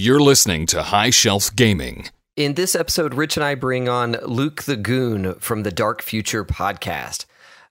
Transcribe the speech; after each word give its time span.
You're 0.00 0.20
listening 0.20 0.66
to 0.66 0.84
High 0.84 1.10
Shelf 1.10 1.56
Gaming. 1.56 2.08
In 2.36 2.54
this 2.54 2.76
episode, 2.76 3.14
Rich 3.14 3.36
and 3.36 3.42
I 3.42 3.56
bring 3.56 3.88
on 3.88 4.12
Luke 4.22 4.62
the 4.62 4.76
Goon 4.76 5.34
from 5.40 5.64
the 5.64 5.72
Dark 5.72 6.02
Future 6.02 6.44
podcast. 6.44 7.24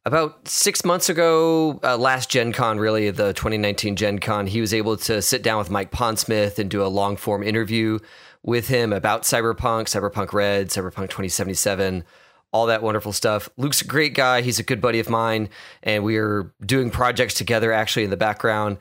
About 0.06 0.46
six 0.46 0.84
months 0.84 1.08
ago, 1.08 1.80
uh, 1.86 1.96
last 1.96 2.30
Gen 2.30 2.52
Con, 2.52 2.80
really, 2.80 3.10
the 3.12 3.32
2019 3.32 3.96
Gen 3.96 4.20
Con, 4.20 4.46
he 4.46 4.60
was 4.60 4.74
able 4.74 4.98
to 4.98 5.22
sit 5.22 5.42
down 5.42 5.58
with 5.58 5.70
Mike 5.70 5.90
Pondsmith 5.90 6.60
and 6.60 6.70
do 6.70 6.84
a 6.84 6.92
long 6.92 7.16
form 7.16 7.44
interview 7.44 7.98
with 8.44 8.68
him 8.68 8.92
about 8.92 9.24
Cyberpunk, 9.24 9.86
Cyberpunk 9.86 10.34
Red, 10.34 10.68
Cyberpunk 10.68 11.08
2077, 11.08 12.04
all 12.52 12.66
that 12.66 12.84
wonderful 12.84 13.14
stuff. 13.14 13.48
Luke's 13.56 13.82
a 13.82 13.88
great 13.88 14.16
guy. 14.16 14.42
He's 14.42 14.60
a 14.60 14.64
good 14.64 14.82
buddy 14.82 15.00
of 15.00 15.10
mine, 15.10 15.48
and 15.82 16.04
we 16.04 16.18
are 16.18 16.54
doing 16.66 16.92
projects 16.92 17.36
together 17.36 17.72
actually 17.72 18.04
in 18.04 18.10
the 18.10 18.18
background. 18.18 18.80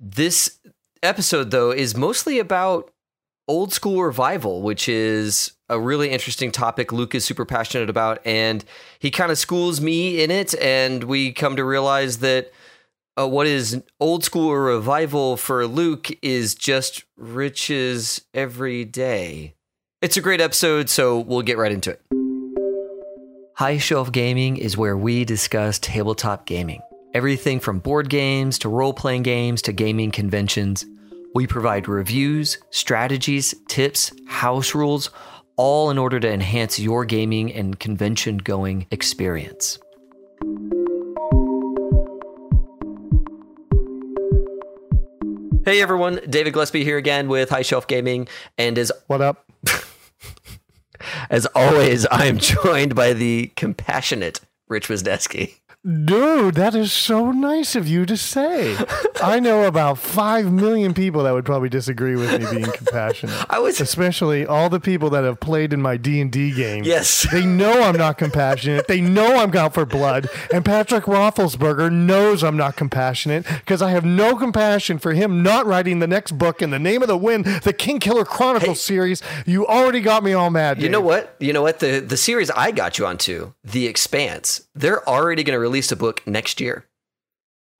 This 0.00 0.55
episode, 1.06 1.50
though, 1.50 1.70
is 1.70 1.96
mostly 1.96 2.38
about 2.38 2.90
old 3.48 3.72
school 3.72 4.02
revival, 4.02 4.62
which 4.62 4.88
is 4.88 5.52
a 5.68 5.80
really 5.80 6.10
interesting 6.10 6.50
topic 6.50 6.92
Luke 6.92 7.14
is 7.14 7.24
super 7.24 7.44
passionate 7.44 7.88
about. 7.88 8.20
And 8.26 8.64
he 8.98 9.10
kind 9.10 9.30
of 9.30 9.38
schools 9.38 9.80
me 9.80 10.22
in 10.22 10.30
it. 10.30 10.54
And 10.60 11.04
we 11.04 11.32
come 11.32 11.56
to 11.56 11.64
realize 11.64 12.18
that 12.18 12.52
uh, 13.18 13.26
what 13.26 13.46
is 13.46 13.82
old 13.98 14.24
school 14.24 14.54
revival 14.54 15.36
for 15.36 15.66
Luke 15.66 16.10
is 16.22 16.54
just 16.54 17.04
riches 17.16 18.22
every 18.34 18.84
day. 18.84 19.54
It's 20.02 20.16
a 20.16 20.20
great 20.20 20.40
episode, 20.40 20.90
so 20.90 21.18
we'll 21.18 21.42
get 21.42 21.56
right 21.56 21.72
into 21.72 21.90
it. 21.90 22.02
High 23.54 23.78
Shelf 23.78 24.12
Gaming 24.12 24.58
is 24.58 24.76
where 24.76 24.98
we 24.98 25.24
discuss 25.24 25.78
tabletop 25.78 26.44
gaming. 26.44 26.82
Everything 27.14 27.58
from 27.58 27.78
board 27.78 28.10
games 28.10 28.58
to 28.58 28.68
role 28.68 28.92
playing 28.92 29.22
games 29.22 29.62
to 29.62 29.72
gaming 29.72 30.10
conventions. 30.10 30.84
We 31.36 31.46
provide 31.46 31.86
reviews, 31.86 32.56
strategies, 32.70 33.54
tips, 33.68 34.10
house 34.26 34.74
rules, 34.74 35.10
all 35.56 35.90
in 35.90 35.98
order 35.98 36.18
to 36.18 36.32
enhance 36.32 36.78
your 36.78 37.04
gaming 37.04 37.52
and 37.52 37.78
convention 37.78 38.38
going 38.38 38.86
experience. 38.90 39.78
Hey 45.66 45.82
everyone, 45.82 46.20
David 46.26 46.54
Gillespie 46.54 46.84
here 46.84 46.96
again 46.96 47.28
with 47.28 47.50
High 47.50 47.60
Shelf 47.60 47.86
Gaming, 47.86 48.28
and 48.56 48.78
as 48.78 48.90
What 49.06 49.20
up? 49.20 49.44
as 51.28 51.44
always, 51.54 52.06
I 52.06 52.24
am 52.24 52.38
joined 52.38 52.94
by 52.94 53.12
the 53.12 53.52
compassionate 53.56 54.40
Rich 54.68 54.88
Wisniewski. 54.88 55.56
Dude, 55.86 56.56
that 56.56 56.74
is 56.74 56.90
so 56.92 57.30
nice 57.30 57.76
of 57.76 57.86
you 57.86 58.06
to 58.06 58.16
say. 58.16 58.76
I 59.22 59.38
know 59.38 59.66
about 59.66 59.98
5 59.98 60.52
million 60.52 60.94
people 60.94 61.22
that 61.22 61.30
would 61.30 61.44
probably 61.44 61.68
disagree 61.68 62.16
with 62.16 62.32
me 62.40 62.50
being 62.50 62.72
compassionate. 62.72 63.36
I 63.48 63.60
was 63.60 63.80
Especially 63.80 64.44
all 64.44 64.68
the 64.68 64.80
people 64.80 65.10
that 65.10 65.22
have 65.22 65.38
played 65.38 65.72
in 65.72 65.80
my 65.80 65.96
D&D 65.96 66.54
game. 66.54 66.82
yes, 66.82 67.24
They 67.36 67.46
know 67.46 67.82
I'm 67.84 67.96
not 67.96 68.18
compassionate. 68.18 68.88
They 68.88 69.00
know 69.00 69.36
I'm 69.36 69.54
out 69.56 69.74
for 69.74 69.86
blood. 69.86 70.28
And 70.52 70.64
Patrick 70.64 71.04
Roethlisberger 71.04 71.92
knows 71.92 72.42
I'm 72.42 72.56
not 72.56 72.74
compassionate 72.74 73.46
because 73.46 73.80
I 73.80 73.90
have 73.90 74.04
no 74.04 74.34
compassion 74.34 74.98
for 74.98 75.12
him 75.12 75.44
not 75.44 75.66
writing 75.66 76.00
the 76.00 76.08
next 76.08 76.32
book 76.32 76.62
in 76.62 76.70
the 76.70 76.80
name 76.80 77.00
of 77.02 77.06
the 77.08 77.16
wind, 77.16 77.44
the 77.44 77.72
King 77.72 78.00
Killer 78.00 78.24
Chronicles 78.24 78.80
series. 78.80 79.22
You 79.46 79.64
already 79.68 80.00
got 80.00 80.24
me 80.24 80.32
all 80.32 80.50
mad. 80.50 80.78
You 80.78 80.82
Dave. 80.84 80.90
know 80.90 81.00
what? 81.00 81.36
You 81.38 81.52
know 81.52 81.62
what? 81.62 81.78
The 81.78 82.00
the 82.00 82.16
series 82.16 82.50
I 82.50 82.72
got 82.72 82.98
you 82.98 83.06
onto, 83.06 83.52
The 83.62 83.86
Expanse, 83.86 84.62
they're 84.74 85.08
already 85.08 85.44
going 85.44 85.54
to 85.54 85.60
release 85.60 85.75
a 85.92 85.96
book 85.96 86.22
next 86.26 86.60
year. 86.60 86.86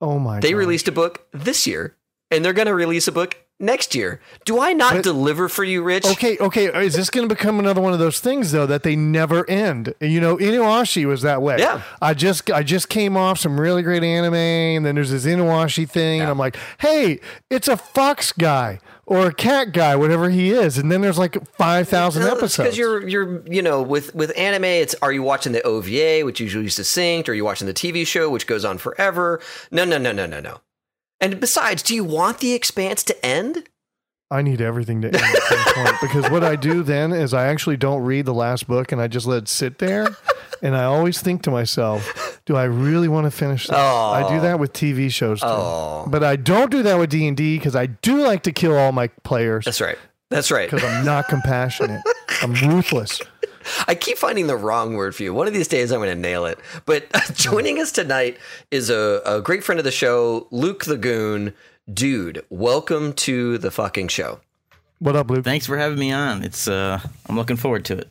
Oh 0.00 0.18
my 0.18 0.40
They 0.40 0.52
God. 0.52 0.58
released 0.58 0.88
a 0.88 0.92
book 0.92 1.26
this 1.32 1.66
year, 1.66 1.96
and 2.30 2.44
they're 2.44 2.52
going 2.52 2.66
to 2.66 2.74
release 2.74 3.08
a 3.08 3.12
book 3.12 3.36
next 3.58 3.94
year. 3.94 4.20
Do 4.44 4.60
I 4.60 4.74
not 4.74 4.92
But- 4.96 5.04
deliver 5.04 5.48
for 5.48 5.64
you, 5.64 5.82
Rich? 5.82 6.04
Okay, 6.06 6.36
okay. 6.38 6.66
Is 6.84 6.94
this 6.94 7.08
going 7.08 7.26
to 7.26 7.34
become 7.34 7.58
another 7.58 7.80
one 7.80 7.94
of 7.94 7.98
those 7.98 8.20
things 8.20 8.52
though 8.52 8.66
that 8.66 8.82
they 8.82 8.94
never 8.96 9.48
end? 9.48 9.94
You 10.00 10.20
know, 10.20 10.36
Inuyasha 10.36 11.06
was 11.06 11.22
that 11.22 11.40
way. 11.40 11.56
Yeah. 11.58 11.80
I 12.02 12.12
just 12.12 12.50
I 12.50 12.62
just 12.62 12.90
came 12.90 13.16
off 13.16 13.38
some 13.38 13.58
really 13.58 13.82
great 13.82 14.04
anime, 14.04 14.34
and 14.34 14.84
then 14.84 14.94
there's 14.96 15.10
this 15.10 15.24
Inuyasha 15.24 15.88
thing, 15.88 16.20
and 16.20 16.28
I'm 16.30 16.38
like, 16.38 16.56
hey, 16.80 17.18
it's 17.50 17.68
a 17.68 17.78
fox 17.78 18.32
guy 18.32 18.80
or 19.06 19.26
a 19.28 19.32
cat 19.32 19.72
guy, 19.72 19.94
whatever 19.94 20.28
he 20.28 20.50
is, 20.50 20.76
and 20.76 20.90
then 20.90 21.00
there's 21.00 21.18
like 21.18 21.46
five 21.56 21.88
thousand 21.88 22.24
episodes. 22.24 22.56
Because 22.56 22.78
you're 22.78 23.06
you're 23.06 23.46
you 23.46 23.62
know 23.62 23.80
with 23.80 24.14
with 24.14 24.36
anime, 24.36 24.64
it's 24.64 24.94
are 25.00 25.12
you 25.12 25.22
watching 25.22 25.52
the 25.52 25.62
OVA, 25.62 26.24
which 26.24 26.40
usually 26.40 26.66
is 26.66 26.74
succinct, 26.74 27.28
or 27.28 27.32
are 27.32 27.34
you 27.34 27.44
watching 27.44 27.66
the 27.66 27.74
TV 27.74 28.06
show, 28.06 28.28
which 28.28 28.46
goes 28.46 28.64
on 28.64 28.78
forever? 28.78 29.40
No, 29.70 29.84
no, 29.84 29.98
no, 29.98 30.12
no, 30.12 30.26
no, 30.26 30.40
no. 30.40 30.60
And 31.20 31.40
besides, 31.40 31.82
do 31.82 31.94
you 31.94 32.04
want 32.04 32.38
the 32.38 32.52
Expanse 32.52 33.02
to 33.04 33.24
end? 33.26 33.68
I 34.30 34.42
need 34.42 34.60
everything 34.60 35.02
to 35.02 35.08
end 35.08 35.16
at 35.16 35.42
some 35.42 35.74
point 35.74 35.96
because 36.02 36.30
what 36.30 36.42
I 36.42 36.56
do 36.56 36.82
then 36.82 37.12
is 37.12 37.32
I 37.32 37.46
actually 37.46 37.76
don't 37.76 38.02
read 38.02 38.26
the 38.26 38.34
last 38.34 38.66
book 38.66 38.90
and 38.90 39.00
I 39.00 39.06
just 39.06 39.26
let 39.26 39.44
it 39.44 39.48
sit 39.48 39.78
there. 39.78 40.08
And 40.62 40.74
I 40.74 40.84
always 40.84 41.20
think 41.20 41.42
to 41.42 41.50
myself, 41.50 42.40
do 42.44 42.56
I 42.56 42.64
really 42.64 43.08
want 43.08 43.26
to 43.26 43.30
finish 43.30 43.68
this? 43.68 43.76
I 43.76 44.28
do 44.28 44.40
that 44.40 44.58
with 44.58 44.72
TV 44.72 45.10
shows 45.12 45.40
too. 45.40 45.46
Oh. 45.46 46.06
But 46.08 46.24
I 46.24 46.36
don't 46.36 46.70
do 46.70 46.82
that 46.82 46.98
with 46.98 47.10
D&D 47.10 47.58
because 47.58 47.76
I 47.76 47.86
do 47.86 48.22
like 48.22 48.42
to 48.44 48.52
kill 48.52 48.76
all 48.76 48.90
my 48.90 49.08
players 49.22 49.64
That's 49.64 49.80
right. 49.80 49.98
That's 50.28 50.50
right. 50.50 50.68
because 50.68 50.82
I'm 50.82 51.04
not 51.04 51.28
compassionate. 51.28 52.02
I'm 52.42 52.52
ruthless. 52.54 53.20
I 53.86 53.94
keep 53.94 54.18
finding 54.18 54.46
the 54.46 54.56
wrong 54.56 54.94
word 54.94 55.14
for 55.14 55.22
you. 55.22 55.34
One 55.34 55.46
of 55.46 55.52
these 55.52 55.68
days, 55.68 55.92
I'm 55.92 56.00
going 56.00 56.14
to 56.14 56.20
nail 56.20 56.46
it. 56.46 56.58
But 56.84 57.06
joining 57.34 57.80
us 57.80 57.92
tonight 57.92 58.38
is 58.70 58.90
a, 58.90 59.22
a 59.24 59.40
great 59.40 59.64
friend 59.64 59.78
of 59.78 59.84
the 59.84 59.90
show, 59.92 60.46
Luke 60.50 60.84
the 60.84 60.96
Goon. 60.96 61.52
Dude, 61.92 62.44
welcome 62.50 63.12
to 63.12 63.58
the 63.58 63.70
fucking 63.70 64.08
show. 64.08 64.40
What 64.98 65.14
up, 65.14 65.30
Luke? 65.30 65.44
Thanks 65.44 65.66
for 65.66 65.76
having 65.76 66.00
me 66.00 66.10
on. 66.10 66.42
It's 66.42 66.66
uh 66.66 66.98
I'm 67.28 67.36
looking 67.36 67.56
forward 67.56 67.84
to 67.84 67.98
it. 67.98 68.08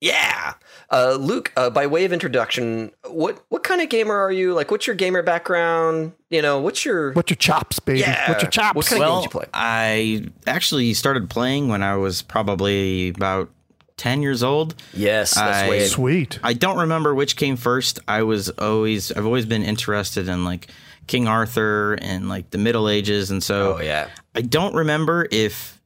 Yeah, 0.00 0.54
uh, 0.90 1.14
Luke. 1.14 1.52
Uh, 1.56 1.70
by 1.70 1.86
way 1.86 2.04
of 2.04 2.12
introduction, 2.12 2.90
what 3.06 3.44
what 3.50 3.62
kind 3.62 3.80
of 3.80 3.88
gamer 3.88 4.16
are 4.16 4.32
you? 4.32 4.52
Like, 4.52 4.72
what's 4.72 4.86
your 4.86 4.96
gamer 4.96 5.22
background? 5.22 6.12
You 6.30 6.42
know, 6.42 6.60
what's 6.60 6.84
your 6.84 7.12
What's 7.12 7.30
your 7.30 7.36
chops, 7.36 7.78
baby? 7.78 8.00
Yeah. 8.00 8.30
What's 8.30 8.42
your 8.42 8.50
chops? 8.50 8.74
What 8.74 8.86
kind 8.86 9.02
of 9.02 9.08
well, 9.08 9.16
games 9.20 9.24
you 9.24 9.30
play? 9.30 9.46
I 9.54 10.24
actually 10.48 10.92
started 10.94 11.30
playing 11.30 11.68
when 11.68 11.84
I 11.84 11.96
was 11.96 12.22
probably 12.22 13.10
about 13.10 13.50
10 13.96 14.22
years 14.22 14.42
old. 14.42 14.74
yes? 14.92 15.34
That's 15.34 15.70
I- 15.70 15.86
Sweet. 15.86 16.38
I 16.42 16.52
don't 16.52 16.78
remember 16.78 17.14
which 17.14 17.36
came 17.36 17.56
first. 17.56 18.00
I 18.08 18.22
was 18.22 18.48
always 18.50 19.12
I've 19.12 19.26
always 19.26 19.46
been 19.46 19.62
interested 19.62 20.28
in 20.28 20.44
like 20.44 20.68
King 21.08 21.26
Arthur 21.26 21.94
and 21.94 22.28
like 22.28 22.50
the 22.50 22.58
Middle 22.58 22.88
Ages 22.88 23.30
and 23.30 23.42
so 23.42 23.76
Oh 23.78 23.80
yeah. 23.80 24.08
I 24.34 24.42
don't 24.42 24.74
remember 24.74 25.26
if 25.32 25.80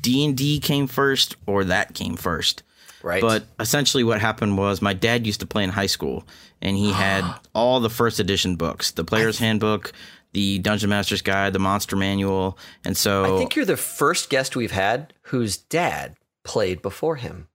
D&D 0.00 0.60
came 0.60 0.86
first 0.86 1.36
or 1.46 1.64
that 1.64 1.92
came 1.94 2.16
first. 2.16 2.62
Right. 3.02 3.20
But 3.20 3.44
essentially, 3.60 4.02
what 4.02 4.20
happened 4.20 4.56
was 4.58 4.80
my 4.82 4.92
dad 4.92 5.26
used 5.26 5.40
to 5.40 5.46
play 5.46 5.62
in 5.62 5.70
high 5.70 5.86
school, 5.86 6.24
and 6.60 6.76
he 6.76 6.90
had 6.90 7.24
all 7.54 7.78
the 7.80 7.90
first 7.90 8.18
edition 8.18 8.56
books, 8.56 8.90
the 8.90 9.04
Player's 9.04 9.38
Handbook, 9.38 9.92
the 10.32 10.58
Dungeon 10.58 10.90
Master's 10.90 11.22
Guide, 11.22 11.52
the 11.52 11.60
Monster 11.60 11.94
Manual, 11.94 12.58
and 12.84 12.96
so 12.96 13.36
I 13.36 13.38
think 13.38 13.54
you're 13.54 13.64
the 13.64 13.76
first 13.76 14.30
guest 14.30 14.56
we've 14.56 14.72
had 14.72 15.12
whose 15.22 15.56
dad 15.56 16.16
played 16.42 16.82
before 16.82 17.16
him. 17.16 17.46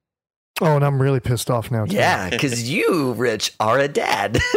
Oh, 0.61 0.75
and 0.75 0.85
I'm 0.85 1.01
really 1.01 1.19
pissed 1.19 1.49
off 1.51 1.71
now. 1.71 1.85
Too. 1.85 1.95
Yeah, 1.95 2.29
because 2.29 2.69
you, 2.69 3.11
Rich, 3.13 3.53
are 3.59 3.79
a 3.79 3.87
dad. 3.87 4.39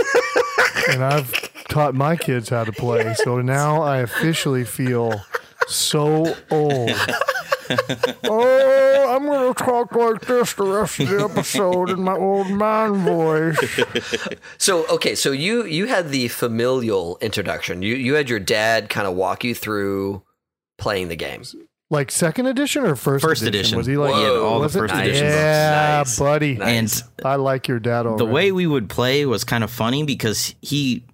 And 0.89 1.03
I've 1.03 1.33
taught 1.69 1.95
my 1.95 2.17
kids 2.17 2.49
how 2.49 2.65
to 2.65 2.73
play. 2.73 3.15
So 3.15 3.41
now 3.41 3.83
I 3.83 3.99
officially 3.99 4.65
feel 4.65 5.21
so 5.69 6.35
old. 6.51 6.91
oh, 8.25 9.15
I'm 9.17 9.27
going 9.27 9.53
to 9.55 9.65
talk 9.65 9.93
like 9.95 10.21
this 10.23 10.55
the 10.55 10.65
rest 10.65 11.01
of 11.01 11.09
the 11.09 11.25
episode 11.25 11.91
in 11.91 12.03
my 12.03 12.15
old 12.17 12.51
man 12.51 12.95
voice. 12.95 13.81
So 14.59 14.87
okay, 14.89 15.15
so 15.15 15.31
you 15.33 15.65
you 15.65 15.87
had 15.87 16.11
the 16.11 16.29
familial 16.29 17.19
introduction. 17.21 17.83
You 17.83 17.95
you 17.95 18.15
had 18.15 18.29
your 18.29 18.41
dad 18.41 18.89
kind 18.89 19.07
of 19.07 19.15
walk 19.15 19.45
you 19.45 19.55
through 19.55 20.23
playing 20.79 21.09
the 21.09 21.17
games. 21.17 21.55
Like 21.91 22.11
second 22.11 22.47
edition 22.47 22.85
or 22.85 22.97
first, 22.97 23.25
First 23.25 23.43
edition. 23.43 23.77
Was 23.79 23.87
he 23.87 23.97
like 23.97 24.15
He 24.15 24.23
had 24.23 24.33
all 24.33 24.55
the 24.59 24.65
was 24.65 24.75
it? 24.77 24.79
first 24.81 24.95
edition 24.95 25.25
books. 25.27 25.35
Yeah, 25.37 25.95
Nice. 25.99 26.19
buddy. 26.19 26.55
Nice. 26.55 27.03
and 27.03 27.27
I 27.27 27.37
like 27.37 27.69
your 27.69 27.79
dad 27.79 28.07
already. 28.07 28.25
the 28.25 28.31
way 28.33 28.51
we 28.51 28.67
would 28.67 28.89
play 28.89 29.25
was 29.27 29.45
kind 29.45 29.63
of 29.63 29.71
funny 29.71 30.03
because 30.03 30.55
he 30.63 31.05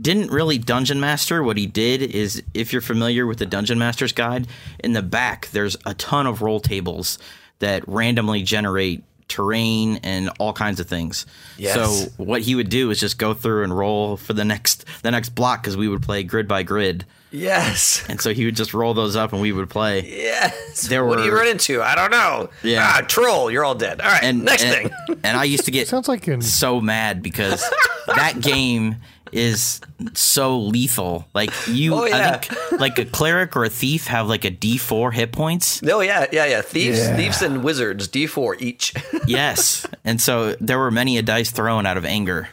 didn't 0.00 0.30
really 0.30 0.58
dungeon 0.58 1.00
master. 1.00 1.42
What 1.42 1.56
he 1.56 1.66
did 1.66 2.02
is, 2.02 2.42
if 2.54 2.72
you're 2.72 2.82
familiar 2.82 3.26
with 3.26 3.38
the 3.38 3.46
Dungeon 3.46 3.78
Master's 3.78 4.12
Guide, 4.12 4.46
in 4.80 4.92
the 4.92 5.02
back 5.02 5.48
there's 5.52 5.76
a 5.86 5.94
ton 5.94 6.26
of 6.26 6.42
roll 6.42 6.60
tables 6.60 7.18
that 7.58 7.86
randomly 7.88 8.42
generate 8.42 9.02
terrain 9.28 9.98
and 10.04 10.30
all 10.38 10.52
kinds 10.52 10.78
of 10.78 10.86
things. 10.86 11.26
Yes. 11.58 11.74
So 11.74 12.10
what 12.16 12.42
he 12.42 12.54
would 12.54 12.68
do 12.68 12.90
is 12.90 13.00
just 13.00 13.18
go 13.18 13.34
through 13.34 13.64
and 13.64 13.76
roll 13.76 14.16
for 14.16 14.32
the 14.34 14.44
next 14.44 14.84
the 15.02 15.10
next 15.10 15.30
block 15.30 15.62
because 15.62 15.76
we 15.76 15.88
would 15.88 16.02
play 16.02 16.22
grid 16.22 16.46
by 16.46 16.62
grid, 16.62 17.04
Yes. 17.32 18.04
and 18.08 18.20
so 18.20 18.32
he 18.32 18.44
would 18.44 18.54
just 18.54 18.72
roll 18.72 18.94
those 18.94 19.16
up 19.16 19.32
and 19.32 19.42
we 19.42 19.50
would 19.50 19.68
play. 19.68 20.02
Yes. 20.08 20.82
There 20.88 21.02
were, 21.02 21.08
what 21.10 21.18
do 21.18 21.24
you 21.24 21.34
run 21.34 21.48
into? 21.48 21.82
I 21.82 21.94
don't 21.96 22.12
know. 22.12 22.50
Yeah. 22.62 22.86
Ah, 22.88 23.00
troll. 23.06 23.50
You're 23.50 23.64
all 23.64 23.74
dead. 23.74 24.00
All 24.00 24.08
right. 24.08 24.22
And 24.22 24.44
next 24.44 24.62
and, 24.62 24.90
thing. 24.92 25.20
and 25.24 25.36
I 25.36 25.42
used 25.44 25.64
to 25.64 25.70
get 25.72 25.88
sounds 25.88 26.06
like 26.08 26.26
an 26.28 26.40
so 26.42 26.80
mad 26.80 27.20
because 27.22 27.68
that 28.06 28.40
game 28.40 28.96
is 29.32 29.80
so 30.14 30.58
lethal. 30.58 31.26
Like 31.34 31.50
you, 31.68 31.94
Oh, 31.94 32.04
yeah. 32.04 32.32
I 32.34 32.38
think 32.38 32.80
like 32.80 32.98
a 32.98 33.04
cleric 33.04 33.56
or 33.56 33.64
a 33.64 33.68
thief 33.68 34.06
have 34.06 34.28
like 34.28 34.44
a 34.44 34.50
D 34.50 34.78
four 34.78 35.12
hit 35.12 35.32
points. 35.32 35.82
No, 35.82 36.00
yeah, 36.00 36.26
yeah, 36.32 36.46
yeah. 36.46 36.62
Thieves, 36.62 36.98
Yeah. 36.98 37.16
thieves, 37.16 37.42
and 37.42 37.62
wizards, 37.64 38.08
D 38.08 38.26
four 38.26 38.56
each. 38.58 38.94
Yes, 39.26 39.86
and 40.04 40.20
so 40.20 40.54
there 40.60 40.78
were 40.78 40.90
many 40.90 41.18
a 41.18 41.22
dice 41.22 41.50
thrown 41.50 41.84
out 41.86 41.96
of 41.96 42.04
anger. 42.04 42.48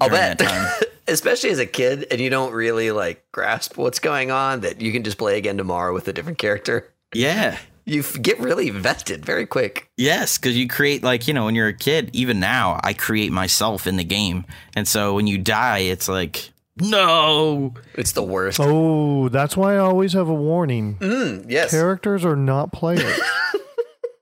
I'll 0.00 0.08
bet. 0.08 0.38
that 0.38 0.48
time. 0.48 0.88
Especially 1.08 1.50
as 1.50 1.58
a 1.58 1.66
kid, 1.66 2.06
and 2.10 2.20
you 2.20 2.30
don't 2.30 2.52
really 2.52 2.90
like 2.92 3.24
grasp 3.32 3.76
what's 3.76 3.98
going 3.98 4.30
on. 4.30 4.60
That 4.60 4.80
you 4.80 4.92
can 4.92 5.02
just 5.02 5.18
play 5.18 5.38
again 5.38 5.56
tomorrow 5.56 5.92
with 5.94 6.06
a 6.06 6.12
different 6.12 6.38
character. 6.38 6.92
Yeah. 7.14 7.58
You 7.88 8.02
get 8.02 8.38
really 8.38 8.68
invested 8.68 9.24
very 9.24 9.46
quick. 9.46 9.88
Yes, 9.96 10.36
because 10.36 10.58
you 10.58 10.68
create 10.68 11.02
like 11.02 11.26
you 11.26 11.32
know 11.32 11.46
when 11.46 11.54
you're 11.54 11.68
a 11.68 11.72
kid. 11.72 12.10
Even 12.12 12.38
now, 12.38 12.78
I 12.84 12.92
create 12.92 13.32
myself 13.32 13.86
in 13.86 13.96
the 13.96 14.04
game, 14.04 14.44
and 14.76 14.86
so 14.86 15.14
when 15.14 15.26
you 15.26 15.38
die, 15.38 15.78
it's 15.78 16.06
like 16.06 16.50
no. 16.76 17.72
It's 17.94 18.12
the 18.12 18.22
worst. 18.22 18.60
Oh, 18.60 19.30
that's 19.30 19.56
why 19.56 19.76
I 19.76 19.78
always 19.78 20.12
have 20.12 20.28
a 20.28 20.34
warning. 20.34 20.96
Mm, 20.98 21.50
yes, 21.50 21.70
Characters 21.70 22.26
are 22.26 22.36
not 22.36 22.72
players. 22.72 23.18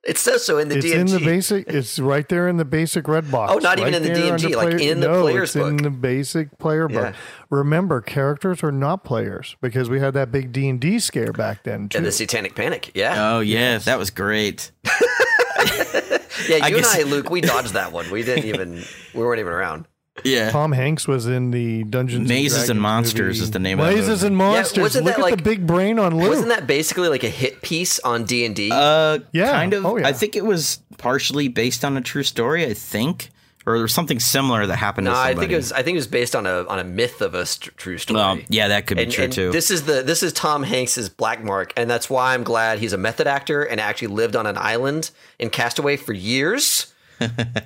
it 0.06 0.18
says 0.18 0.44
so 0.44 0.58
in 0.58 0.68
the 0.68 0.76
It's 0.78 0.86
DMG. 0.86 0.94
in 1.00 1.06
the 1.06 1.18
basic. 1.20 1.68
It's 1.68 1.98
right 1.98 2.28
there 2.28 2.48
in 2.48 2.56
the 2.56 2.64
basic 2.64 3.08
red 3.08 3.30
box. 3.30 3.52
Oh, 3.54 3.58
not 3.58 3.78
even 3.78 3.94
in 3.94 4.02
the 4.02 4.08
there 4.08 4.16
DMG, 4.16 4.44
under 4.44 4.56
like 4.56 4.68
player- 4.76 4.92
in 4.92 5.00
the 5.00 5.08
no, 5.08 5.22
player's 5.22 5.56
it's 5.56 5.66
in 5.66 5.76
the 5.78 5.90
basic 5.90 6.58
player 6.58 6.88
Yeah. 6.90 7.00
book. 7.10 7.14
Remember, 7.50 8.00
characters 8.00 8.62
are 8.62 8.72
not 8.72 9.04
players 9.04 9.56
because 9.60 9.88
we 9.90 10.00
had 10.00 10.14
that 10.14 10.30
big 10.32 10.52
D 10.52 10.68
and 10.68 10.80
D 10.80 10.98
scare 10.98 11.32
back 11.32 11.64
then 11.64 11.88
too. 11.88 11.98
and 11.98 12.06
the 12.06 12.12
Satanic 12.12 12.54
Panic. 12.54 12.90
Yeah, 12.94 13.14
Oh 13.36 13.40
yeah, 13.40 13.78
that 13.78 13.98
was 13.98 14.10
great. 14.10 14.70
yeah. 14.84 14.92
I 15.58 16.68
You 16.68 16.76
and 16.76 16.84
guess- 16.84 16.94
I, 16.96 17.02
Luke, 17.02 17.30
we 17.30 17.40
dodged 17.40 17.72
that 17.74 17.92
one. 17.92 18.10
We 18.10 18.22
didn't 18.22 18.44
even. 18.52 18.82
We 19.14 19.20
weren't 19.24 19.40
even 19.40 19.52
around. 19.52 19.86
Yeah. 20.24 20.50
Tom 20.50 20.72
Hanks 20.72 21.06
was 21.06 21.26
in 21.26 21.50
the 21.50 21.84
Dungeons 21.84 22.28
Mazes 22.28 22.68
and 22.70 22.78
Dragons 22.78 22.82
Monsters 22.82 23.36
movie. 23.38 23.44
is 23.44 23.50
the 23.50 23.58
name 23.58 23.78
of 23.80 23.86
that 23.86 23.94
Mazes 23.94 24.22
and 24.22 24.36
Monsters. 24.36 24.82
wasn't 24.82 25.04
Look 25.06 25.14
that 25.16 25.20
at 25.20 25.24
like- 25.30 25.36
the 25.36 25.42
big 25.42 25.66
brain 25.66 25.98
on 25.98 26.16
Luke. 26.18 26.30
Wasn't 26.30 26.48
that 26.48 26.66
basically 26.66 27.08
like 27.08 27.22
a 27.24 27.28
hit 27.30 27.62
piece 27.62 27.98
on 28.00 28.24
D 28.24 28.44
and 28.44 28.54
D? 28.56 28.70
Uh, 28.72 29.18
Yeah. 29.32 29.52
kind 29.52 29.72
of. 29.74 29.84
Oh, 29.86 29.96
yeah. 29.98 30.08
I 30.08 30.12
think 30.12 30.34
it 30.36 30.44
was 30.44 30.80
partially 30.98 31.48
based 31.48 31.84
on 31.84 31.96
a 31.96 32.00
true 32.00 32.22
story. 32.22 32.64
I 32.66 32.74
think, 32.74 33.30
or 33.66 33.86
something 33.88 34.20
similar 34.20 34.64
that 34.66 34.76
happened 34.76 35.06
No, 35.06 35.10
to 35.12 35.18
I 35.18 35.34
think 35.34 35.50
it 35.52 35.56
was. 35.56 35.72
I 35.72 35.82
think 35.82 35.96
it 35.96 35.98
was 35.98 36.06
based 36.06 36.34
on 36.36 36.46
a 36.46 36.64
on 36.68 36.78
a 36.78 36.84
myth 36.84 37.20
of 37.20 37.34
a 37.34 37.44
st- 37.44 37.76
true 37.76 37.98
story. 37.98 38.16
Well, 38.16 38.38
yeah, 38.48 38.68
that 38.68 38.86
could 38.86 38.96
be 38.96 39.02
and, 39.04 39.12
true 39.12 39.24
and 39.24 39.32
too. 39.32 39.50
This 39.50 39.70
is 39.70 39.82
the 39.82 40.02
this 40.02 40.22
is 40.22 40.32
Tom 40.32 40.62
Hanks's 40.62 41.08
black 41.08 41.42
mark, 41.44 41.72
and 41.76 41.90
that's 41.90 42.08
why 42.08 42.32
I'm 42.34 42.42
glad 42.44 42.78
he's 42.78 42.92
a 42.92 42.98
method 42.98 43.26
actor 43.26 43.62
and 43.64 43.80
actually 43.80 44.08
lived 44.08 44.34
on 44.36 44.46
an 44.46 44.56
island 44.56 45.10
in 45.38 45.50
Castaway 45.50 45.96
for 45.96 46.12
years, 46.12 46.86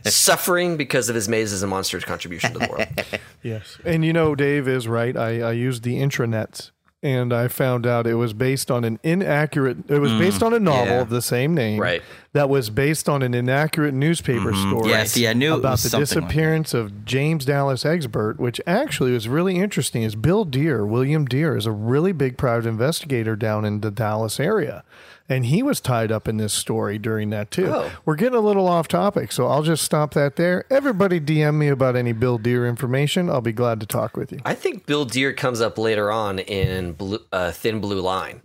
suffering 0.04 0.76
because 0.76 1.08
of 1.08 1.14
his 1.14 1.28
mazes 1.28 1.62
and 1.62 1.70
monsters 1.70 2.04
contribution 2.04 2.52
to 2.52 2.58
the 2.58 2.68
world. 2.68 2.86
Yes. 3.42 3.78
And 3.86 4.04
you 4.04 4.12
know, 4.12 4.34
Dave 4.34 4.68
is 4.68 4.86
right. 4.86 5.16
I, 5.16 5.40
I 5.40 5.52
used 5.52 5.82
the 5.82 5.94
intranet 5.94 6.72
and 7.02 7.32
I 7.32 7.48
found 7.48 7.86
out 7.86 8.06
it 8.06 8.14
was 8.14 8.34
based 8.34 8.70
on 8.70 8.84
an 8.84 9.00
inaccurate, 9.02 9.90
it 9.90 9.98
was 9.98 10.12
mm. 10.12 10.18
based 10.18 10.42
on 10.42 10.52
a 10.52 10.60
novel 10.60 10.94
Yeah. 10.94 11.00
of 11.00 11.08
the 11.08 11.22
same 11.22 11.54
name. 11.54 11.80
Right. 11.80 12.02
That 12.34 12.50
was 12.50 12.68
based 12.68 13.08
on 13.08 13.22
an 13.22 13.32
inaccurate 13.32 13.94
newspaper 13.94 14.52
mm-hmm. 14.52 14.70
story. 14.70 14.90
Yes, 14.90 15.16
Yeah, 15.16 15.30
I 15.30 15.32
knew 15.32 15.54
about 15.54 15.78
the 15.78 15.88
something 15.88 16.00
like 16.00 16.08
disappearance 16.08 16.74
of 16.74 17.04
James 17.06 17.46
Dallas 17.46 17.86
Egbert, 17.86 18.38
which 18.38 18.60
actually 18.66 19.12
was 19.12 19.28
really 19.28 19.56
interesting. 19.56 20.02
Is 20.02 20.14
Bill 20.14 20.44
Dear, 20.44 20.84
William 20.84 21.24
Dear, 21.24 21.56
is 21.56 21.64
a 21.64 21.72
really 21.72 22.12
big 22.12 22.36
private 22.36 22.68
investigator 22.68 23.34
down 23.34 23.64
in 23.64 23.80
the 23.80 23.90
Dallas 23.90 24.38
area. 24.38 24.84
And 25.30 25.46
he 25.46 25.62
was 25.62 25.80
tied 25.80 26.10
up 26.10 26.26
in 26.26 26.38
this 26.38 26.52
story 26.52 26.98
during 26.98 27.30
that 27.30 27.52
too. 27.52 27.68
Oh. 27.72 27.90
We're 28.04 28.16
getting 28.16 28.36
a 28.36 28.40
little 28.40 28.66
off 28.66 28.88
topic, 28.88 29.30
so 29.30 29.46
I'll 29.46 29.62
just 29.62 29.84
stop 29.84 30.12
that 30.14 30.34
there. 30.34 30.64
Everybody 30.70 31.20
DM 31.20 31.54
me 31.54 31.68
about 31.68 31.94
any 31.94 32.12
Bill 32.12 32.36
Dear 32.36 32.66
information. 32.66 33.30
I'll 33.30 33.40
be 33.40 33.52
glad 33.52 33.78
to 33.78 33.86
talk 33.86 34.16
with 34.16 34.32
you. 34.32 34.40
I 34.44 34.56
think 34.56 34.86
Bill 34.86 35.04
Dear 35.04 35.32
comes 35.32 35.60
up 35.60 35.78
later 35.78 36.10
on 36.10 36.40
in 36.40 36.94
Blue, 36.94 37.20
uh, 37.30 37.52
Thin 37.52 37.80
Blue 37.80 38.00
Line, 38.00 38.42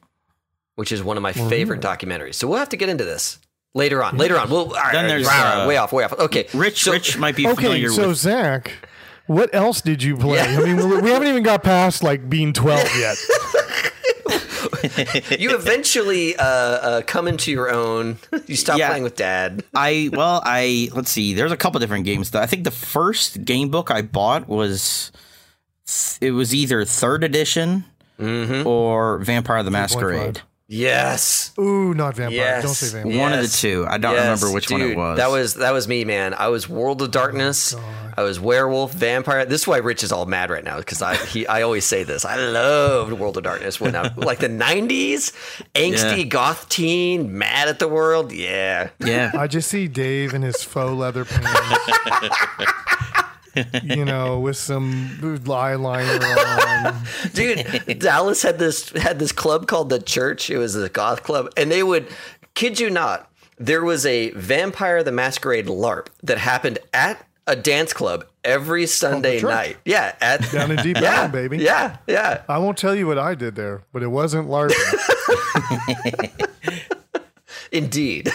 which 0.76 0.92
is 0.92 1.02
one 1.02 1.18
of 1.18 1.24
my 1.24 1.34
favorite 1.34 1.82
documentaries. 1.82 2.36
So 2.36 2.48
we'll 2.48 2.60
have 2.60 2.70
to 2.70 2.78
get 2.78 2.88
into 2.88 3.04
this 3.04 3.40
later 3.74 4.04
on. 4.04 4.18
Later 4.18 4.38
on, 4.38 4.52
we'll 4.52 4.68
all 4.68 4.74
right, 4.74 4.94
Then 4.94 5.08
there's, 5.08 5.28
all 5.28 5.34
right, 5.34 5.64
uh, 5.64 5.68
way 5.68 5.78
off, 5.78 5.92
way 5.92 6.04
off. 6.04 6.14
Okay, 6.14 6.46
Rich, 6.54 6.84
so- 6.84 6.92
Rich 6.92 7.18
might 7.18 7.36
be 7.36 7.48
Okay, 7.48 7.56
familiar 7.56 7.88
Okay, 7.88 7.96
so 7.96 8.10
with. 8.10 8.18
Zach, 8.18 8.72
what 9.26 9.50
else 9.56 9.82
did 9.82 10.04
you 10.04 10.18
play? 10.18 10.38
Yeah. 10.38 10.60
I 10.60 10.64
mean, 10.64 11.02
we 11.02 11.10
haven't 11.10 11.30
even 11.30 11.42
got 11.42 11.64
past 11.64 12.04
like 12.04 12.30
being 12.30 12.54
12 12.54 12.96
yet. 13.00 13.18
you 15.40 15.56
eventually 15.56 16.36
uh, 16.36 16.44
uh, 16.44 17.02
come 17.06 17.28
into 17.28 17.52
your 17.52 17.70
own. 17.72 18.18
You 18.48 18.56
stop 18.56 18.78
Yeah. 18.80 18.90
playing 18.90 19.04
with 19.04 19.16
dad. 19.16 19.64
I 19.74 20.10
well, 20.14 20.42
I 20.46 20.90
let's 20.94 21.12
see. 21.12 21.34
There's 21.34 21.52
a 21.52 21.58
couple 21.58 21.80
different 21.80 22.06
games. 22.06 22.32
Though. 22.32 22.42
I 22.42 22.46
think 22.46 22.64
the 22.64 22.72
first 22.72 23.46
game 23.46 23.70
book 23.70 23.92
I 23.92 24.02
bought 24.02 24.48
was 24.48 25.12
it 26.22 26.32
was 26.32 26.54
either 26.54 26.84
third 26.86 27.24
edition 27.24 27.86
Mm-hmm. 28.20 28.66
or 28.66 29.18
Vampire 29.20 29.62
the 29.62 29.72
Masquerade. 29.72 30.42
Yes. 30.68 31.52
Ooh, 31.60 31.94
not 31.94 32.16
vampire. 32.16 32.36
Yes. 32.36 32.64
Don't 32.64 32.74
say 32.74 33.02
vampire. 33.04 33.20
One 33.22 33.34
of 33.34 33.42
the 33.42 33.48
two. 33.48 33.86
I 33.88 34.00
don't 34.00 34.14
Yes, 34.16 34.42
remember 34.42 34.56
which 34.56 34.72
one 34.72 34.82
it 34.82 34.98
was. 34.98 35.18
That 35.18 35.30
was 35.30 35.54
that 35.56 35.72
was 35.72 35.88
me, 35.88 36.06
man. 36.06 36.34
I 36.34 36.48
was 36.48 36.68
World 36.68 37.04
of 37.04 37.12
Darkness. 37.12 37.76
Oh, 37.76 37.84
I 38.18 38.24
was 38.24 38.40
werewolf, 38.40 38.92
vampire. 38.92 39.46
This 39.46 39.62
is 39.62 39.68
why 39.68 39.78
Rich 39.78 40.04
is 40.04 40.12
all 40.12 40.26
mad 40.26 40.50
right 40.50 40.64
now 40.64 40.80
because 40.80 41.04
I 41.04 41.18
he 41.18 41.46
I 41.46 41.62
always 41.62 41.86
say 41.86 42.04
this. 42.04 42.26
I 42.26 42.38
loved 42.38 43.14
World 43.14 43.38
of 43.38 43.44
Darkness 43.44 43.80
when 43.80 43.96
I 43.96 44.12
like 44.18 44.40
the 44.40 44.50
'90s, 44.50 45.34
angsty 45.76 46.18
Yeah. 46.18 46.24
goth 46.24 46.68
teen, 46.68 47.38
mad 47.38 47.68
at 47.68 47.78
the 47.78 47.88
world. 47.88 48.32
Yeah, 48.32 48.90
yeah. 49.00 49.32
I 49.38 49.46
just 49.46 49.70
see 49.70 49.88
Dave 49.88 50.34
in 50.34 50.42
his 50.42 50.64
faux 50.64 50.92
leather 50.94 51.26
pants. 51.26 52.38
you 53.84 54.06
know, 54.06 54.40
with 54.40 54.58
some 54.58 55.18
eyeliner 55.22 56.22
on. 56.86 57.04
dude. 57.34 58.00
Dallas 58.00 58.42
had 58.42 58.60
this 58.60 58.90
had 58.92 59.20
this 59.20 59.32
club 59.32 59.68
called 59.68 59.90
the 59.90 60.00
Church. 60.00 60.50
It 60.50 60.58
was 60.58 60.76
a 60.76 60.90
goth 60.90 61.24
club, 61.24 61.52
and 61.58 61.72
they 61.72 61.84
would 61.84 62.08
kid 62.54 62.80
you 62.80 62.90
not. 62.90 63.32
There 63.58 63.84
was 63.84 64.06
a 64.06 64.32
Vampire 64.32 65.04
the 65.04 65.12
Masquerade 65.12 65.68
LARP 65.68 66.08
that 66.24 66.38
happened 66.38 66.80
at 66.94 67.26
a 67.48 67.56
dance 67.56 67.94
club 67.94 68.26
every 68.44 68.84
oh, 68.84 68.88
Sunday 68.88 69.42
night. 69.42 69.78
Yeah, 69.86 70.16
at 70.20 70.52
Down 70.52 70.72
in 70.72 70.78
Deep 70.78 70.98
yeah, 71.02 71.28
baby. 71.28 71.58
Yeah, 71.58 71.98
yeah. 72.08 72.44
I 72.50 72.58
won't 72.58 72.78
tell 72.78 72.96
you 72.96 73.08
what 73.08 73.18
I 73.18 73.36
did 73.36 73.56
there, 73.56 73.84
but 73.94 74.04
it 74.04 74.08
wasn't 74.08 74.50
LARPing. 74.50 74.74
Indeed. 77.76 78.32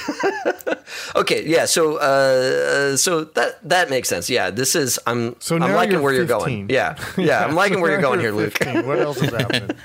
okay, 1.16 1.46
yeah. 1.46 1.64
So, 1.64 1.96
uh, 1.96 2.96
so 2.96 3.24
that 3.24 3.58
that 3.68 3.90
makes 3.90 4.08
sense. 4.08 4.28
Yeah, 4.28 4.50
this 4.50 4.74
is. 4.74 4.98
I'm. 5.06 5.36
So 5.40 5.56
I'm 5.56 5.60
now 5.60 5.74
liking 5.74 5.92
you're 5.92 6.02
where 6.02 6.12
you're 6.12 6.26
going. 6.26 6.68
Yeah, 6.68 6.96
yeah. 7.16 7.44
I'm 7.44 7.54
liking 7.62 7.78
So 7.78 7.82
where 7.82 7.90
you're 7.92 8.00
now 8.00 8.08
going 8.08 8.20
here, 8.20 8.32
Luke. 8.32 8.58
What 8.84 8.98
else 8.98 9.22
is 9.22 9.30
happening? 9.30 9.70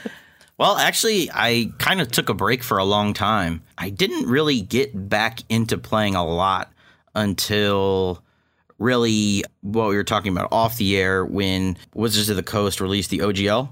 Well, 0.57 0.77
actually, 0.77 1.29
I 1.33 1.73
kind 1.79 1.99
of 1.99 2.09
took 2.09 2.29
a 2.29 2.33
break 2.33 2.63
for 2.63 2.77
a 2.77 2.85
long 2.85 3.13
time. 3.13 3.61
I 3.77 3.89
didn't 3.89 4.29
really 4.29 4.61
get 4.61 5.09
back 5.09 5.41
into 5.49 5.77
playing 5.77 6.15
a 6.15 6.25
lot 6.25 6.71
until 7.13 8.23
really 8.77 9.43
what 9.61 9.89
we 9.89 9.95
were 9.97 10.05
talking 10.05 10.31
about 10.31 10.47
off 10.53 10.77
the 10.77 10.95
air 10.95 11.25
when 11.25 11.77
Wizards 11.93 12.29
of 12.29 12.37
the 12.37 12.43
Coast 12.43 12.79
released 12.79 13.09
the 13.09 13.19
OGL 13.19 13.67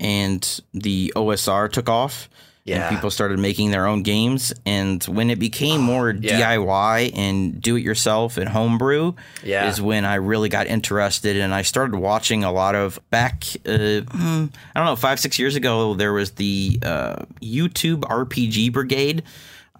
and 0.00 0.60
the 0.74 1.12
OSR 1.14 1.70
took 1.70 1.88
off. 1.88 2.28
Yeah. 2.66 2.88
And 2.88 2.96
people 2.96 3.10
started 3.10 3.38
making 3.38 3.70
their 3.70 3.86
own 3.86 4.02
games. 4.02 4.52
And 4.66 5.02
when 5.04 5.30
it 5.30 5.38
became 5.38 5.80
more 5.80 6.10
yeah. 6.10 6.56
DIY 6.56 7.12
and 7.16 7.60
do 7.62 7.76
it 7.76 7.82
yourself 7.82 8.36
and 8.36 8.48
homebrew, 8.48 9.12
Yeah. 9.44 9.68
is 9.68 9.80
when 9.80 10.04
I 10.04 10.16
really 10.16 10.48
got 10.48 10.66
interested. 10.66 11.36
And 11.36 11.54
I 11.54 11.62
started 11.62 11.96
watching 11.96 12.42
a 12.42 12.50
lot 12.52 12.74
of 12.74 12.98
back, 13.10 13.44
uh, 13.64 14.00
hmm, 14.00 14.46
I 14.74 14.78
don't 14.80 14.84
know, 14.86 14.96
five, 14.96 15.20
six 15.20 15.38
years 15.38 15.54
ago, 15.54 15.94
there 15.94 16.12
was 16.12 16.32
the 16.32 16.78
uh, 16.82 17.16
YouTube 17.40 18.00
RPG 18.00 18.72
Brigade. 18.72 19.22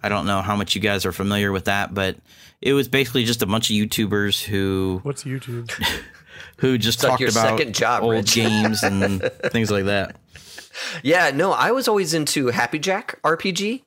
I 0.01 0.07
don't 0.09 0.25
know 0.25 0.41
how 0.41 0.55
much 0.55 0.73
you 0.73 0.79
guys 0.81 1.05
are 1.05 1.11
familiar 1.11 1.51
with 1.51 1.65
that, 1.65 1.93
but 1.93 2.15
it 2.61 2.71
was 2.73 2.87
basically 2.87 3.25
just 3.25 3.41
a 3.41 3.45
bunch 3.45 3.69
of 3.69 3.75
YouTubers 3.75 4.43
who 4.45 5.01
What's 5.03 5.23
YouTube? 5.25 5.69
who 6.57 6.77
just 6.77 7.03
like 7.03 7.09
talked 7.11 7.21
your 7.21 7.29
about 7.31 7.57
second 7.59 7.75
job, 7.75 8.03
old 8.03 8.13
Rich. 8.13 8.33
games 8.35 8.81
and 8.83 9.21
things 9.51 9.69
like 9.69 9.85
that. 9.85 10.15
Yeah, 11.03 11.31
no, 11.31 11.51
I 11.51 11.71
was 11.71 11.87
always 11.87 12.13
into 12.13 12.47
Happy 12.47 12.79
Jack 12.79 13.19
RPG, 13.23 13.83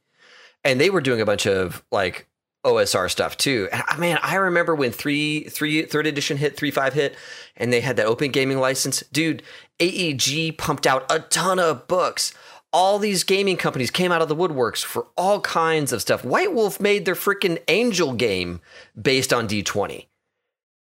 and 0.64 0.80
they 0.80 0.90
were 0.90 1.00
doing 1.00 1.20
a 1.20 1.26
bunch 1.26 1.46
of 1.46 1.84
like 1.90 2.26
OSR 2.64 3.10
stuff 3.10 3.36
too. 3.36 3.68
And 3.72 3.82
I 3.88 3.96
man, 3.96 4.18
I 4.22 4.36
remember 4.36 4.74
when 4.74 4.92
three, 4.92 5.44
three, 5.44 5.82
third 5.82 6.06
edition 6.06 6.36
hit, 6.36 6.56
three 6.56 6.70
five 6.70 6.94
hit, 6.94 7.16
and 7.56 7.72
they 7.72 7.80
had 7.80 7.96
that 7.96 8.06
open 8.06 8.30
gaming 8.30 8.58
license. 8.58 9.02
Dude, 9.12 9.42
AEG 9.80 10.58
pumped 10.58 10.86
out 10.86 11.10
a 11.10 11.20
ton 11.20 11.58
of 11.58 11.86
books. 11.86 12.34
All 12.72 13.00
these 13.00 13.24
gaming 13.24 13.56
companies 13.56 13.90
came 13.90 14.12
out 14.12 14.22
of 14.22 14.28
the 14.28 14.36
woodworks 14.36 14.84
for 14.84 15.08
all 15.16 15.40
kinds 15.40 15.92
of 15.92 16.00
stuff. 16.00 16.24
White 16.24 16.54
Wolf 16.54 16.78
made 16.78 17.04
their 17.04 17.16
freaking 17.16 17.58
Angel 17.66 18.12
game 18.12 18.60
based 19.00 19.32
on 19.32 19.48
D20. 19.48 20.06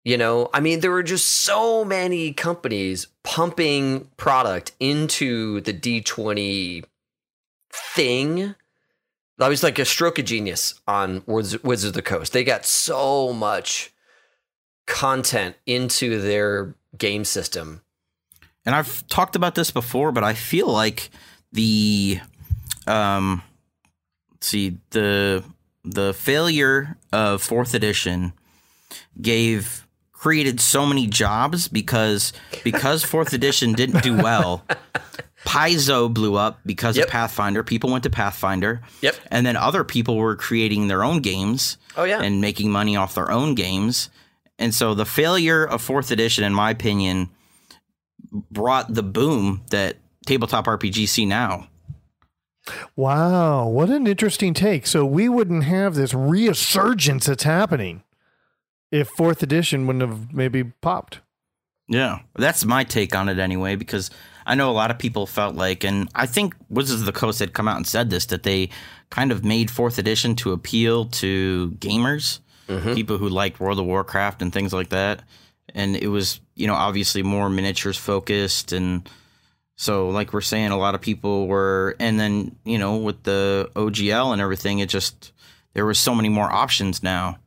You 0.04 0.16
know, 0.16 0.48
I 0.54 0.60
mean, 0.60 0.80
there 0.80 0.90
were 0.90 1.02
just 1.02 1.26
so 1.42 1.84
many 1.84 2.32
companies 2.32 3.06
pumping 3.22 4.08
product 4.16 4.72
into 4.80 5.60
the 5.60 5.74
D20 5.74 6.84
thing. 7.70 8.54
That 9.36 9.48
was 9.48 9.62
like 9.62 9.78
a 9.78 9.84
stroke 9.84 10.18
of 10.18 10.24
genius 10.24 10.80
on 10.88 11.22
Wiz- 11.26 11.62
Wizards 11.62 11.88
of 11.88 11.94
the 11.94 12.02
Coast. 12.02 12.32
They 12.32 12.44
got 12.44 12.64
so 12.64 13.32
much 13.32 13.92
content 14.86 15.56
into 15.66 16.20
their 16.20 16.74
game 16.96 17.24
system. 17.24 17.82
and 18.66 18.74
I've 18.74 19.06
talked 19.08 19.36
about 19.36 19.54
this 19.54 19.70
before, 19.70 20.12
but 20.12 20.24
I 20.24 20.34
feel 20.34 20.66
like 20.66 21.10
the 21.52 22.20
um 22.86 23.42
see 24.40 24.78
the 24.90 25.44
the 25.84 26.12
failure 26.14 26.96
of 27.12 27.42
fourth 27.42 27.74
edition 27.74 28.32
gave 29.20 29.86
created 30.20 30.60
so 30.60 30.84
many 30.84 31.06
jobs 31.06 31.66
because 31.66 32.32
because 32.62 33.02
fourth 33.02 33.32
edition 33.32 33.72
didn't 33.72 34.02
do 34.02 34.14
well. 34.16 34.62
Paizo 35.46 36.12
blew 36.12 36.34
up 36.36 36.60
because 36.66 36.98
Yep. 36.98 37.06
of 37.06 37.10
Pathfinder. 37.10 37.62
People 37.62 37.90
went 37.90 38.04
to 38.04 38.10
Pathfinder. 38.10 38.82
Yep. 39.00 39.16
And 39.30 39.46
then 39.46 39.56
other 39.56 39.82
people 39.82 40.16
were 40.18 40.36
creating 40.36 40.88
their 40.88 41.02
own 41.02 41.20
games 41.20 41.78
Oh 41.96 42.04
yeah. 42.04 42.20
and 42.20 42.42
making 42.42 42.70
money 42.70 42.94
off 42.96 43.14
their 43.14 43.30
own 43.30 43.54
games. 43.54 44.10
And 44.58 44.74
so 44.74 44.92
the 44.94 45.06
failure 45.06 45.64
of 45.64 45.80
fourth 45.80 46.10
edition, 46.10 46.44
in 46.44 46.52
my 46.52 46.70
opinion, 46.70 47.30
brought 48.30 48.92
the 48.92 49.02
boom 49.02 49.62
that 49.70 49.96
tabletop 50.26 50.66
RPG 50.66 51.08
see 51.08 51.24
now. 51.24 51.68
Wow, 52.94 53.66
what 53.68 53.88
an 53.88 54.06
interesting 54.06 54.52
take. 54.52 54.86
So 54.86 55.06
we 55.06 55.30
wouldn't 55.30 55.64
have 55.64 55.94
this 55.94 56.12
resurgence 56.12 57.24
that's 57.26 57.44
happening 57.44 58.02
if 58.90 59.08
fourth 59.08 59.42
edition 59.42 59.86
wouldn't 59.86 60.08
have 60.08 60.32
maybe 60.32 60.64
popped. 60.64 61.20
Yeah, 61.88 62.20
that's 62.36 62.64
my 62.64 62.84
take 62.84 63.16
on 63.16 63.28
it 63.28 63.38
anyway, 63.38 63.74
because 63.74 64.10
I 64.46 64.54
know 64.54 64.70
a 64.70 64.72
lot 64.72 64.92
of 64.92 64.98
people 64.98 65.26
felt 65.26 65.56
like, 65.56 65.84
and 65.84 66.08
I 66.14 66.26
think 66.26 66.54
Wizards 66.68 67.00
of 67.00 67.06
the 67.06 67.12
Coast 67.12 67.40
had 67.40 67.52
come 67.52 67.66
out 67.66 67.76
and 67.76 67.86
said 67.86 68.10
this, 68.10 68.26
that 68.26 68.44
they 68.44 68.70
kind 69.10 69.32
of 69.32 69.44
made 69.44 69.72
fourth 69.72 69.98
edition 69.98 70.36
to 70.36 70.52
appeal 70.52 71.06
to 71.06 71.72
gamers, 71.78 72.38
mm-hmm. 72.68 72.94
people 72.94 73.18
who 73.18 73.28
like 73.28 73.58
World 73.58 73.80
of 73.80 73.86
Warcraft 73.86 74.40
and 74.40 74.52
things 74.52 74.72
like 74.72 74.90
that. 74.90 75.22
And 75.74 75.96
it 75.96 76.06
was, 76.06 76.40
you 76.54 76.68
know, 76.68 76.74
obviously 76.74 77.24
more 77.24 77.50
miniatures 77.50 77.96
focused. 77.96 78.72
And 78.72 79.08
so, 79.74 80.10
like 80.10 80.32
we're 80.32 80.42
saying, 80.42 80.70
a 80.70 80.78
lot 80.78 80.94
of 80.94 81.00
people 81.00 81.48
were, 81.48 81.96
and 81.98 82.20
then, 82.20 82.54
you 82.64 82.78
know, 82.78 82.98
with 82.98 83.24
the 83.24 83.68
OGL 83.74 84.32
and 84.32 84.40
everything, 84.40 84.78
it 84.78 84.88
just, 84.88 85.32
there 85.74 85.86
was 85.86 85.98
so 85.98 86.14
many 86.14 86.28
more 86.28 86.50
options 86.50 87.02
now. 87.02 87.39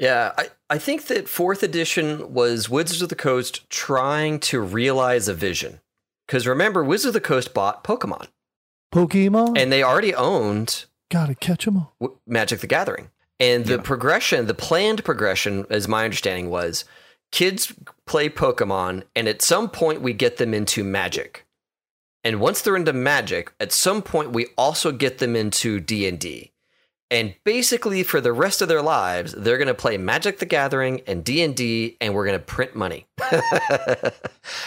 Yeah, 0.00 0.32
I, 0.36 0.48
I 0.70 0.78
think 0.78 1.06
that 1.06 1.28
fourth 1.28 1.62
edition 1.62 2.32
was 2.32 2.68
Wizards 2.70 3.02
of 3.02 3.10
the 3.10 3.14
Coast 3.14 3.68
trying 3.70 4.40
to 4.40 4.58
realize 4.60 5.28
a 5.28 5.34
vision. 5.34 5.80
Because 6.26 6.46
remember, 6.46 6.82
Wizards 6.82 7.08
of 7.08 7.12
the 7.12 7.20
Coast 7.20 7.52
bought 7.52 7.84
Pokemon, 7.84 8.28
Pokemon, 8.92 9.58
and 9.58 9.70
they 9.70 9.82
already 9.82 10.14
owned 10.14 10.86
gotta 11.10 11.34
catch 11.34 11.66
'em 11.66 11.76
all. 11.76 11.94
w- 12.00 12.18
Magic 12.26 12.60
the 12.60 12.66
Gathering. 12.66 13.10
And 13.38 13.66
the 13.66 13.78
progression, 13.78 14.46
the 14.46 14.54
planned 14.54 15.04
progression, 15.04 15.66
as 15.70 15.88
my 15.88 16.04
understanding 16.04 16.50
was, 16.50 16.84
kids 17.32 17.72
play 18.06 18.28
Pokemon, 18.28 19.04
and 19.16 19.28
at 19.28 19.42
some 19.42 19.68
point 19.68 20.02
we 20.02 20.12
get 20.12 20.36
them 20.38 20.52
into 20.54 20.82
Magic. 20.84 21.46
And 22.22 22.38
once 22.40 22.60
they're 22.62 22.76
into 22.76 22.92
Magic, 22.92 23.52
at 23.60 23.72
some 23.72 24.02
point 24.02 24.32
we 24.32 24.48
also 24.58 24.92
get 24.92 25.18
them 25.18 25.34
into 25.36 25.80
D 25.80 26.06
and 26.06 26.18
D. 26.18 26.52
And 27.10 27.34
basically, 27.42 28.04
for 28.04 28.20
the 28.20 28.32
rest 28.32 28.62
of 28.62 28.68
their 28.68 28.82
lives, 28.82 29.34
they're 29.36 29.58
going 29.58 29.68
to 29.68 29.74
play 29.74 29.96
Magic 29.96 30.38
the 30.38 30.46
Gathering 30.46 31.02
and 31.06 31.24
D 31.24 31.42
and 31.42 31.56
D, 31.56 31.96
and 32.00 32.14
we're 32.14 32.24
going 32.24 32.38
to 32.38 32.44
print 32.44 32.76
money. 32.76 33.06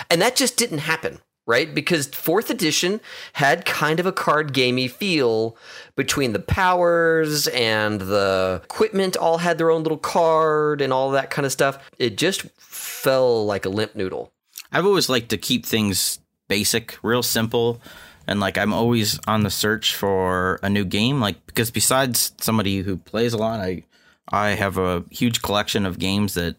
and 0.10 0.22
that 0.22 0.36
just 0.36 0.58
didn't 0.58 0.80
happen, 0.80 1.20
right? 1.48 1.74
Because 1.74 2.08
fourth 2.08 2.50
edition 2.50 3.00
had 3.34 3.64
kind 3.64 4.00
of 4.02 4.06
a 4.06 4.12
card 4.12 4.52
gamey 4.52 4.90
feel 4.90 5.56
between 5.96 6.34
the 6.34 6.40
powers 6.40 7.48
and 7.48 8.02
the 8.02 8.60
equipment. 8.66 9.16
All 9.16 9.38
had 9.38 9.58
their 9.58 9.72
own 9.72 9.84
little 9.84 9.98
card 9.98 10.82
and 10.82 10.92
all 10.92 11.12
that 11.12 11.30
kind 11.30 11.46
of 11.46 11.52
stuff. 11.54 11.92
It 11.98 12.18
just 12.18 12.42
fell 12.58 13.46
like 13.46 13.66
a 13.66 13.70
limp 13.70 13.96
noodle. 13.96 14.34
I've 14.70 14.86
always 14.86 15.08
liked 15.08 15.30
to 15.30 15.38
keep 15.38 15.66
things 15.66 16.20
basic, 16.50 16.98
real 17.04 17.24
simple, 17.24 17.80
and 18.27 18.39
like 18.39 18.58
I'm 18.58 18.74
always 18.74 19.20
on 19.27 19.44
the 19.44 19.50
search 19.50 19.96
for 19.96 20.60
a 20.63 20.70
new 20.70 20.86
game. 20.86 21.20
Like 21.20 21.46
because 21.46 21.72
besides 21.72 22.34
somebody 22.39 22.82
who 22.82 22.98
plays 22.98 23.34
a 23.34 23.38
lot, 23.38 23.60
I 23.60 23.84
I 24.30 24.50
have 24.50 24.77
a 24.77 25.03
huge 25.12 25.42
collection 25.42 25.86
of 25.86 26.00
games 26.00 26.36
that 26.36 26.56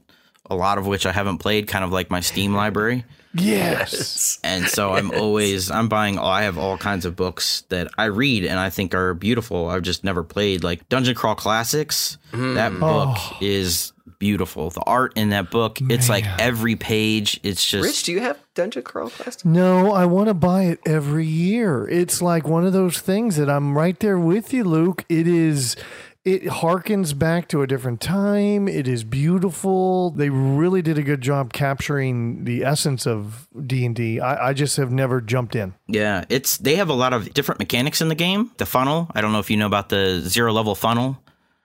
a 0.50 0.54
lot 0.54 0.76
of 0.78 0.86
which 0.86 1.06
I 1.06 1.12
haven't 1.12 1.38
played, 1.38 1.68
kind 1.68 1.84
of 1.84 1.90
like 1.92 2.10
my 2.10 2.20
Steam 2.20 2.54
library. 2.62 3.04
Yes. 3.36 4.38
And 4.44 4.66
so 4.66 4.94
I'm 4.94 5.10
always 5.10 5.70
I'm 5.70 5.88
buying 5.88 6.18
I 6.18 6.42
have 6.42 6.56
all 6.58 6.78
kinds 6.78 7.04
of 7.04 7.16
books 7.16 7.62
that 7.68 7.88
I 7.98 8.04
read 8.04 8.44
and 8.44 8.60
I 8.60 8.70
think 8.70 8.94
are 8.94 9.12
beautiful. 9.14 9.68
I've 9.70 9.82
just 9.82 10.04
never 10.04 10.22
played 10.22 10.62
like 10.62 10.88
Dungeon 10.88 11.14
Crawl 11.16 11.34
Classics. 11.34 12.16
That 12.32 12.72
mm. 12.72 12.80
book 12.80 13.16
Oh. 13.16 13.38
is 13.40 13.92
beautiful. 14.24 14.70
The 14.70 14.80
art 14.80 15.12
in 15.16 15.28
that 15.30 15.50
book, 15.50 15.78
it's 15.82 16.08
like 16.08 16.24
every 16.38 16.76
page 16.76 17.38
it's 17.42 17.62
just 17.62 17.84
Rich, 17.84 18.04
do 18.04 18.12
you 18.12 18.20
have 18.20 18.38
Dungeon 18.54 18.82
Crawl 18.82 19.10
Classic? 19.10 19.44
No, 19.44 19.92
I 19.92 20.06
want 20.06 20.28
to 20.28 20.34
buy 20.34 20.62
it 20.62 20.80
every 20.86 21.26
year. 21.26 21.86
It's 21.86 22.22
like 22.22 22.48
one 22.48 22.64
of 22.64 22.72
those 22.72 22.98
things 23.00 23.36
that 23.36 23.50
I'm 23.50 23.76
right 23.76 24.00
there 24.00 24.18
with 24.18 24.54
you, 24.54 24.64
Luke. 24.64 25.04
It 25.10 25.28
is. 25.28 25.76
It 26.24 26.44
harkens 26.44 27.18
back 27.18 27.48
to 27.48 27.60
a 27.60 27.66
different 27.66 28.00
time. 28.00 28.66
It 28.66 28.88
is 28.88 29.04
beautiful. 29.04 30.08
They 30.08 30.30
really 30.30 30.80
did 30.80 30.96
a 30.96 31.02
good 31.02 31.20
job 31.20 31.52
capturing 31.52 32.44
the 32.44 32.64
essence 32.64 33.06
of 33.06 33.46
D 33.66 33.84
and 33.84 33.94
D. 33.94 34.20
I 34.20 34.48
I 34.48 34.52
just 34.54 34.78
have 34.78 34.90
never 34.90 35.20
jumped 35.20 35.54
in. 35.54 35.74
Yeah, 35.86 36.24
it's 36.30 36.56
they 36.56 36.76
have 36.76 36.88
a 36.88 36.94
lot 36.94 37.12
of 37.12 37.34
different 37.34 37.58
mechanics 37.58 38.00
in 38.00 38.08
the 38.08 38.14
game. 38.14 38.52
The 38.56 38.64
funnel, 38.64 39.10
I 39.14 39.20
don't 39.20 39.32
know 39.32 39.38
if 39.38 39.50
you 39.50 39.58
know 39.58 39.66
about 39.66 39.90
the 39.90 40.20
zero 40.20 40.50
level 40.54 40.74
funnel. 40.74 41.18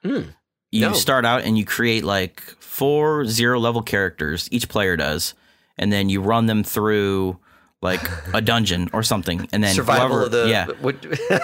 Hmm. 0.04 0.24
You 0.72 0.82
no. 0.82 0.94
start 0.94 1.26
out 1.26 1.44
and 1.44 1.58
you 1.58 1.66
create 1.66 2.04
like 2.04 2.42
four 2.60 3.26
zero 3.26 3.60
level 3.60 3.82
characters, 3.82 4.48
each 4.52 4.70
player 4.70 4.96
does, 4.98 5.34
and 5.78 5.92
then 5.92 6.10
you 6.10 6.22
run 6.22 6.46
them 6.46 6.64
through 6.64 7.38
like 7.82 8.02
a 8.34 8.42
dungeon 8.42 8.90
or 8.94 9.04
something, 9.04 9.48
and 9.54 9.64
then 9.64 9.74
Survival 9.76 10.08
whoever, 10.10 10.26
of 10.26 10.32
the 10.32 10.48
yeah, 10.50 10.66
what- 10.82 11.04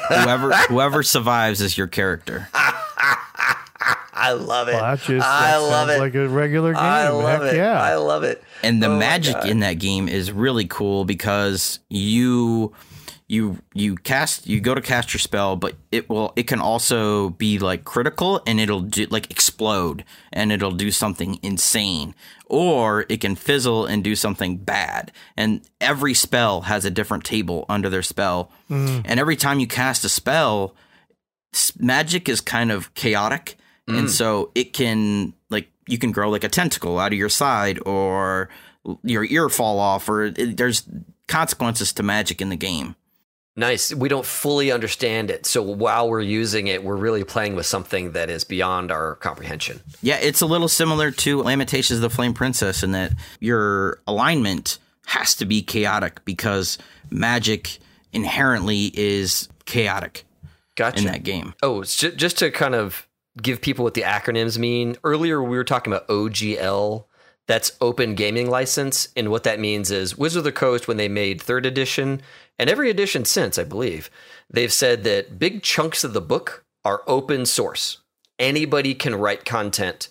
whoever 0.09 0.53
whoever 0.69 1.03
survives 1.03 1.61
is 1.61 1.77
your 1.77 1.87
character. 1.87 2.47
I 4.17 4.31
love 4.31 4.69
it. 4.69 4.73
Well, 4.73 4.81
that 4.95 5.01
just 5.01 5.27
I 5.27 5.51
that 5.51 5.57
love 5.57 5.89
it. 5.89 5.99
like 5.99 6.15
a 6.15 6.27
regular 6.27 6.73
game. 6.73 6.81
I 6.81 7.09
love 7.09 7.43
Heck 7.43 7.53
it. 7.53 7.57
Yeah. 7.57 7.81
I 7.81 7.95
love 7.95 8.23
it. 8.23 8.41
and 8.63 8.81
the 8.81 8.87
Oh 8.87 8.97
magic 8.97 9.35
in 9.45 9.59
that 9.59 9.73
game 9.73 10.07
is 10.07 10.31
really 10.31 10.65
cool 10.65 11.03
because 11.05 11.79
you 11.89 12.73
you 13.27 13.57
you 13.73 13.95
cast 13.95 14.45
you 14.45 14.61
go 14.61 14.75
to 14.75 14.81
cast 14.81 15.11
your 15.11 15.19
spell 15.19 15.55
but 15.55 15.73
it 15.91 16.07
will 16.07 16.31
it 16.35 16.43
can 16.43 16.59
also 16.59 17.31
be 17.31 17.57
like 17.57 17.83
critical 17.83 18.39
and 18.45 18.59
it'll 18.59 18.81
do 18.81 19.07
like 19.07 19.31
explode 19.31 20.05
and 20.31 20.51
it'll 20.51 20.71
do 20.71 20.91
something 20.91 21.39
insane. 21.41 22.13
Or 22.47 23.05
it 23.09 23.21
can 23.21 23.35
fizzle 23.35 23.85
and 23.87 24.03
do 24.03 24.15
something 24.15 24.57
bad. 24.57 25.11
And 25.35 25.61
every 25.81 26.13
spell 26.13 26.61
has 26.61 26.85
a 26.85 26.91
different 26.91 27.23
table 27.23 27.65
under 27.67 27.89
their 27.89 28.03
spell. 28.03 28.51
Mm. 28.69 29.01
And 29.05 29.19
every 29.19 29.35
time 29.35 29.59
you 29.59 29.65
cast 29.65 30.05
a 30.05 30.09
spell 30.09 30.75
magic 31.79 32.29
is 32.29 32.41
kind 32.41 32.71
of 32.71 32.93
chaotic. 32.93 33.57
And 33.87 34.07
mm. 34.07 34.09
so 34.09 34.51
it 34.53 34.73
can 34.73 35.33
like 35.49 35.69
you 35.87 35.97
can 35.97 36.11
grow 36.11 36.29
like 36.29 36.43
a 36.43 36.49
tentacle 36.49 36.99
out 36.99 37.13
of 37.13 37.17
your 37.17 37.29
side 37.29 37.79
or 37.85 38.49
your 39.03 39.25
ear 39.25 39.49
fall 39.49 39.79
off 39.79 40.07
or 40.09 40.25
it, 40.25 40.57
there's 40.57 40.83
consequences 41.27 41.91
to 41.93 42.03
magic 42.03 42.39
in 42.39 42.49
the 42.49 42.55
game 42.55 42.95
Nice. 43.57 43.93
We 43.93 44.09
don't 44.09 44.25
fully 44.25 44.71
understand 44.71 45.31
it. 45.31 45.45
So 45.45 45.61
while 45.61 46.09
we're 46.09 46.19
using 46.21 46.67
it, 46.67 46.83
we're 46.83 46.97
really 46.97 47.23
playing 47.23 47.55
with 47.55 47.65
something 47.65 48.11
that 48.11 48.29
is 48.29 48.43
beyond 48.43 48.91
our 48.91 49.15
comprehension. 49.15 49.79
yeah 50.01 50.17
it's 50.17 50.41
a 50.41 50.45
little 50.45 50.67
similar 50.67 51.09
to 51.11 51.41
lamentations 51.41 51.97
of 51.97 52.01
the 52.01 52.09
flame 52.09 52.33
princess 52.33 52.83
in 52.83 52.91
that 52.91 53.13
your 53.39 53.99
alignment 54.07 54.77
has 55.05 55.35
to 55.35 55.45
be 55.45 55.61
chaotic 55.61 56.23
because 56.25 56.77
magic 57.09 57.77
inherently 58.11 58.91
is 58.93 59.47
chaotic 59.65 60.25
Gotcha. 60.75 60.97
in 60.99 61.05
that 61.05 61.23
game 61.23 61.53
Oh, 61.63 61.83
just 61.83 62.37
to 62.39 62.51
kind 62.51 62.75
of 62.75 63.07
give 63.41 63.61
people 63.61 63.83
what 63.83 63.93
the 63.93 64.01
acronyms 64.01 64.57
mean. 64.57 64.95
Earlier, 65.03 65.41
we 65.43 65.55
were 65.57 65.63
talking 65.63 65.91
about 65.93 66.07
OGL. 66.07 67.05
That's 67.47 67.73
Open 67.81 68.15
Gaming 68.15 68.49
License. 68.49 69.09
And 69.15 69.29
what 69.29 69.43
that 69.43 69.59
means 69.59 69.91
is 69.91 70.17
Wizard 70.17 70.39
of 70.39 70.43
the 70.45 70.51
Coast, 70.51 70.87
when 70.87 70.97
they 70.97 71.07
made 71.09 71.41
third 71.41 71.65
edition, 71.65 72.21
and 72.57 72.69
every 72.69 72.89
edition 72.89 73.25
since, 73.25 73.57
I 73.57 73.63
believe, 73.63 74.09
they've 74.49 74.71
said 74.71 75.03
that 75.03 75.39
big 75.39 75.63
chunks 75.63 76.03
of 76.03 76.13
the 76.13 76.21
book 76.21 76.65
are 76.83 77.03
open 77.07 77.45
source. 77.45 78.01
Anybody 78.39 78.93
can 78.93 79.15
write 79.15 79.45
content 79.45 80.09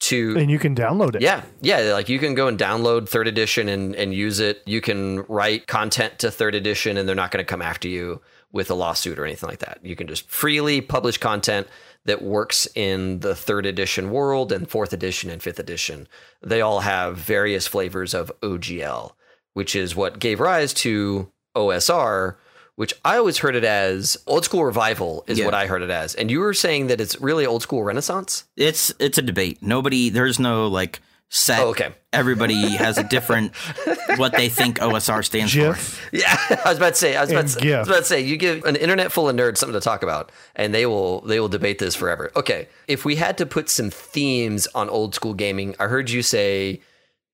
to 0.00 0.36
and 0.36 0.50
you 0.50 0.58
can 0.58 0.74
download 0.74 1.14
it. 1.14 1.22
yeah, 1.22 1.42
yeah. 1.60 1.92
Like 1.92 2.08
you 2.08 2.18
can 2.18 2.34
go 2.34 2.48
and 2.48 2.58
download 2.58 3.08
third 3.08 3.28
edition 3.28 3.68
and, 3.68 3.94
and 3.94 4.12
use 4.12 4.40
it. 4.40 4.62
You 4.66 4.80
can 4.80 5.22
write 5.28 5.66
content 5.66 6.18
to 6.20 6.30
third 6.30 6.54
edition 6.54 6.96
and 6.96 7.08
they're 7.08 7.16
not 7.16 7.30
going 7.30 7.44
to 7.44 7.48
come 7.48 7.62
after 7.62 7.88
you 7.88 8.20
with 8.52 8.70
a 8.70 8.74
lawsuit 8.74 9.18
or 9.18 9.24
anything 9.24 9.48
like 9.48 9.60
that. 9.60 9.78
You 9.82 9.96
can 9.96 10.06
just 10.06 10.28
freely 10.28 10.80
publish 10.80 11.18
content 11.18 11.66
that 12.04 12.22
works 12.22 12.68
in 12.74 13.20
the 13.20 13.34
third 13.34 13.66
edition 13.66 14.10
world 14.10 14.52
and 14.52 14.68
fourth 14.68 14.92
edition 14.92 15.30
and 15.30 15.42
fifth 15.42 15.58
edition. 15.58 16.06
They 16.42 16.60
all 16.60 16.80
have 16.80 17.16
various 17.16 17.66
flavors 17.66 18.14
of 18.14 18.30
OGL, 18.42 19.12
which 19.54 19.74
is 19.74 19.96
what 19.96 20.18
gave 20.18 20.38
rise 20.38 20.74
to 20.74 21.32
OSR, 21.54 22.36
which 22.76 22.92
I 23.04 23.16
always 23.16 23.38
heard 23.38 23.54
it 23.56 23.64
as 23.64 24.16
old 24.26 24.44
school 24.44 24.64
revival, 24.64 25.24
is 25.26 25.38
Yeah. 25.38 25.44
what 25.44 25.54
I 25.54 25.66
heard 25.66 25.82
it 25.82 25.90
as. 25.90 26.14
And 26.14 26.30
you 26.30 26.40
were 26.40 26.54
saying 26.54 26.88
that 26.88 27.00
it's 27.00 27.20
really 27.20 27.46
old 27.46 27.62
school 27.62 27.82
renaissance? 27.84 28.44
it's 28.56 28.92
it's 28.98 29.18
a 29.18 29.22
debate 29.22 29.58
nobody 29.62 30.10
there's 30.10 30.38
no 30.38 30.66
like 30.68 31.00
set. 31.30 31.58
Oh, 31.60 31.68
okay. 31.70 31.92
Everybody 32.12 32.70
has 32.76 32.96
a 32.98 33.02
different 33.02 33.56
what 34.16 34.32
they 34.32 34.48
think 34.48 34.78
OSR 34.78 35.24
stands 35.24 35.52
for. 35.52 35.76
Yeah, 36.12 36.36
I 36.64 36.68
was 36.68 36.76
about 36.78 36.90
to 36.90 36.98
say. 37.00 37.16
I 37.16 37.22
was 37.22 37.30
about 37.30 37.44
And 37.44 37.48
to, 37.54 37.74
I 37.74 37.78
was 37.80 37.88
about 37.88 37.98
to 38.00 38.04
say. 38.04 38.20
You 38.20 38.36
give 38.36 38.64
an 38.64 38.76
internet 38.76 39.10
full 39.10 39.28
of 39.28 39.34
nerds 39.34 39.56
something 39.56 39.74
to 39.74 39.80
talk 39.80 40.02
about, 40.04 40.30
and 40.54 40.72
they 40.72 40.86
will 40.86 41.22
they 41.22 41.40
will 41.40 41.48
debate 41.48 41.78
this 41.80 41.96
forever. 41.96 42.30
Okay, 42.36 42.68
if 42.86 43.04
we 43.04 43.16
had 43.16 43.36
to 43.38 43.46
put 43.46 43.68
some 43.68 43.90
themes 43.90 44.68
on 44.76 44.88
old 44.88 45.14
school 45.14 45.34
gaming, 45.34 45.74
I 45.80 45.86
heard 45.86 46.08
you 46.10 46.22
say 46.22 46.80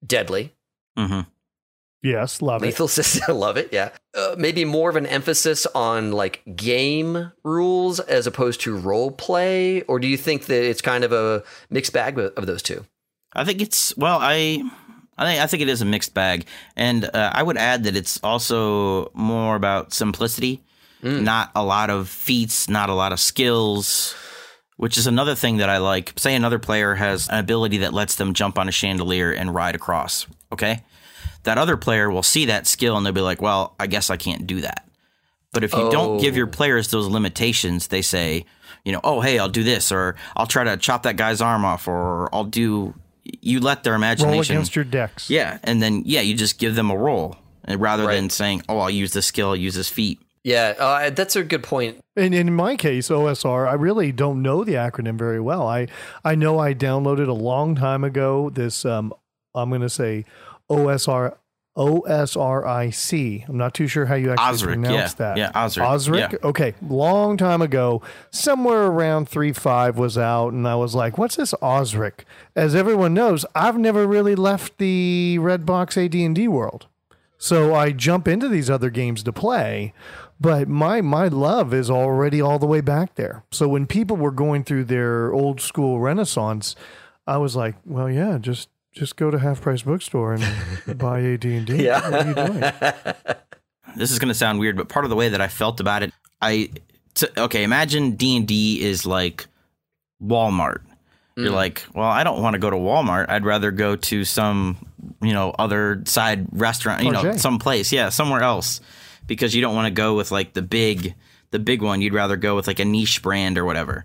deadly, 0.07 0.55
hmm 0.97 1.21
Yes, 2.03 2.41
love 2.41 2.63
it. 2.63 2.67
lethal 2.67 2.89
system. 3.01 3.37
love 3.39 3.57
it. 3.57 3.69
Yeah, 3.73 3.91
uh, 4.17 4.35
maybe 4.39 4.65
more 4.65 4.89
of 4.91 4.97
an 4.97 5.07
emphasis 5.07 5.67
on 5.75 6.13
like 6.13 6.43
game 6.57 7.33
rules 7.45 8.01
as 8.01 8.27
opposed 8.27 8.61
to 8.63 8.77
role 8.77 9.11
play, 9.11 9.83
or 9.83 9.99
do 9.99 10.07
you 10.09 10.17
think 10.17 10.47
that 10.47 10.65
it's 10.69 10.81
kind 10.81 11.05
of 11.05 11.13
a 11.13 11.43
mixed 11.69 11.93
bag 11.93 12.19
of 12.19 12.33
of 12.37 12.47
those 12.47 12.63
two? 12.63 12.87
I 13.35 13.45
think 13.45 13.61
it's 13.61 13.97
well. 13.97 14.19
I 14.21 14.63
I 15.19 15.25
think 15.27 15.43
I 15.43 15.47
think 15.47 15.63
it 15.63 15.69
is 15.69 15.83
a 15.83 15.85
mixed 15.85 16.15
bag, 16.15 16.47
and 16.77 17.05
uh, 17.05 17.31
I 17.35 17.43
would 17.43 17.59
add 17.59 17.85
that 17.85 17.95
it's 17.97 18.19
also 18.23 19.11
more 19.13 19.55
about 19.55 19.93
simplicity, 19.93 20.63
not 21.03 21.51
a 21.55 21.63
lot 21.65 21.91
of 21.91 22.09
feats, 22.09 22.69
not 22.69 22.89
a 22.89 22.95
lot 22.95 23.13
of 23.13 23.21
skills. 23.21 24.15
Which 24.77 24.97
is 24.97 25.07
another 25.07 25.35
thing 25.35 25.59
that 25.59 25.69
I 25.69 25.77
like. 25.77 26.15
Say 26.17 26.35
another 26.35 26.59
player 26.59 26.95
has 26.95 27.29
an 27.29 27.39
ability 27.39 27.77
that 27.79 27.93
lets 27.93 28.15
them 28.15 28.33
jump 28.33 28.59
on 28.59 28.67
a 28.67 28.73
chandelier 28.73 29.31
and 29.31 29.55
ride 29.55 29.75
across. 29.75 30.27
Okay, 30.51 30.83
that 31.45 31.59
other 31.59 31.77
player 31.77 32.11
will 32.11 32.23
see 32.23 32.45
that 32.47 32.67
skill 32.67 32.97
and 32.97 33.05
they'll 33.05 33.13
be 33.13 33.21
like, 33.21 33.41
"Well, 33.43 33.75
I 33.81 33.87
guess 33.87 34.11
I 34.11 34.17
can't 34.17 34.47
do 34.47 34.61
that." 34.61 34.87
But 35.53 35.65
if 35.65 35.73
you 35.73 35.91
don't 35.91 36.19
give 36.21 36.37
your 36.37 36.47
Oh. 36.47 36.51
players 36.51 36.89
those 36.89 37.09
limitations, 37.09 37.89
they 37.89 38.03
say, 38.03 38.45
you 38.85 38.93
know, 38.93 39.01
oh 39.03 39.21
hey, 39.21 39.39
I'll 39.39 39.49
do 39.49 39.65
this, 39.65 39.91
or 39.91 40.15
I'll 40.37 40.47
try 40.47 40.65
to 40.65 40.77
chop 40.77 41.03
that 41.03 41.17
guy's 41.17 41.41
arm 41.41 41.65
off, 41.65 41.89
or 41.89 42.33
I'll 42.35 42.45
do. 42.45 42.95
You 43.43 43.61
let 43.61 43.85
their 43.85 43.95
imagination 43.95 44.33
Roll 44.33 44.41
against 44.43 44.75
your 44.77 44.85
decks. 44.85 45.29
yeah, 45.29 45.59
and 45.65 45.83
then 45.83 46.03
yeah, 46.07 46.21
you 46.21 46.35
just 46.35 46.59
give 46.59 46.75
them 46.77 46.91
a 46.91 46.97
roll, 46.97 47.37
and 47.65 47.81
rather 47.81 48.07
Right. 48.07 48.15
than 48.15 48.31
saying, 48.31 48.63
oh, 48.69 48.79
I'll 48.79 48.91
use 48.91 49.13
this 49.13 49.27
skill, 49.27 49.49
I'll 49.51 49.57
use 49.57 49.75
this 49.75 49.89
feat. 49.89 50.21
Yeah, 50.43 50.73
uh, 50.79 51.11
that's 51.11 51.37
a 51.37 51.43
good 51.43 51.63
point. 51.63 51.99
And 52.17 52.35
in 52.35 52.55
my 52.55 52.75
case, 52.77 53.11
OSR, 53.11 53.69
I 53.69 53.75
really 53.75 54.11
don't 54.11 54.41
know 54.41 54.65
the 54.65 54.73
acronym 54.75 55.19
very 55.19 55.39
well. 55.41 55.67
I 55.69 55.87
I 56.25 56.35
know 56.35 56.59
I 56.59 56.73
downloaded 56.75 57.29
a 57.29 57.33
long 57.35 57.75
time 57.75 58.05
ago 58.05 58.51
this 58.51 58.85
um 58.85 59.13
I'm 59.55 59.69
going 59.69 59.83
to 59.83 59.91
say 59.91 60.25
OSR 60.71 61.37
OSRIC. 61.77 63.49
I'm 63.49 63.57
not 63.57 63.75
too 63.75 63.87
sure 63.87 64.07
how 64.07 64.15
you 64.15 64.33
actually 64.33 64.55
Osric, 64.55 64.75
pronounce 64.75 65.13
yeah. 65.13 65.19
that. 65.19 65.37
Yeah, 65.37 65.65
Osric, 65.65 65.87
Osric. 65.87 66.33
yeah. 66.33 66.49
Okay, 66.49 66.75
long 66.83 67.37
time 67.37 67.63
ago, 67.63 68.03
somewhere 68.31 68.87
around 68.87 69.29
three 69.29 69.53
five 69.53 69.97
was 69.97 70.19
out, 70.19 70.53
and 70.53 70.67
I 70.67 70.75
was 70.75 70.95
like, 70.95 71.17
"What's 71.17 71.37
this 71.37 71.55
Osric?" 71.63 72.25
As 72.57 72.75
everyone 72.75 73.15
knows, 73.15 73.47
I've 73.55 73.79
never 73.79 74.07
really 74.07 74.35
left 74.35 74.79
the 74.79 75.39
Redbox 75.41 75.97
AD&D 75.97 76.49
world. 76.49 76.87
So 77.39 77.75
I 77.75 77.93
jump 77.93 78.29
into 78.29 78.49
these 78.49 78.69
other 78.69 78.91
games 78.91 79.23
to 79.23 79.33
play, 79.33 79.95
but 80.41 80.69
my 80.69 81.01
my 81.01 81.29
love 81.29 81.73
is 81.73 81.89
already 81.89 82.41
all 82.41 82.59
the 82.59 82.67
way 82.67 82.81
back 82.81 83.15
there. 83.15 83.45
So 83.51 83.69
when 83.69 83.87
people 83.87 84.17
were 84.17 84.31
going 84.33 84.65
through 84.65 84.85
their 84.85 85.33
old 85.33 85.61
school 85.61 86.01
renaissance, 86.01 86.77
I 87.27 87.39
was 87.39 87.57
like, 87.57 87.77
well, 87.87 88.11
yeah, 88.11 88.39
just 88.39 88.69
just 88.93 89.17
go 89.17 89.31
to 89.31 89.39
half 89.39 89.61
price 89.61 89.83
bookstore 89.83 90.35
and 90.35 90.99
buy 90.99 91.23
AD 91.23 91.45
and 91.45 91.67
D. 91.67 91.85
Yeah. 91.85 92.09
What 92.11 92.27
are 92.27 92.29
you 92.29 92.35
doing? 92.35 92.73
This 93.97 94.13
is 94.13 94.21
going 94.21 94.29
to 94.29 94.35
sound 94.35 94.61
weird, 94.61 94.77
but 94.77 94.89
part 94.89 95.05
of 95.05 95.11
the 95.11 95.17
way 95.17 95.31
that 95.31 95.41
I 95.41 95.49
felt 95.49 95.81
about 95.81 96.05
it, 96.05 96.13
I 96.41 96.71
t- 97.15 97.27
okay, 97.37 97.65
imagine 97.65 98.13
D 98.13 98.37
and 98.37 98.47
D 98.47 98.81
is 98.81 99.05
like 99.05 99.47
Walmart. 100.23 100.83
You're 101.37 101.51
mm. 101.51 101.55
like, 101.55 101.85
well, 101.95 102.09
I 102.09 102.23
don't 102.25 102.43
want 102.43 102.55
to 102.55 102.59
go 102.59 102.71
to 102.71 102.77
Walmart. 102.77 103.29
I'd 103.29 103.45
rather 103.45 103.71
go 103.71 103.97
to 103.97 104.25
some, 104.25 104.77
you 105.23 105.33
know, 105.33 105.55
other 105.59 106.03
side 106.07 106.47
restaurant, 106.53 107.03
you 107.03 107.11
know, 107.11 107.37
some 107.37 107.59
place, 107.59 107.93
yeah, 107.93 108.11
somewhere 108.11 108.43
else, 108.43 108.81
because 109.27 109.55
you 109.55 109.61
don't 109.63 109.75
want 109.75 109.87
to 109.87 109.91
go 109.91 110.15
with 110.15 110.31
like 110.31 110.53
the 110.53 110.63
big, 110.63 111.15
the 111.51 111.59
big 111.59 111.83
one. 111.83 112.01
You'd 112.01 112.15
rather 112.15 112.37
go 112.37 112.55
with 112.57 112.67
like 112.67 112.79
a 112.79 112.85
niche 112.85 113.23
brand 113.23 113.59
or 113.59 113.65
whatever. 113.65 114.05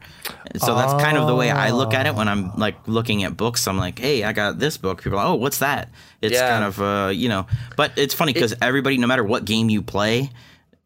And 0.51 0.61
so 0.61 0.75
that's 0.75 0.93
kind 1.03 1.17
of 1.17 1.27
the 1.27 1.35
way 1.35 1.51
I 1.51 1.71
look 1.71 1.93
at 1.93 2.05
it 2.07 2.15
when 2.15 2.27
I'm 2.27 2.55
like 2.55 2.87
looking 2.87 3.23
at 3.23 3.37
books. 3.37 3.67
I'm 3.67 3.77
like, 3.77 3.99
hey, 3.99 4.23
I 4.23 4.33
got 4.33 4.57
this 4.59 4.77
book. 4.77 5.03
People, 5.03 5.19
are, 5.19 5.27
oh, 5.27 5.35
what's 5.35 5.59
that? 5.59 5.89
It's 6.21 6.33
Yeah. 6.33 6.49
kind 6.49 6.63
of, 6.63 6.81
uh, 6.81 7.09
you 7.09 7.29
know, 7.29 7.45
but 7.77 7.91
it's 7.97 8.13
funny 8.13 8.33
because 8.33 8.55
everybody, 8.61 8.97
no 8.97 9.07
matter 9.07 9.23
what 9.23 9.45
game 9.45 9.69
you 9.69 9.81
play, 9.81 10.31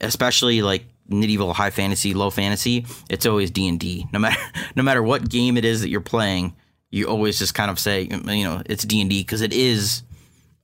especially 0.01 0.61
like 0.61 0.85
medieval 1.07 1.53
high 1.53 1.71
fantasy 1.71 2.13
low 2.13 2.29
fantasy 2.29 2.85
it's 3.09 3.25
always 3.25 3.49
d&d 3.49 4.05
no 4.13 4.19
matter 4.19 4.39
no 4.75 4.83
matter 4.83 5.01
what 5.01 5.27
game 5.27 5.57
it 5.57 5.65
is 5.65 5.81
that 5.81 5.89
you're 5.89 5.99
playing 6.01 6.53
you 6.91 7.07
always 7.07 7.39
just 7.39 7.55
kind 7.55 7.71
of 7.71 7.79
say 7.79 8.03
you 8.03 8.43
know 8.43 8.61
it's 8.67 8.83
d&d 8.83 9.19
because 9.21 9.41
it 9.41 9.51
is 9.51 10.03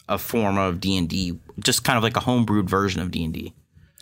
a 0.08 0.20
form 0.20 0.60
of 0.60 0.80
d&d 0.80 1.40
just 1.60 1.84
kind 1.84 1.98
of 1.98 2.04
like 2.04 2.16
a 2.16 2.20
homebrewed 2.20 2.70
version 2.70 3.02
of 3.02 3.10
d&d 3.10 3.54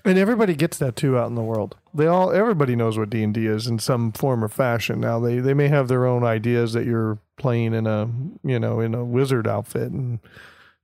And 0.03 0.17
everybody 0.17 0.53
gets 0.53 0.77
that 0.79 0.97
too 0.97 1.17
out 1.17 1.27
in 1.29 1.36
the 1.36 1.41
world. 1.41 1.77
They 1.93 2.08
all 2.08 2.32
everybody 2.32 2.75
knows 2.75 2.97
what 2.97 3.10
D 3.10 3.23
and 3.23 3.34
D 3.34 3.45
is 3.45 3.67
in 3.67 3.79
some 3.79 4.12
form 4.12 4.43
or 4.43 4.47
fashion. 4.47 4.99
Now 4.99 5.19
they 5.19 5.39
they 5.39 5.53
may 5.53 5.67
have 5.67 5.88
their 5.88 6.06
own 6.06 6.23
ideas 6.23 6.73
that 6.73 6.86
you're 6.86 7.19
playing 7.38 7.73
in 7.73 7.86
a 7.88 8.10
you 8.43 8.60
know 8.60 8.79
in 8.79 8.95
a 8.95 9.03
wizard 9.06 9.47
outfit 9.47 9.91
and 9.91 10.19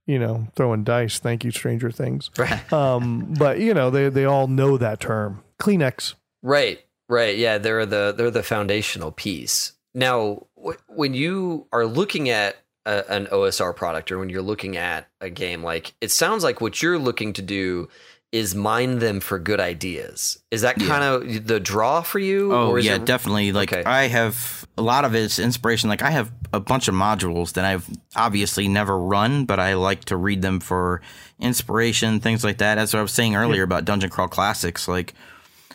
you 0.06 0.18
know 0.18 0.46
throwing 0.54 0.84
dice. 0.84 1.18
Thank 1.18 1.44
you, 1.44 1.50
Stranger 1.50 1.90
Things. 1.90 2.30
Um, 2.72 3.34
but 3.38 3.58
you 3.58 3.74
know 3.74 3.90
they 3.90 4.08
they 4.08 4.24
all 4.24 4.46
know 4.46 4.76
that 4.76 5.00
term. 5.00 5.42
Kleenex. 5.60 6.14
Right, 6.42 6.80
right. 7.08 7.36
Yeah, 7.36 7.58
they're 7.58 7.86
the 7.86 8.14
they're 8.16 8.30
the 8.30 8.42
foundational 8.42 9.10
piece. 9.12 9.72
Now, 9.94 10.46
wh- 10.54 10.78
when 10.88 11.14
you 11.14 11.66
are 11.72 11.84
looking 11.84 12.28
at 12.30 12.56
a, 12.86 13.04
an 13.10 13.26
OSR 13.26 13.74
product 13.74 14.12
or 14.12 14.18
when 14.18 14.30
you're 14.30 14.40
looking 14.42 14.76
at 14.76 15.08
a 15.20 15.28
game, 15.28 15.62
like 15.62 15.94
it 16.00 16.10
sounds 16.10 16.44
like 16.44 16.60
what 16.60 16.80
you're 16.82 16.98
looking 16.98 17.32
to 17.34 17.42
do 17.42 17.88
is 18.32 18.54
mine 18.54 19.00
them 19.00 19.18
for 19.18 19.38
good 19.40 19.58
ideas. 19.58 20.38
Is 20.52 20.60
that 20.62 20.76
kind 20.76 21.02
of 21.02 21.46
the 21.48 21.58
draw 21.58 22.00
for 22.00 22.18
you? 22.20 22.52
Oh 22.54 22.70
or 22.70 22.78
is 22.78 22.86
yeah, 22.86 22.94
it- 22.96 23.04
definitely. 23.04 23.50
Like 23.52 23.72
Okay. 23.72 23.82
I 23.84 24.06
have 24.08 24.66
a 24.78 24.82
lot 24.82 25.04
of 25.04 25.14
it's 25.16 25.38
inspiration. 25.40 25.88
Like 25.90 26.02
I 26.02 26.10
have 26.10 26.30
a 26.52 26.60
bunch 26.60 26.86
of 26.86 26.94
modules 26.94 27.54
that 27.54 27.64
I've 27.64 27.88
obviously 28.14 28.68
never 28.68 28.96
run, 28.98 29.46
but 29.46 29.58
I 29.58 29.74
like 29.74 30.04
to 30.06 30.16
read 30.16 30.42
them 30.42 30.60
for 30.60 31.00
inspiration, 31.40 32.20
things 32.20 32.44
like 32.44 32.58
that. 32.58 32.78
As 32.78 32.94
I 32.94 33.02
was 33.02 33.12
saying 33.12 33.34
earlier 33.34 33.64
about 33.64 33.84
Dungeon 33.84 34.10
Crawl 34.10 34.28
Classics, 34.28 34.86
like 34.86 35.14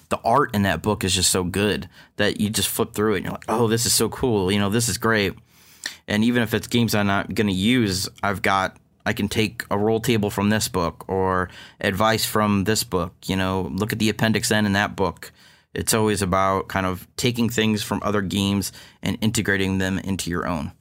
the 0.10 0.20
art 0.24 0.56
in 0.56 0.62
that 0.64 0.82
book 0.82 1.04
is 1.04 1.14
just 1.14 1.32
so 1.32 1.44
good 1.44 1.90
that 2.16 2.40
you 2.40 2.50
just 2.50 2.70
flip 2.70 2.94
through 2.94 3.16
it 3.16 3.18
and 3.18 3.26
you're 3.26 3.34
like, 3.34 3.46
oh, 3.50 3.68
this 3.68 3.86
is 3.86 3.94
so 3.94 4.08
cool. 4.08 4.50
You 4.52 4.60
know, 4.60 4.70
this 4.70 4.88
is 4.88 4.98
great. 4.98 5.34
And 6.08 6.24
even 6.24 6.42
if 6.42 6.54
it's 6.54 6.68
games 6.68 6.96
I'm 6.96 7.08
not 7.08 7.34
going 7.34 7.48
to 7.48 7.54
use, 7.54 8.08
I've 8.24 8.42
got 8.42 8.78
I 9.06 9.14
can 9.14 9.28
take 9.28 9.64
a 9.70 9.78
roll 9.78 10.00
table 10.00 10.30
from 10.30 10.50
this 10.50 10.68
book 10.68 11.06
or 11.08 11.50
advice 11.80 12.26
from 12.26 12.64
this 12.64 12.84
book. 12.84 13.14
You 13.26 13.36
know, 13.36 13.70
look 13.74 13.94
at 13.94 14.00
the 14.00 14.10
appendix 14.10 14.52
N 14.52 14.66
in 14.66 14.74
that 14.74 14.96
book. 14.96 15.32
It's 15.74 15.94
always 15.94 16.22
about 16.22 16.70
kind 16.70 16.86
of 16.86 17.08
taking 17.18 17.50
things 17.50 17.84
from 17.84 18.02
other 18.04 18.22
games 18.22 18.72
and 19.04 19.18
integrating 19.22 19.78
them 19.78 20.00
into 20.00 20.30
your 20.30 20.48
own. 20.48 20.72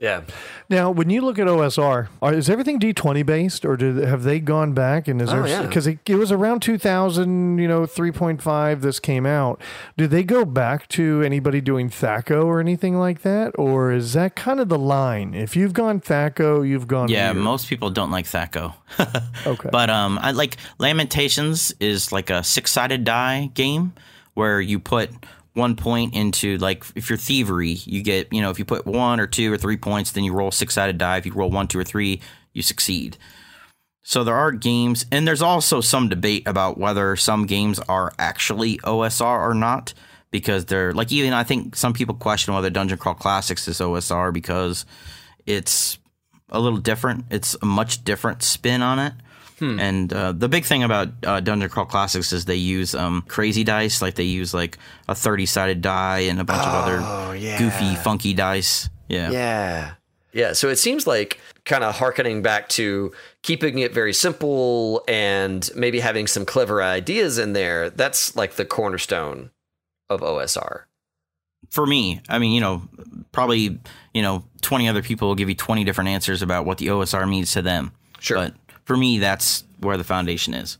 Yeah. 0.00 0.22
Now, 0.68 0.90
when 0.90 1.10
you 1.10 1.20
look 1.20 1.38
at 1.38 1.46
OSR, 1.46 2.08
are, 2.22 2.32
is 2.34 2.48
everything 2.48 2.80
D20 2.80 3.24
based, 3.26 3.64
or 3.64 3.76
did, 3.76 3.96
have 3.98 4.22
they 4.22 4.40
gone 4.40 4.72
back? 4.72 5.06
And 5.08 5.20
is 5.20 5.28
Oh, 5.30 5.42
there 5.42 5.46
yeah. 5.48 5.62
because 5.66 5.86
it, 5.86 5.98
it 6.08 6.14
was 6.16 6.32
around 6.32 6.60
2000, 6.62 7.58
you 7.58 7.68
know, 7.68 7.82
3.5. 7.82 8.80
This 8.80 8.98
came 8.98 9.26
out. 9.26 9.60
Did 9.96 10.10
they 10.10 10.22
go 10.22 10.44
back 10.44 10.88
to 10.88 11.22
anybody 11.22 11.60
doing 11.60 11.90
THACO 11.90 12.44
or 12.46 12.60
anything 12.60 12.96
like 12.98 13.22
that, 13.22 13.52
or 13.58 13.92
is 13.92 14.14
that 14.14 14.34
kind 14.36 14.58
of 14.60 14.68
the 14.68 14.78
line? 14.78 15.34
If 15.34 15.54
you've 15.54 15.72
gone 15.74 16.00
THACO, 16.00 16.62
you've 16.62 16.88
gone. 16.88 17.08
Yeah, 17.08 17.32
weird. 17.32 17.44
most 17.44 17.68
people 17.68 17.90
don't 17.90 18.10
like 18.10 18.26
THACO. 18.26 18.74
Okay. 19.46 19.68
But 19.72 19.88
um, 19.90 20.18
I 20.20 20.32
like 20.32 20.56
Lamentations 20.78 21.72
is 21.80 22.12
like 22.12 22.30
a 22.30 22.42
six 22.44 22.70
sided 22.72 23.04
die 23.04 23.50
game 23.54 23.92
where 24.34 24.60
you 24.60 24.78
put 24.78 25.10
one 25.54 25.76
point 25.76 26.14
into 26.14 26.56
like 26.58 26.84
if 26.94 27.10
you're 27.10 27.18
thievery, 27.18 27.70
you 27.70 28.02
get 28.02 28.32
you 28.32 28.40
know 28.40 28.50
if 28.50 28.58
you 28.58 28.64
put 28.64 28.86
one 28.86 29.20
or 29.20 29.26
two 29.26 29.52
or 29.52 29.58
three 29.58 29.76
points, 29.76 30.12
then 30.12 30.24
you 30.24 30.32
roll 30.32 30.50
six 30.50 30.74
sided 30.74 30.98
die. 30.98 31.16
If 31.16 31.26
you 31.26 31.32
roll 31.32 31.50
one, 31.50 31.68
two, 31.68 31.78
or 31.78 31.84
three, 31.84 32.20
you 32.52 32.62
succeed. 32.62 33.16
So 34.02 34.24
there 34.24 34.34
are 34.34 34.50
games, 34.52 35.04
and 35.12 35.26
there's 35.26 35.42
also 35.42 35.80
some 35.80 36.08
debate 36.08 36.44
about 36.46 36.78
whether 36.78 37.14
some 37.16 37.46
games 37.46 37.78
are 37.80 38.12
actually 38.18 38.78
OSR 38.78 39.50
or 39.50 39.54
not, 39.54 39.92
because 40.30 40.64
they're 40.64 40.92
like 40.92 41.12
even 41.12 41.32
I 41.32 41.44
think 41.44 41.76
some 41.76 41.92
people 41.92 42.14
question 42.14 42.54
whether 42.54 42.70
Dungeon 42.70 42.98
Crawl 42.98 43.14
Classics 43.14 43.68
is 43.68 43.78
OSR 43.78 44.32
because 44.32 44.86
it's 45.46 45.98
a 46.48 46.60
little 46.60 46.78
different. 46.78 47.26
It's 47.30 47.56
a 47.60 47.66
much 47.66 48.04
different 48.04 48.42
spin 48.42 48.82
on 48.82 48.98
it. 48.98 49.12
And 49.60 50.12
uh, 50.12 50.32
the 50.32 50.48
big 50.48 50.64
thing 50.64 50.82
about 50.82 51.08
uh, 51.24 51.40
Dungeon 51.40 51.68
Crawl 51.68 51.86
Classics 51.86 52.32
is 52.32 52.46
they 52.46 52.54
use 52.56 52.94
um, 52.94 53.22
crazy 53.28 53.64
dice, 53.64 54.00
like 54.00 54.14
they 54.14 54.24
use 54.24 54.54
like 54.54 54.78
a 55.08 55.14
thirty 55.14 55.46
sided 55.46 55.82
die 55.82 56.20
and 56.20 56.40
a 56.40 56.44
bunch 56.44 56.62
of 56.62 56.74
other 56.74 57.36
yeah. 57.36 57.58
goofy, 57.58 57.94
funky 57.96 58.32
dice. 58.34 58.88
Yeah. 59.08 59.30
Yeah. 59.30 59.92
Yeah. 60.32 60.52
So 60.52 60.68
it 60.68 60.76
seems 60.76 61.06
like 61.06 61.40
kind 61.64 61.84
of 61.84 61.96
harkening 61.96 62.42
back 62.42 62.68
to 62.70 63.12
keeping 63.42 63.80
it 63.80 63.92
very 63.92 64.14
simple 64.14 65.04
and 65.06 65.68
maybe 65.74 66.00
having 66.00 66.26
some 66.26 66.46
clever 66.46 66.82
ideas 66.82 67.38
in 67.38 67.52
there. 67.52 67.90
That's 67.90 68.34
like 68.36 68.54
the 68.54 68.64
cornerstone 68.64 69.50
of 70.08 70.20
OSR. 70.20 70.84
for 71.70 71.86
me, 71.86 72.20
I 72.28 72.38
mean, 72.38 72.52
you 72.52 72.60
know, 72.60 72.82
probably 73.32 73.78
you 74.14 74.22
know 74.22 74.44
twenty 74.62 74.88
other 74.88 75.02
people 75.02 75.28
will 75.28 75.34
give 75.34 75.48
you 75.48 75.54
twenty 75.54 75.84
different 75.84 76.08
answers 76.08 76.42
about 76.42 76.64
what 76.64 76.78
the 76.78 76.86
OSR 76.88 77.28
means 77.28 77.52
to 77.52 77.62
them. 77.62 77.92
Sure. 78.20 78.36
But 78.36 78.54
for 78.90 78.96
me, 78.96 79.20
that's 79.20 79.62
where 79.78 79.96
the 79.96 80.02
foundation 80.02 80.52
is. 80.52 80.76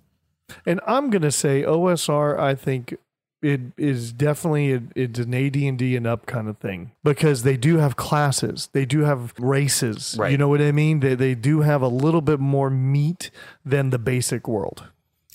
And 0.67 0.81
I'm 0.85 1.11
going 1.11 1.23
to 1.23 1.31
say 1.31 1.63
OSR, 1.63 2.37
I 2.41 2.57
think 2.57 2.97
it 3.41 3.61
is 3.77 4.13
definitely 4.13 4.73
a, 4.73 4.83
it's 4.97 5.21
an 5.21 5.33
AD&D 5.33 5.95
and 5.95 6.09
up 6.09 6.27
kind 6.27 6.49
of 6.49 6.59
thing 6.59 6.91
because 7.05 7.45
they 7.45 7.57
do 7.57 7.77
have 7.77 7.95
classes. 7.95 8.69
They 8.73 8.85
do 8.85 9.03
have 9.03 9.33
races. 9.39 10.17
Right. 10.19 10.33
You 10.33 10.39
know 10.39 10.49
what 10.49 10.61
I 10.61 10.73
mean? 10.73 10.99
They, 10.99 11.15
they 11.15 11.37
do 11.37 11.61
have 11.61 11.83
a 11.83 11.89
little 11.89 12.21
bit 12.21 12.41
more 12.41 12.69
meat 12.69 13.31
than 13.65 13.91
the 13.91 13.99
basic 14.01 14.49
world. 14.49 14.89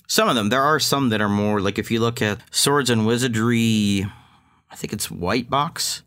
Some 0.06 0.28
of 0.28 0.34
them. 0.34 0.50
There 0.50 0.60
are 0.60 0.78
some 0.78 1.08
that 1.08 1.22
are 1.22 1.30
more 1.30 1.62
like 1.62 1.78
if 1.78 1.90
you 1.90 2.00
look 2.00 2.20
at 2.20 2.42
Swords 2.50 2.90
and 2.90 3.06
Wizardry, 3.06 4.04
I 4.70 4.76
think 4.76 4.92
it's 4.92 5.10
White 5.10 5.48
Box. 5.48 6.02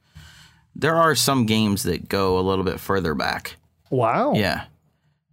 There 0.76 0.96
are 0.96 1.16
some 1.16 1.48
games 1.48 1.82
that 1.82 2.10
go 2.10 2.38
a 2.38 2.42
little 2.42 2.64
bit 2.64 2.80
further 2.80 3.16
back. 3.16 3.56
Wow. 3.90 4.34
Yeah. 4.34 4.66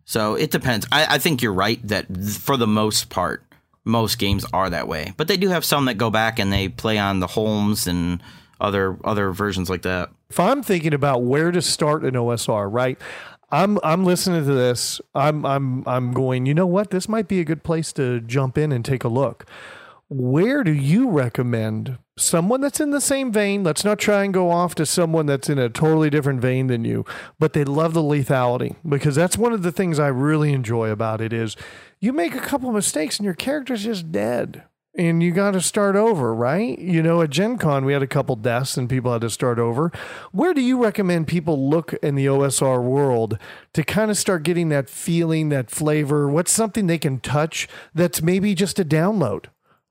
So 0.06 0.36
it 0.36 0.50
depends. 0.50 0.86
I, 0.90 1.16
I 1.16 1.18
think 1.18 1.42
you're 1.42 1.52
right 1.52 1.86
that 1.86 2.12
th- 2.12 2.38
for 2.38 2.56
the 2.56 2.66
most 2.66 3.10
part, 3.10 3.42
most 3.84 4.18
games 4.18 4.46
are 4.52 4.70
that 4.70 4.88
way. 4.88 5.12
But 5.16 5.28
they 5.28 5.36
do 5.36 5.48
have 5.48 5.64
some 5.64 5.84
that 5.86 5.98
go 5.98 6.10
back 6.10 6.38
and 6.38 6.52
they 6.52 6.68
play 6.68 6.96
on 6.96 7.20
the 7.20 7.26
Holmes 7.26 7.86
and 7.86 8.22
other 8.60 8.96
other 9.04 9.32
versions 9.32 9.68
like 9.68 9.82
that. 9.82 10.10
If 10.30 10.40
I'm 10.40 10.62
thinking 10.62 10.94
about 10.94 11.22
where 11.22 11.50
to 11.50 11.60
start 11.60 12.04
an 12.04 12.14
OSR, 12.14 12.72
right? 12.72 12.98
I'm 13.50 13.78
I'm 13.82 14.04
listening 14.04 14.44
to 14.44 14.54
this. 14.54 15.00
I'm 15.14 15.44
I'm 15.44 15.86
I'm 15.86 16.12
going, 16.12 16.46
you 16.46 16.54
know 16.54 16.66
what? 16.66 16.90
This 16.90 17.08
might 17.08 17.28
be 17.28 17.40
a 17.40 17.44
good 17.44 17.62
place 17.62 17.92
to 17.94 18.20
jump 18.20 18.56
in 18.56 18.72
and 18.72 18.84
take 18.84 19.04
a 19.04 19.08
look. 19.08 19.44
Where 20.08 20.62
do 20.62 20.72
you 20.72 21.10
recommend 21.10 21.98
someone 22.16 22.60
that's 22.60 22.78
in 22.78 22.90
the 22.90 23.00
same 23.00 23.32
vein? 23.32 23.64
Let's 23.64 23.84
not 23.84 23.98
try 23.98 24.22
and 24.22 24.32
go 24.32 24.52
off 24.52 24.76
to 24.76 24.86
someone 24.86 25.26
that's 25.26 25.48
in 25.48 25.58
a 25.58 25.68
totally 25.68 26.10
different 26.10 26.40
vein 26.40 26.68
than 26.68 26.84
you, 26.84 27.04
but 27.40 27.54
they 27.54 27.64
love 27.64 27.92
the 27.92 28.02
lethality 28.02 28.76
because 28.88 29.16
that's 29.16 29.36
one 29.36 29.52
of 29.52 29.64
the 29.64 29.72
things 29.72 29.98
I 29.98 30.06
really 30.06 30.52
enjoy 30.52 30.90
about 30.90 31.20
it 31.20 31.32
is 31.32 31.56
you 31.98 32.12
make 32.12 32.36
a 32.36 32.40
couple 32.40 32.70
mistakes 32.70 33.16
and 33.18 33.24
your 33.24 33.34
character's 33.34 33.82
just 33.82 34.12
dead 34.12 34.62
and 34.96 35.24
you 35.24 35.32
got 35.32 35.50
to 35.50 35.60
start 35.60 35.96
over, 35.96 36.32
right? 36.32 36.78
You 36.78 37.02
know, 37.02 37.20
at 37.20 37.30
Gen 37.30 37.58
Con, 37.58 37.84
we 37.84 37.92
had 37.92 38.02
a 38.02 38.06
couple 38.06 38.36
deaths 38.36 38.76
and 38.76 38.88
people 38.88 39.10
had 39.10 39.22
to 39.22 39.30
start 39.30 39.58
over. 39.58 39.90
Where 40.30 40.54
do 40.54 40.60
you 40.60 40.80
recommend 40.80 41.26
people 41.26 41.68
look 41.68 41.94
in 41.94 42.14
the 42.14 42.26
OSR 42.26 42.80
world 42.80 43.38
to 43.72 43.82
kind 43.82 44.12
of 44.12 44.16
start 44.16 44.44
getting 44.44 44.68
that 44.68 44.88
feeling, 44.88 45.48
that 45.48 45.68
flavor? 45.68 46.28
What's 46.28 46.52
something 46.52 46.86
they 46.86 46.96
can 46.96 47.18
touch 47.18 47.66
that's 47.92 48.22
maybe 48.22 48.54
just 48.54 48.78
a 48.78 48.84
download? 48.84 49.46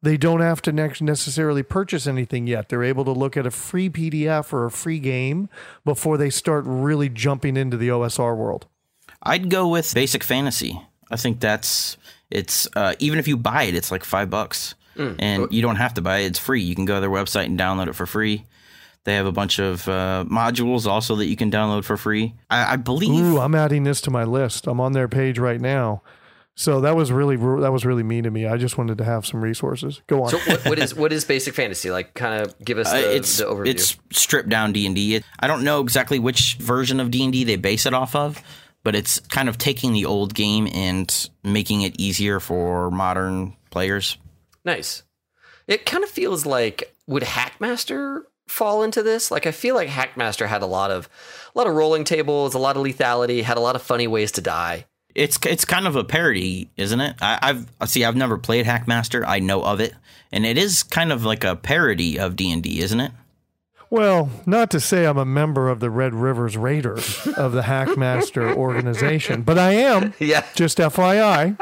They 0.06 0.18
don't 0.18 0.41
have 0.41 0.62
to 0.62 0.72
necessarily 0.72 1.63
purchase 1.63 2.06
anything 2.06 2.46
yet. 2.46 2.70
They're 2.70 2.84
able 2.84 3.06
to 3.06 3.12
look 3.12 3.36
at 3.36 3.48
a 3.48 3.50
free 3.50 3.89
PDF 3.89 4.54
or 4.54 4.65
a 4.65 4.70
free 4.70 5.00
game 5.00 5.50
before 5.84 6.15
they 6.20 6.30
start 6.30 6.63
really 6.68 7.10
jumping 7.10 7.58
into 7.58 7.76
the 7.76 7.88
OSR 7.88 8.38
world. 8.38 8.68
I'd 9.24 9.50
go 9.50 9.68
with 9.68 9.96
Basic 9.96 10.24
Fantasy. 10.24 10.80
I 11.10 11.15
think 11.15 11.39
that's 11.39 11.98
it's 12.30 12.68
uh, 12.76 12.94
even 13.00 13.18
if 13.18 13.28
you 13.28 13.36
buy 13.36 13.63
it, 13.63 13.74
it's 13.74 13.89
like 13.89 14.04
five 14.04 14.30
bucks, 14.30 14.76
and 15.18 15.52
you 15.52 15.63
don't 15.63 15.78
have 15.78 15.96
to 15.96 16.04
buy 16.04 16.20
it. 16.20 16.28
It's 16.28 16.38
free. 16.38 16.62
You 16.62 16.76
can 16.76 16.86
go 16.86 16.94
to 16.94 17.02
their 17.02 17.10
website 17.10 17.46
and 17.46 17.60
download 17.60 17.88
it 17.88 17.96
for 17.96 18.06
free. 18.06 18.46
They 19.06 19.15
have 19.15 19.26
a 19.26 19.32
bunch 19.32 19.58
of 19.58 19.89
uh, 19.89 20.26
modules 20.28 20.86
also 20.86 21.15
that 21.15 21.26
you 21.26 21.36
can 21.36 21.50
download 21.50 21.84
for 21.84 21.98
free. 21.98 22.36
I, 22.52 22.74
I 22.74 22.76
believe 22.76 23.10
Ooh, 23.10 23.39
I'm 23.39 23.56
adding 23.56 23.86
this 23.86 24.02
to 24.02 24.12
my 24.12 24.24
list. 24.24 24.68
I'm 24.68 24.80
on 24.80 24.94
their 24.94 25.08
page 25.08 25.39
right 25.39 25.60
now. 25.60 26.04
So 26.58 26.82
that 26.82 26.96
was 26.96 27.12
really 27.12 27.36
that 27.36 27.72
was 27.72 27.86
really 27.86 28.04
mean 28.04 28.24
to 28.24 28.32
me. 28.32 28.46
I 28.46 28.56
just 28.56 28.78
wanted 28.78 28.98
to 29.00 29.04
have 29.04 29.26
some 29.26 29.41
resources. 29.41 30.02
Go 30.08 30.24
on. 30.24 30.30
So 30.30 30.38
what, 30.39 30.65
what 30.65 30.80
is 30.80 30.96
what 30.96 31.12
is 31.12 31.26
basic 31.26 31.54
fantasy 31.54 31.91
like? 31.91 32.13
Kind 32.13 32.41
of 32.41 32.58
give 32.60 32.78
us 32.78 32.91
Uh, 32.94 32.98
it's 32.98 33.38
the 33.38 33.44
overview. 33.44 33.68
it's 33.68 33.98
stripped 34.12 34.48
down 34.48 34.72
D 34.72 34.86
and 34.86 34.96
D. 34.96 35.22
I 35.39 35.48
don't 35.48 35.63
know 35.65 35.82
exactly 35.82 36.18
which 36.18 36.56
version 36.60 37.00
of 37.02 37.12
D 37.12 37.24
and 37.24 37.34
D 37.34 37.44
they 37.44 37.58
base 37.58 37.86
it 37.86 37.94
off 37.94 38.15
of, 38.15 38.41
but 38.86 38.96
it's 38.96 39.20
kind 39.20 39.50
of 39.50 39.58
taking 39.58 39.91
the 39.91 40.06
old 40.06 40.34
game 40.34 40.68
and 40.74 41.30
making 41.44 41.82
it 41.82 42.00
easier 42.00 42.39
for 42.39 42.89
modern 42.89 43.54
players. 43.70 44.18
Nice. 44.63 45.04
It 45.68 45.86
kind 45.86 46.06
of 46.06 46.10
feels 46.10 46.46
like 46.46 46.96
would 47.06 47.24
Hackmaster 47.24 48.22
fall 48.48 48.82
into 48.82 49.04
this? 49.04 49.30
Like 49.30 49.46
I 49.46 49.52
feel 49.52 49.76
like 49.76 49.89
Hackmaster 49.89 50.48
had 50.48 50.62
a 50.62 50.68
lot 50.68 50.89
of 50.89 51.10
a 51.54 51.58
lot 51.58 51.68
of 51.68 51.76
rolling 51.76 52.06
tables, 52.06 52.54
a 52.54 52.60
lot 52.60 52.78
of 52.78 52.84
lethality, 52.84 53.44
had 53.44 53.58
a 53.58 53.62
lot 53.62 53.76
of 53.76 53.82
funny 53.82 54.08
ways 54.08 54.32
to 54.34 54.41
die. 54.41 54.86
It's 55.15 55.39
it's 55.45 55.65
kind 55.65 55.88
of 55.88 55.95
a 55.95 56.04
parody, 56.04 56.69
isn't 56.78 56.99
it? 56.99 57.15
I, 57.21 57.39
I've 57.82 57.89
see. 57.89 58.04
I've 58.04 58.15
never 58.15 58.38
played 58.38 58.65
Hackmaster. 58.65 59.23
I 59.25 59.39
know 59.39 59.63
of 59.63 59.80
it, 59.80 59.93
and 60.32 60.45
it 60.45 60.58
is 60.58 60.84
kind 60.84 61.12
of 61.12 61.23
like 61.23 61.43
a 61.43 61.56
parody 61.56 62.19
of 62.19 62.36
D 62.36 62.51
and 62.51 62.62
D, 62.62 62.82
isn't 62.82 62.99
it? 62.99 63.12
Well, 63.89 64.30
not 64.45 64.71
to 64.71 64.80
say 64.80 65.06
I'm 65.06 65.17
a 65.17 65.25
member 65.25 65.69
of 65.69 65.80
the 65.80 65.89
Red 65.89 66.13
Rivers 66.13 66.58
Raiders 66.58 67.25
of 67.38 67.54
the 67.54 67.62
Hackmaster 67.62 68.54
organization, 68.56 69.43
but 69.43 69.58
I 69.58 69.71
am. 69.73 70.13
Yeah. 70.19 70.43
Just 70.56 70.80
FYI, 70.80 71.58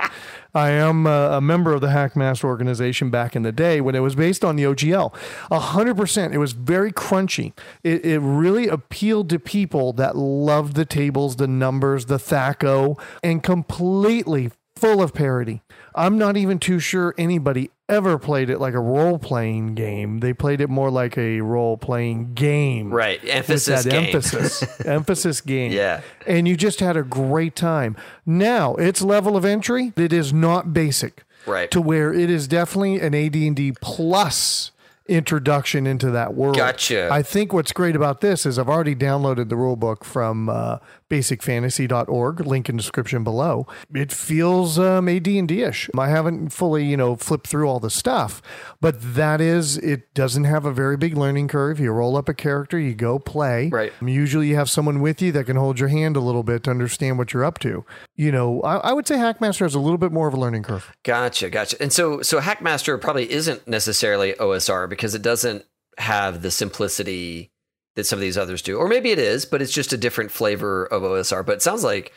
I 0.54 0.70
am 0.70 1.08
uh, 1.08 1.38
a 1.38 1.42
member 1.42 1.74
of 1.74 1.82
the 1.82 1.88
Hackmaster 1.88 2.44
organization 2.44 3.10
back 3.10 3.36
in 3.36 3.42
the 3.42 3.52
day 3.52 3.82
when 3.82 3.96
it 3.96 4.00
was 4.00 4.16
based 4.16 4.46
on 4.46 4.56
the 4.56 4.64
OGL. 4.64 5.16
Hundred 5.52 5.98
percent. 5.98 6.34
It 6.34 6.38
was 6.38 6.54
very 6.54 6.92
crunchy. 6.92 7.54
It, 7.84 8.06
it 8.06 8.20
really 8.20 8.68
appealed 8.68 9.30
to 9.30 9.40
people 9.40 9.94
that 9.94 10.16
loved 10.16 10.76
the 10.76 10.86
tables, 10.86 11.38
the 11.38 11.48
numbers, 11.48 12.06
the 12.06 12.20
THACO, 12.20 12.98
and 13.24 13.42
completely 13.42 14.52
full 14.76 15.02
of 15.02 15.14
parody. 15.14 15.62
I'm 15.96 16.18
not 16.18 16.38
even 16.38 16.60
too 16.60 16.80
sure 16.80 17.14
anybody 17.18 17.72
ever 17.90 18.18
played 18.18 18.50
it 18.50 18.60
like 18.60 18.74
a 18.74 18.80
role 18.80 19.20
playing 19.20 19.76
game. 19.76 20.20
They 20.20 20.34
played 20.34 20.62
it 20.62 20.70
more 20.70 20.90
like 20.90 21.18
a 21.18 21.42
role 21.42 21.78
playing 21.78 22.34
game. 22.34 22.92
Right. 22.92 23.20
Emphasis 23.24 23.86
game. 23.86 24.06
emphasis. 24.06 24.64
emphasis 24.86 25.42
game. 25.42 25.72
Yeah. 25.72 26.02
And 26.26 26.48
you 26.48 26.56
just 26.56 26.80
had 26.80 26.98
a 26.98 27.04
great 27.04 27.56
time. 27.56 27.96
Now, 28.26 28.76
its 28.76 29.02
level 29.02 29.36
of 29.36 29.46
entry, 29.46 29.94
it 29.96 30.14
is 30.14 30.34
not 30.34 30.74
basic. 30.74 31.24
Right. 31.46 31.70
To 31.72 31.82
where 31.82 32.14
it 32.14 32.30
is 32.30 32.48
definitely 32.48 33.02
an 33.02 33.14
AD&D 33.14 33.74
plus 33.82 34.72
introduction 35.08 35.86
into 35.86 36.10
that 36.12 36.34
world. 36.34 36.56
Gotcha. 36.56 37.10
I 37.12 37.22
think 37.22 37.52
what's 37.52 37.74
great 37.74 37.96
about 37.96 38.22
this 38.22 38.46
is 38.46 38.58
I've 38.58 38.70
already 38.70 38.96
downloaded 38.96 39.50
the 39.50 39.58
rule 39.58 39.76
book 39.76 40.06
from 40.06 40.48
uh, 40.48 40.78
basicfantasy.org, 41.14 42.40
link 42.48 42.70
in 42.70 42.76
description 42.76 43.24
below. 43.24 43.68
It 43.94 44.12
feels 44.12 44.80
um, 44.80 45.08
AD&D-ish. 45.08 45.92
I 45.96 46.08
haven't 46.08 46.50
fully, 46.50 46.86
you 46.86 46.98
know, 46.98 47.16
flipped 47.16 47.46
through 47.46 47.70
all 47.70 47.80
the 47.80 47.92
stuff, 47.92 48.42
but 48.82 48.96
that 49.14 49.40
is, 49.40 49.78
it 49.78 50.12
doesn't 50.16 50.46
have 50.46 50.66
a 50.66 50.74
very 50.74 50.98
big 50.98 51.16
learning 51.16 51.50
curve. 51.50 51.80
You 51.80 51.92
roll 51.92 52.18
up 52.18 52.28
a 52.30 52.34
character, 52.34 52.80
you 52.80 52.96
go 52.96 53.20
play. 53.20 53.70
Right. 53.70 53.94
Usually 54.02 54.48
you 54.48 54.56
have 54.56 54.72
someone 54.72 55.02
with 55.02 55.22
you 55.22 55.32
that 55.34 55.46
can 55.46 55.56
hold 55.56 55.80
your 55.80 55.90
hand 55.90 56.18
a 56.18 56.20
little 56.20 56.44
bit 56.44 56.64
to 56.64 56.72
understand 56.72 57.20
what 57.20 57.32
you're 57.32 57.46
up 57.46 57.60
to. 57.60 57.86
You 58.16 58.32
know, 58.32 58.62
I, 58.62 58.78
I 58.78 58.94
would 58.94 59.08
say 59.08 59.16
Hackmaster 59.16 59.60
has 59.60 59.76
a 59.76 59.80
little 59.80 60.00
bit 60.00 60.12
more 60.12 60.28
of 60.28 60.34
a 60.34 60.40
learning 60.40 60.64
curve. 60.64 60.92
Gotcha, 61.04 61.52
gotcha. 61.52 61.78
And 61.80 61.94
so 61.94 62.24
so 62.24 62.40
Hackmaster 62.40 63.00
probably 63.00 63.32
isn't 63.32 63.68
necessarily 63.68 64.34
OSR 64.34 64.90
because 64.90 65.14
it 65.14 65.22
doesn't 65.22 65.66
have 66.00 66.42
the 66.42 66.50
simplicity 66.50 67.53
that 67.96 68.06
some 68.06 68.18
of 68.18 68.22
these 68.22 68.38
others 68.38 68.62
do. 68.62 68.78
Or 68.78 68.88
maybe 68.88 69.12
it 69.12 69.20
is, 69.20 69.46
but 69.46 69.62
it's 69.62 69.74
just 69.74 69.94
a 69.94 69.98
different 69.98 70.32
flavor 70.32 70.86
of 70.86 71.04
OSR. 71.04 71.46
But 71.46 71.58
it 71.58 71.62
sounds 71.62 71.84
like 71.84 72.12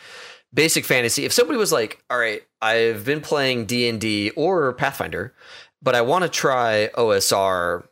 basic 0.52 0.84
fantasy. 0.84 1.24
If 1.24 1.32
somebody 1.32 1.58
was 1.58 1.72
like, 1.72 2.02
"All 2.10 2.18
right, 2.18 2.42
I've 2.62 3.04
been 3.04 3.20
playing 3.20 3.66
D&D 3.66 4.30
or 4.30 4.72
Pathfinder, 4.72 5.34
but 5.82 5.94
I 5.94 6.00
want 6.00 6.22
to 6.22 6.28
try 6.28 6.90
OSR 6.96 7.88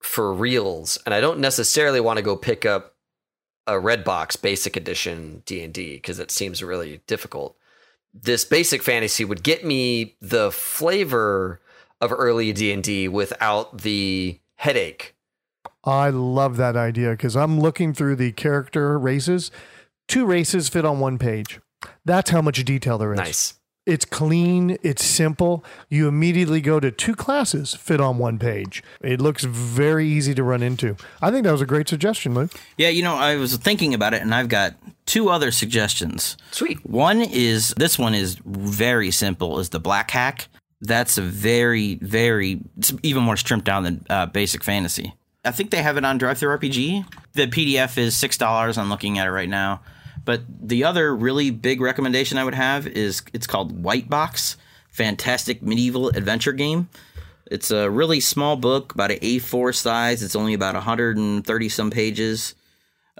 for 0.00 0.32
reals 0.32 0.98
and 1.04 1.14
I 1.14 1.20
don't 1.20 1.40
necessarily 1.40 2.00
want 2.00 2.18
to 2.18 2.22
go 2.22 2.36
pick 2.36 2.64
up 2.64 2.94
a 3.66 3.78
red 3.78 4.04
box 4.04 4.36
basic 4.36 4.76
edition 4.76 5.42
D&D 5.44 5.94
because 5.96 6.18
it 6.18 6.30
seems 6.30 6.62
really 6.62 7.00
difficult." 7.06 7.56
this 8.14 8.44
basic 8.44 8.82
fantasy 8.82 9.24
would 9.24 9.42
get 9.42 9.64
me 9.64 10.16
the 10.20 10.50
flavor 10.50 11.60
of 12.00 12.12
early 12.12 12.52
D&D 12.52 13.08
without 13.08 13.78
the 13.78 14.38
headache. 14.56 15.14
I 15.88 16.10
love 16.10 16.58
that 16.58 16.76
idea 16.76 17.12
because 17.12 17.34
I'm 17.34 17.58
looking 17.58 17.94
through 17.94 18.16
the 18.16 18.32
character 18.32 18.98
races. 18.98 19.50
Two 20.06 20.26
races 20.26 20.68
fit 20.68 20.84
on 20.84 21.00
one 21.00 21.16
page. 21.18 21.60
That's 22.04 22.28
how 22.28 22.42
much 22.42 22.62
detail 22.66 22.98
there 22.98 23.14
is. 23.14 23.18
Nice. 23.18 23.54
It's 23.86 24.04
clean, 24.04 24.76
it's 24.82 25.02
simple. 25.02 25.64
You 25.88 26.06
immediately 26.06 26.60
go 26.60 26.78
to 26.78 26.90
two 26.90 27.14
classes 27.14 27.72
fit 27.72 28.02
on 28.02 28.18
one 28.18 28.38
page. 28.38 28.82
It 29.00 29.18
looks 29.18 29.44
very 29.44 30.06
easy 30.06 30.34
to 30.34 30.42
run 30.42 30.62
into. 30.62 30.94
I 31.22 31.30
think 31.30 31.44
that 31.44 31.52
was 31.52 31.62
a 31.62 31.66
great 31.66 31.88
suggestion, 31.88 32.34
Luke. 32.34 32.52
Yeah, 32.76 32.90
you 32.90 33.02
know, 33.02 33.14
I 33.14 33.36
was 33.36 33.56
thinking 33.56 33.94
about 33.94 34.12
it, 34.12 34.20
and 34.20 34.34
I've 34.34 34.48
got 34.48 34.74
two 35.06 35.30
other 35.30 35.50
suggestions. 35.50 36.36
Sweet. 36.50 36.84
One 36.84 37.22
is 37.22 37.72
this 37.78 37.98
one 37.98 38.14
is 38.14 38.38
very 38.44 39.10
simple. 39.10 39.58
Is 39.58 39.70
the 39.70 39.80
Black 39.80 40.10
Hack? 40.10 40.48
That's 40.82 41.16
a 41.16 41.22
very, 41.22 41.94
very 41.94 42.60
it's 42.76 42.92
even 43.02 43.22
more 43.22 43.38
stripped 43.38 43.64
down 43.64 43.84
than 43.84 44.06
uh, 44.10 44.26
Basic 44.26 44.62
Fantasy. 44.62 45.14
I 45.48 45.50
think 45.50 45.70
they 45.70 45.82
have 45.82 45.96
it 45.96 46.04
on 46.04 46.18
Drive 46.18 46.36
Through 46.36 46.58
RPG. 46.58 47.06
The 47.32 47.46
PDF 47.46 47.96
is 47.96 48.14
six 48.14 48.36
dollars. 48.36 48.76
I'm 48.76 48.90
looking 48.90 49.18
at 49.18 49.26
it 49.26 49.30
right 49.30 49.48
now. 49.48 49.80
But 50.26 50.42
the 50.46 50.84
other 50.84 51.16
really 51.16 51.50
big 51.50 51.80
recommendation 51.80 52.36
I 52.36 52.44
would 52.44 52.54
have 52.54 52.86
is 52.86 53.22
it's 53.32 53.46
called 53.46 53.82
White 53.82 54.10
Box, 54.10 54.58
fantastic 54.90 55.62
medieval 55.62 56.10
adventure 56.10 56.52
game. 56.52 56.90
It's 57.50 57.70
a 57.70 57.88
really 57.88 58.20
small 58.20 58.56
book, 58.56 58.92
about 58.92 59.10
an 59.10 59.20
A4 59.20 59.74
size. 59.74 60.22
It's 60.22 60.36
only 60.36 60.52
about 60.52 60.74
130 60.74 61.68
some 61.70 61.90
pages. 61.90 62.54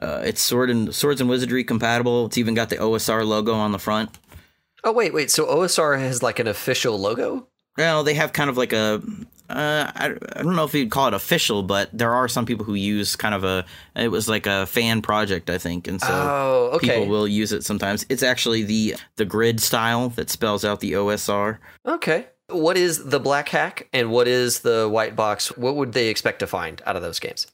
Uh, 0.00 0.20
it's 0.22 0.42
sword 0.42 0.68
and 0.68 0.94
swords 0.94 1.22
and 1.22 1.30
wizardry 1.30 1.64
compatible. 1.64 2.26
It's 2.26 2.36
even 2.36 2.52
got 2.52 2.68
the 2.68 2.76
OSR 2.76 3.26
logo 3.26 3.54
on 3.54 3.72
the 3.72 3.78
front. 3.78 4.18
Oh 4.84 4.92
wait, 4.92 5.14
wait. 5.14 5.30
So 5.30 5.46
OSR 5.46 5.98
has 5.98 6.22
like 6.22 6.38
an 6.38 6.46
official 6.46 6.98
logo? 6.98 7.48
Well, 7.78 8.04
they 8.04 8.14
have 8.14 8.34
kind 8.34 8.50
of 8.50 8.58
like 8.58 8.74
a. 8.74 9.02
Uh, 9.48 9.90
I, 9.94 10.14
I 10.36 10.42
don't 10.42 10.56
know 10.56 10.64
if 10.64 10.74
you'd 10.74 10.90
call 10.90 11.08
it 11.08 11.14
official, 11.14 11.62
but 11.62 11.88
there 11.92 12.14
are 12.14 12.28
some 12.28 12.44
people 12.46 12.64
who 12.64 12.74
use 12.74 13.16
kind 13.16 13.34
of 13.34 13.44
a. 13.44 13.64
It 13.96 14.08
was 14.08 14.28
like 14.28 14.46
a 14.46 14.66
fan 14.66 15.00
project, 15.02 15.48
I 15.50 15.58
think, 15.58 15.88
and 15.88 16.00
so 16.00 16.08
Oh, 16.10 16.70
okay. 16.76 16.88
people 17.00 17.06
will 17.06 17.26
use 17.26 17.52
it 17.52 17.64
sometimes. 17.64 18.04
It's 18.08 18.22
actually 18.22 18.62
the 18.64 18.96
the 19.16 19.24
grid 19.24 19.60
style 19.60 20.10
that 20.10 20.28
spells 20.30 20.64
out 20.64 20.80
the 20.80 20.92
OSR. 20.92 21.58
Okay. 21.86 22.26
What 22.50 22.76
is 22.78 23.04
the 23.06 23.20
black 23.20 23.48
hack 23.50 23.88
and 23.92 24.10
what 24.10 24.26
is 24.26 24.60
the 24.60 24.88
white 24.88 25.14
box? 25.14 25.56
What 25.56 25.76
would 25.76 25.92
they 25.92 26.08
expect 26.08 26.38
to 26.40 26.46
find 26.46 26.80
out 26.86 26.96
of 26.96 27.02
those 27.02 27.18
games? 27.18 27.46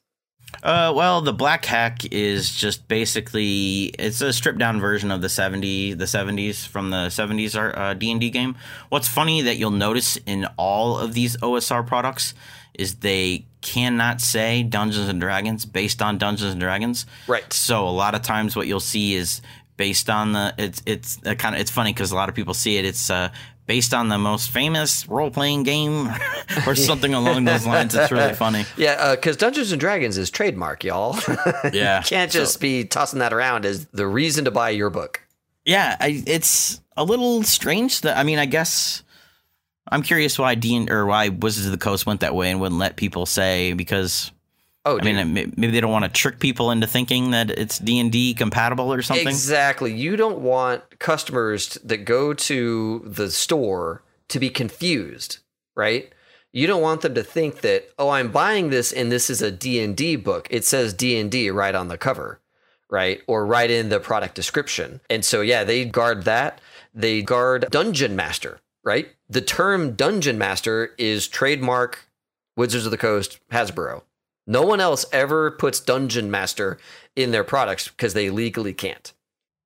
Uh, 0.62 0.92
well, 0.94 1.20
the 1.20 1.32
Black 1.32 1.64
Hack 1.64 2.04
is 2.12 2.50
just 2.54 2.88
basically 2.88 3.84
it's 3.98 4.20
a 4.20 4.32
stripped 4.32 4.58
down 4.58 4.80
version 4.80 5.10
of 5.10 5.20
the 5.20 5.28
70 5.28 5.94
the 5.94 6.04
70s 6.04 6.66
from 6.66 6.90
the 6.90 7.08
70s 7.08 7.54
uh, 7.76 7.94
D&D 7.94 8.30
game. 8.30 8.56
What's 8.88 9.08
funny 9.08 9.42
that 9.42 9.56
you'll 9.56 9.70
notice 9.70 10.16
in 10.26 10.46
all 10.56 10.98
of 10.98 11.14
these 11.14 11.36
OSR 11.38 11.86
products 11.86 12.34
is 12.74 12.96
they 12.96 13.46
cannot 13.60 14.20
say 14.20 14.62
Dungeons 14.62 15.08
and 15.08 15.20
Dragons 15.20 15.64
based 15.64 16.02
on 16.02 16.18
Dungeons 16.18 16.52
and 16.52 16.60
Dragons. 16.60 17.06
Right. 17.26 17.50
So 17.52 17.88
a 17.88 17.90
lot 17.90 18.14
of 18.14 18.22
times 18.22 18.56
what 18.56 18.66
you'll 18.66 18.80
see 18.80 19.14
is 19.14 19.40
based 19.76 20.08
on 20.08 20.32
the 20.32 20.54
it's 20.58 20.82
it's 20.86 21.18
uh, 21.26 21.34
kind 21.34 21.54
of 21.54 21.60
it's 21.60 21.70
funny 21.70 21.92
because 21.92 22.12
a 22.12 22.14
lot 22.14 22.28
of 22.28 22.34
people 22.34 22.54
see 22.54 22.76
it 22.76 22.84
it's 22.84 23.10
uh 23.10 23.28
based 23.66 23.94
on 23.94 24.09
the 24.09 24.18
most 24.18 24.50
famous 24.50 25.09
role 25.09 25.31
playing 25.31 25.62
game 25.62 26.11
or 26.66 26.74
something 26.74 27.14
along 27.14 27.44
those 27.44 27.66
lines. 27.66 27.94
It's 27.94 28.12
really 28.12 28.35
funny. 28.44 28.64
Yeah, 28.77 28.92
uh, 28.98 29.14
because 29.16 29.37
Dungeons 29.37 29.72
and 29.72 29.81
Dragons 29.81 30.18
is 30.18 30.31
trademark, 30.31 30.85
y'all. 30.85 31.18
Yeah. 31.72 31.98
You 32.00 32.05
can't 32.05 32.31
just 32.31 32.61
be 32.61 32.85
tossing 32.85 33.20
that 33.20 33.33
around 33.33 33.64
as 33.64 33.87
the 33.87 34.07
reason 34.07 34.44
to 34.44 34.50
buy 34.50 34.70
your 34.70 34.90
book. 34.90 35.22
yeah, 35.64 35.96
I, 35.98 36.22
it's 36.27 36.81
a 36.96 37.05
little 37.05 37.42
strange 37.42 38.03
that 38.03 38.16
I 38.18 38.22
mean, 38.22 38.38
I 38.38 38.46
guess 38.46 39.03
I'm 39.88 40.03
curious 40.03 40.38
why 40.38 40.55
Dean 40.55 40.90
or 40.90 41.07
why 41.07 41.31
Wizards 41.31 41.66
of 41.66 41.72
the 41.72 41.79
Coast 41.79 42.07
went 42.07 42.20
that 42.20 42.35
way 42.35 42.50
and 42.50 42.61
wouldn't 42.61 42.79
let 42.79 42.96
people 42.96 43.27
say 43.27 43.72
because 43.72 44.31
Oh, 44.87 44.99
I 44.99 45.01
dude. 45.01 45.16
mean 45.16 45.53
maybe 45.57 45.73
they 45.73 45.81
don't 45.81 45.92
want 45.92 46.05
to 46.05 46.11
trick 46.11 46.40
people 46.40 46.70
into 46.70 46.87
thinking 46.87 47.31
that 47.31 47.51
it's 47.51 47.79
D 47.79 47.99
and 47.99 48.12
D 48.12 48.35
compatible 48.35 48.92
or 48.92 49.01
something. 49.03 49.27
Exactly. 49.27 49.94
You 49.94 50.16
don't 50.16 50.40
want 50.40 50.99
customers 50.99 51.79
that 51.85 52.05
go 52.05 52.35
to 52.35 53.03
the 53.07 53.31
store 53.31 54.03
to 54.29 54.38
be 54.38 54.51
confused, 54.51 55.38
right? 55.75 56.12
You 56.53 56.66
don't 56.66 56.83
want 56.83 57.01
them 57.01 57.14
to 57.14 57.23
think 57.25 57.62
that, 57.62 57.90
"Oh, 57.99 58.11
I'm 58.11 58.31
buying 58.31 58.70
this 58.70 58.92
and 58.92 59.11
this 59.11 59.31
is 59.31 59.42
a 59.42 59.51
D&D 59.51 60.16
book. 60.16 60.47
It 60.51 60.64
says 60.64 60.92
D&D 60.92 61.51
right 61.51 61.75
on 61.75 61.88
the 61.88 61.99
cover." 61.99 62.40
Right? 62.90 63.23
Or 63.27 63.44
right 63.44 63.70
in 63.70 63.88
the 63.88 63.99
product 63.99 64.35
description. 64.37 65.01
And 65.11 65.25
so 65.25 65.40
yeah, 65.40 65.64
they 65.64 65.85
guard 65.85 66.25
that. 66.25 66.61
They 66.94 67.23
guard 67.23 67.66
Dungeon 67.70 68.14
Master, 68.14 68.61
right? 68.85 69.09
The 69.29 69.40
term 69.40 69.94
Dungeon 69.97 70.38
Master 70.38 70.92
is 70.97 71.27
trademark 71.27 72.07
Wizards 72.57 72.85
of 72.85 72.92
the 72.92 72.99
Coast 72.99 73.40
Hasbro. 73.51 74.03
No 74.46 74.62
one 74.62 74.80
else 74.80 75.07
ever 75.12 75.50
puts 75.52 75.80
Dungeon 75.80 76.30
Master 76.30 76.78
in 77.16 77.30
their 77.30 77.44
products 77.44 77.88
because 77.88 78.12
they 78.14 78.30
legally 78.30 78.74
can't. 78.74 79.12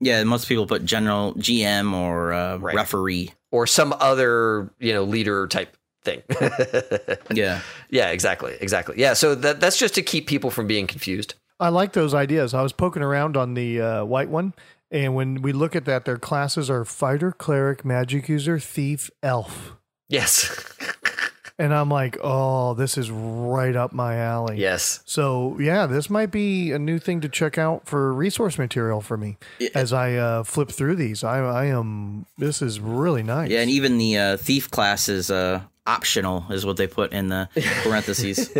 Yeah, 0.00 0.22
most 0.24 0.46
people 0.48 0.66
put 0.66 0.84
general 0.84 1.34
GM 1.34 1.92
or 1.92 2.32
uh, 2.32 2.56
Right. 2.58 2.74
referee. 2.74 3.32
or 3.50 3.66
some 3.66 3.94
other 3.98 4.70
you 4.78 4.92
know 4.92 5.02
leader 5.04 5.46
type 5.48 5.76
thing. 6.04 6.22
Yeah. 7.34 7.60
yeah, 7.90 8.10
exactly, 8.10 8.56
exactly. 8.60 8.94
Yeah, 8.98 9.14
so 9.14 9.34
that 9.34 9.60
that's 9.60 9.78
just 9.78 9.94
to 9.96 10.02
keep 10.02 10.26
people 10.26 10.50
from 10.50 10.66
being 10.66 10.86
confused. 10.86 11.34
I 11.60 11.70
like 11.70 11.92
those 11.92 12.14
ideas. 12.14 12.54
I 12.54 12.62
was 12.62 12.72
poking 12.72 13.02
around 13.02 13.36
on 13.36 13.54
the 13.54 13.80
uh, 13.80 14.04
white 14.04 14.28
one, 14.28 14.54
and 14.92 15.14
when 15.16 15.42
we 15.42 15.52
look 15.52 15.74
at 15.74 15.84
that, 15.86 16.04
their 16.04 16.16
classes 16.18 16.70
are 16.70 16.84
fighter, 16.84 17.32
cleric, 17.32 17.84
magic 17.84 18.28
user, 18.28 18.58
thief, 18.60 19.10
elf. 19.24 19.72
Yes, 20.08 20.48
And 21.60 21.74
I'm 21.74 21.88
like, 21.88 22.16
oh, 22.22 22.74
this 22.74 22.96
is 22.96 23.10
right 23.10 23.74
up 23.74 23.92
my 23.92 24.16
alley. 24.16 24.58
yes, 24.58 25.00
So 25.06 25.58
yeah, 25.58 25.86
this 25.86 26.08
might 26.08 26.30
be 26.30 26.70
a 26.70 26.78
new 26.78 27.00
thing 27.00 27.20
to 27.22 27.28
check 27.28 27.58
out 27.58 27.86
for 27.86 28.12
resource 28.12 28.58
material 28.58 29.00
for 29.00 29.16
me 29.16 29.38
as 29.74 29.92
I 29.92 30.14
uh, 30.14 30.42
flip 30.44 30.70
through 30.70 30.94
these. 30.94 31.24
I, 31.24 31.40
I 31.40 31.64
am. 31.66 32.26
This 32.36 32.62
is 32.62 32.78
really 32.78 33.24
nice. 33.24 33.50
Yeah, 33.50 33.60
and 33.60 33.70
even 33.70 33.98
the 33.98 34.16
uh, 34.18 34.36
thief 34.36 34.70
class 34.70 35.08
is 35.08 35.32
uh, 35.32 35.62
optional, 35.84 36.44
is 36.50 36.64
what 36.64 36.76
they 36.76 36.86
put 36.86 37.12
in 37.12 37.28
the 37.28 37.48
parentheses. 37.82 38.50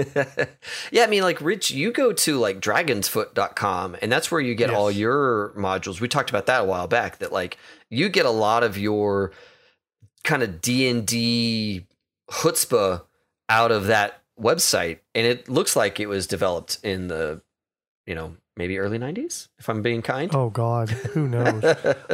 yeah. 0.90 1.04
I 1.04 1.06
mean, 1.06 1.22
like 1.22 1.40
Rich, 1.40 1.70
you 1.70 1.92
go 1.92 2.12
to 2.12 2.38
like 2.38 2.58
dragonsfoot.com 2.60 3.96
and 4.02 4.10
that's 4.10 4.30
where 4.32 4.40
you 4.40 4.54
get 4.56 4.70
all 4.70 4.90
your 4.90 5.50
modules. 5.56 6.00
We 6.00 6.08
talked 6.08 6.30
about 6.30 6.46
that 6.46 6.62
a 6.62 6.64
while 6.64 6.88
back. 6.88 7.18
That 7.18 7.32
like 7.32 7.58
you 7.90 8.08
get 8.08 8.26
a 8.26 8.30
lot 8.30 8.64
of 8.64 8.76
your 8.76 9.30
kind 10.24 10.42
of 10.42 10.60
D 10.60 10.88
and 10.88 11.06
D 11.06 11.86
chutzpah 12.30 13.02
out 13.48 13.70
of 13.72 13.86
that 13.86 14.22
website, 14.40 14.98
and 15.14 15.26
it 15.26 15.48
looks 15.48 15.74
like 15.76 16.00
it 16.00 16.06
was 16.06 16.26
developed 16.26 16.78
in 16.82 17.08
the 17.08 17.40
you 18.06 18.14
know 18.14 18.36
maybe 18.56 18.78
early 18.78 18.98
'90s, 18.98 19.48
if 19.58 19.68
I'm 19.68 19.82
being 19.82 20.02
kind. 20.02 20.34
Oh 20.34 20.50
God, 20.50 20.90
who 20.90 21.28
knows? 21.28 21.64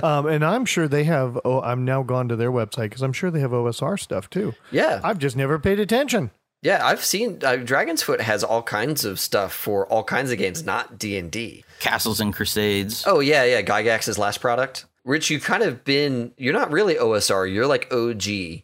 um, 0.02 0.26
and 0.26 0.44
I'm 0.44 0.64
sure 0.64 0.88
they 0.88 1.04
have. 1.04 1.38
Oh, 1.44 1.60
I'm 1.60 1.84
now 1.84 2.02
gone 2.02 2.28
to 2.28 2.36
their 2.36 2.52
website 2.52 2.84
because 2.90 3.02
I'm 3.02 3.12
sure 3.12 3.30
they 3.30 3.40
have 3.40 3.50
OSR 3.52 3.98
stuff 3.98 4.30
too. 4.30 4.54
Yeah, 4.70 5.00
I've 5.02 5.18
just 5.18 5.36
never 5.36 5.58
paid 5.58 5.80
attention. 5.80 6.30
yeah, 6.62 6.84
I've 6.86 7.04
seen 7.04 7.40
uh, 7.44 7.56
Dragon's 7.56 8.02
Foot 8.02 8.20
has 8.20 8.42
all 8.44 8.62
kinds 8.62 9.04
of 9.04 9.18
stuff 9.20 9.52
for 9.52 9.86
all 9.88 10.04
kinds 10.04 10.30
of 10.30 10.38
games, 10.38 10.64
not 10.64 10.98
D 10.98 11.16
and 11.18 11.30
D. 11.30 11.64
Castles 11.80 12.20
and 12.20 12.32
Crusades. 12.34 13.04
Oh 13.06 13.20
yeah, 13.20 13.44
yeah, 13.44 13.62
Gygax's 13.62 14.18
last 14.18 14.40
product. 14.40 14.86
Rich, 15.04 15.28
you've 15.28 15.44
kind 15.44 15.62
of 15.62 15.84
been. 15.84 16.32
You're 16.38 16.54
not 16.54 16.70
really 16.72 16.94
OSR. 16.94 17.52
You're 17.52 17.66
like 17.66 17.92
OG. 17.92 18.63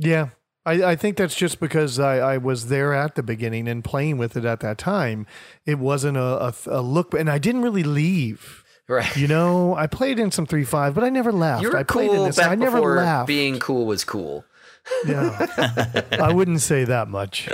Yeah. 0.00 0.28
I, 0.66 0.90
I 0.90 0.96
think 0.96 1.16
that's 1.16 1.34
just 1.34 1.58
because 1.58 1.98
I, 1.98 2.18
I 2.18 2.38
was 2.38 2.68
there 2.68 2.92
at 2.92 3.14
the 3.14 3.22
beginning 3.22 3.66
and 3.66 3.82
playing 3.82 4.18
with 4.18 4.36
it 4.36 4.44
at 4.44 4.60
that 4.60 4.76
time. 4.76 5.26
It 5.64 5.78
wasn't 5.78 6.18
a, 6.18 6.20
a, 6.48 6.54
a 6.66 6.82
look, 6.82 7.14
and 7.14 7.30
I 7.30 7.38
didn't 7.38 7.62
really 7.62 7.82
leave. 7.82 8.62
Right. 8.86 9.16
You 9.16 9.28
know, 9.28 9.74
I 9.74 9.86
played 9.86 10.18
in 10.18 10.30
some 10.32 10.46
three 10.46 10.64
five, 10.64 10.94
but 10.94 11.04
I 11.04 11.10
never 11.10 11.32
left. 11.32 11.62
You 11.62 11.70
were 11.70 11.78
I 11.78 11.84
played 11.84 12.10
in 12.10 12.24
this. 12.24 12.36
back 12.36 12.50
I 12.50 12.54
never 12.56 12.80
laughed. 12.80 13.28
being 13.28 13.58
cool 13.58 13.86
was 13.86 14.04
cool. 14.04 14.44
Yeah. 15.06 16.02
I 16.12 16.32
wouldn't 16.32 16.60
say 16.60 16.84
that 16.84 17.08
much. 17.08 17.48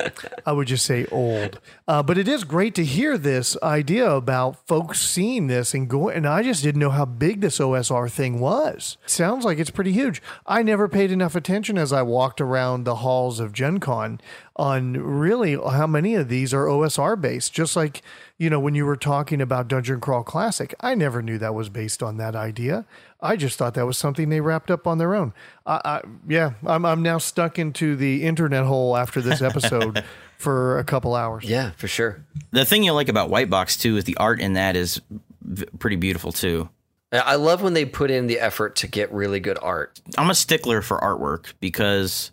I 0.45 0.53
would 0.53 0.67
just 0.69 0.85
say 0.85 1.07
old. 1.07 1.61
Uh, 1.89 2.03
but 2.03 2.19
it 2.19 2.29
is 2.29 2.45
great 2.45 2.75
to 2.77 2.85
hear 2.85 3.17
this 3.17 3.57
idea 3.63 4.11
about 4.11 4.67
folks 4.67 5.01
seeing 5.01 5.47
this 5.47 5.75
and 5.75 5.89
going. 5.89 6.17
And 6.17 6.27
I 6.27 6.43
just 6.43 6.63
didn't 6.63 6.81
know 6.81 6.91
how 6.91 7.05
big 7.05 7.41
this 7.41 7.59
OSR 7.59 8.11
thing 8.11 8.41
was. 8.41 8.97
Sounds 9.07 9.45
like 9.45 9.59
it's 9.59 9.71
pretty 9.71 9.93
huge. 9.93 10.21
I 10.47 10.63
never 10.63 10.89
paid 10.89 11.11
enough 11.11 11.37
attention 11.37 11.79
as 11.79 11.93
I 11.93 12.03
walked 12.03 12.41
around 12.41 12.85
the 12.85 12.97
halls 12.97 13.41
of 13.41 13.53
Gen 13.53 13.79
Con 13.81 14.21
on 14.57 14.95
really 14.95 15.55
how 15.55 15.87
many 15.87 16.15
of 16.15 16.29
these 16.29 16.55
are 16.55 16.65
OSR 16.67 17.21
based. 17.21 17.53
Just 17.53 17.77
like, 17.77 18.03
you 18.39 18.51
know, 18.51 18.59
when 18.59 18.75
you 18.75 18.87
were 18.87 18.97
talking 18.97 19.41
about 19.41 19.69
Dungeon 19.69 20.01
Crawl 20.01 20.25
Classic, 20.25 20.75
I 20.81 20.95
never 20.95 21.23
knew 21.23 21.39
that 21.39 21.55
was 21.55 21.69
based 21.69 22.03
on 22.03 22.17
that 22.17 22.35
idea. 22.35 22.87
I 23.21 23.37
just 23.37 23.57
thought 23.59 23.75
that 23.75 23.87
was 23.87 23.97
something 23.97 24.29
they 24.29 24.41
wrapped 24.41 24.71
up 24.71 24.87
on 24.87 24.99
their 24.99 25.15
own. 25.15 25.33
I, 25.65 25.81
I, 25.85 26.01
yeah, 26.29 26.53
I'm, 26.67 26.85
I'm 26.85 27.03
now 27.03 27.19
stuck 27.19 27.59
into 27.59 27.97
the 27.97 28.25
internet 28.25 28.65
hole 28.65 28.97
after 28.97 29.21
this 29.23 29.41
episode 29.43 30.05
for 30.39 30.79
a 30.79 30.85
couple 30.85 31.15
hours. 31.15 31.45
Yeah, 31.45 31.71
for 31.73 31.89
sure. 31.89 32.25
The 32.51 32.65
thing 32.65 32.83
you 32.85 32.93
like 32.93 33.09
about 33.09 33.31
White 33.31 33.49
Box 33.51 33.77
too 33.77 33.97
is 33.97 34.05
the 34.05 34.17
art 34.19 34.41
in 34.41 34.53
that 34.53 34.77
is 34.77 35.01
v- 35.43 35.65
pretty 35.79 35.97
beautiful 35.97 36.31
too. 36.33 36.69
I 37.13 37.37
love 37.37 37.63
when 37.63 37.73
they 37.73 37.85
put 37.87 38.11
in 38.11 38.27
the 38.27 38.39
effort 38.41 38.77
to 38.77 38.89
get 38.89 39.11
really 39.13 39.41
good 39.41 39.59
art. 39.63 40.01
I'm 40.19 40.29
a 40.29 40.35
stickler 40.35 40.83
for 40.83 40.99
artwork 40.99 41.53
because 41.61 42.33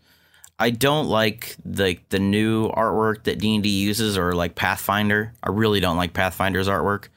I 0.60 0.72
don't 0.72 1.08
like 1.08 1.56
the 1.63 1.98
the 2.10 2.19
new 2.19 2.69
artwork 2.72 3.24
that 3.24 3.38
D 3.39 3.54
and 3.54 3.63
D 3.63 3.69
uses 3.69 4.17
or 4.17 4.34
like 4.34 4.56
Pathfinder. 4.56 5.32
I 5.43 5.50
really 5.52 5.80
don't 5.80 5.96
like 5.96 6.12
Pathfinder's 6.13 6.67
artwork. 6.67 7.08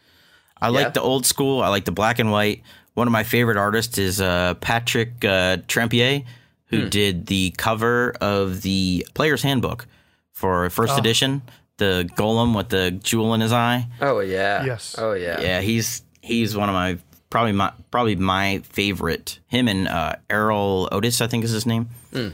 I 0.60 0.66
Yeah. 0.68 0.72
like 0.84 0.94
the 0.94 1.00
old 1.00 1.26
school. 1.26 1.62
I 1.62 1.68
like 1.68 1.86
the 1.86 1.92
black 1.92 2.18
and 2.18 2.30
white. 2.30 2.62
One 2.96 3.06
of 3.06 3.12
my 3.12 3.24
favorite 3.24 3.56
artists 3.58 3.98
is 3.98 4.20
uh, 4.20 4.54
Patrick 4.54 5.22
uh, 5.24 5.58
Trampier, 5.68 6.24
who 6.66 6.82
Hmm. 6.84 6.88
did 6.88 7.26
the 7.26 7.50
cover 7.58 8.12
of 8.20 8.62
the 8.62 9.06
Player's 9.14 9.42
Handbook 9.42 9.86
for 10.32 10.68
first 10.70 10.94
Oh. 10.94 10.98
edition. 10.98 11.42
The 11.76 12.08
golem 12.16 12.56
with 12.56 12.70
the 12.70 12.90
jewel 12.90 13.34
in 13.34 13.42
his 13.42 13.52
eye. 13.52 13.86
Oh 14.00 14.20
yeah. 14.20 14.64
Yes. 14.64 14.94
Oh 14.98 15.12
yeah. 15.12 15.38
Yeah, 15.40 15.60
he's 15.60 16.02
he's 16.22 16.56
one 16.56 16.70
of 16.70 16.74
my 16.74 16.96
probably 17.28 17.52
my 17.52 17.70
probably 17.90 18.16
my 18.16 18.62
favorite. 18.72 19.40
Him 19.46 19.68
and 19.68 19.86
uh, 19.86 20.14
Erol 20.30 20.88
Otus, 20.90 21.20
I 21.20 21.26
think 21.26 21.44
is 21.44 21.50
his 21.50 21.66
name. 21.66 21.90
Hmm. 22.14 22.28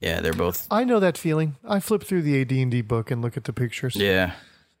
Yeah, 0.00 0.20
they're 0.20 0.32
both. 0.32 0.66
I 0.72 0.82
know 0.84 0.98
that 1.00 1.16
feeling. 1.16 1.54
I 1.64 1.78
flip 1.80 2.02
through 2.04 2.22
the 2.22 2.40
AD&D 2.40 2.82
book 2.82 3.10
and 3.12 3.22
look 3.22 3.36
at 3.36 3.44
the 3.44 3.52
pictures. 3.52 3.94
Yeah, 3.96 4.32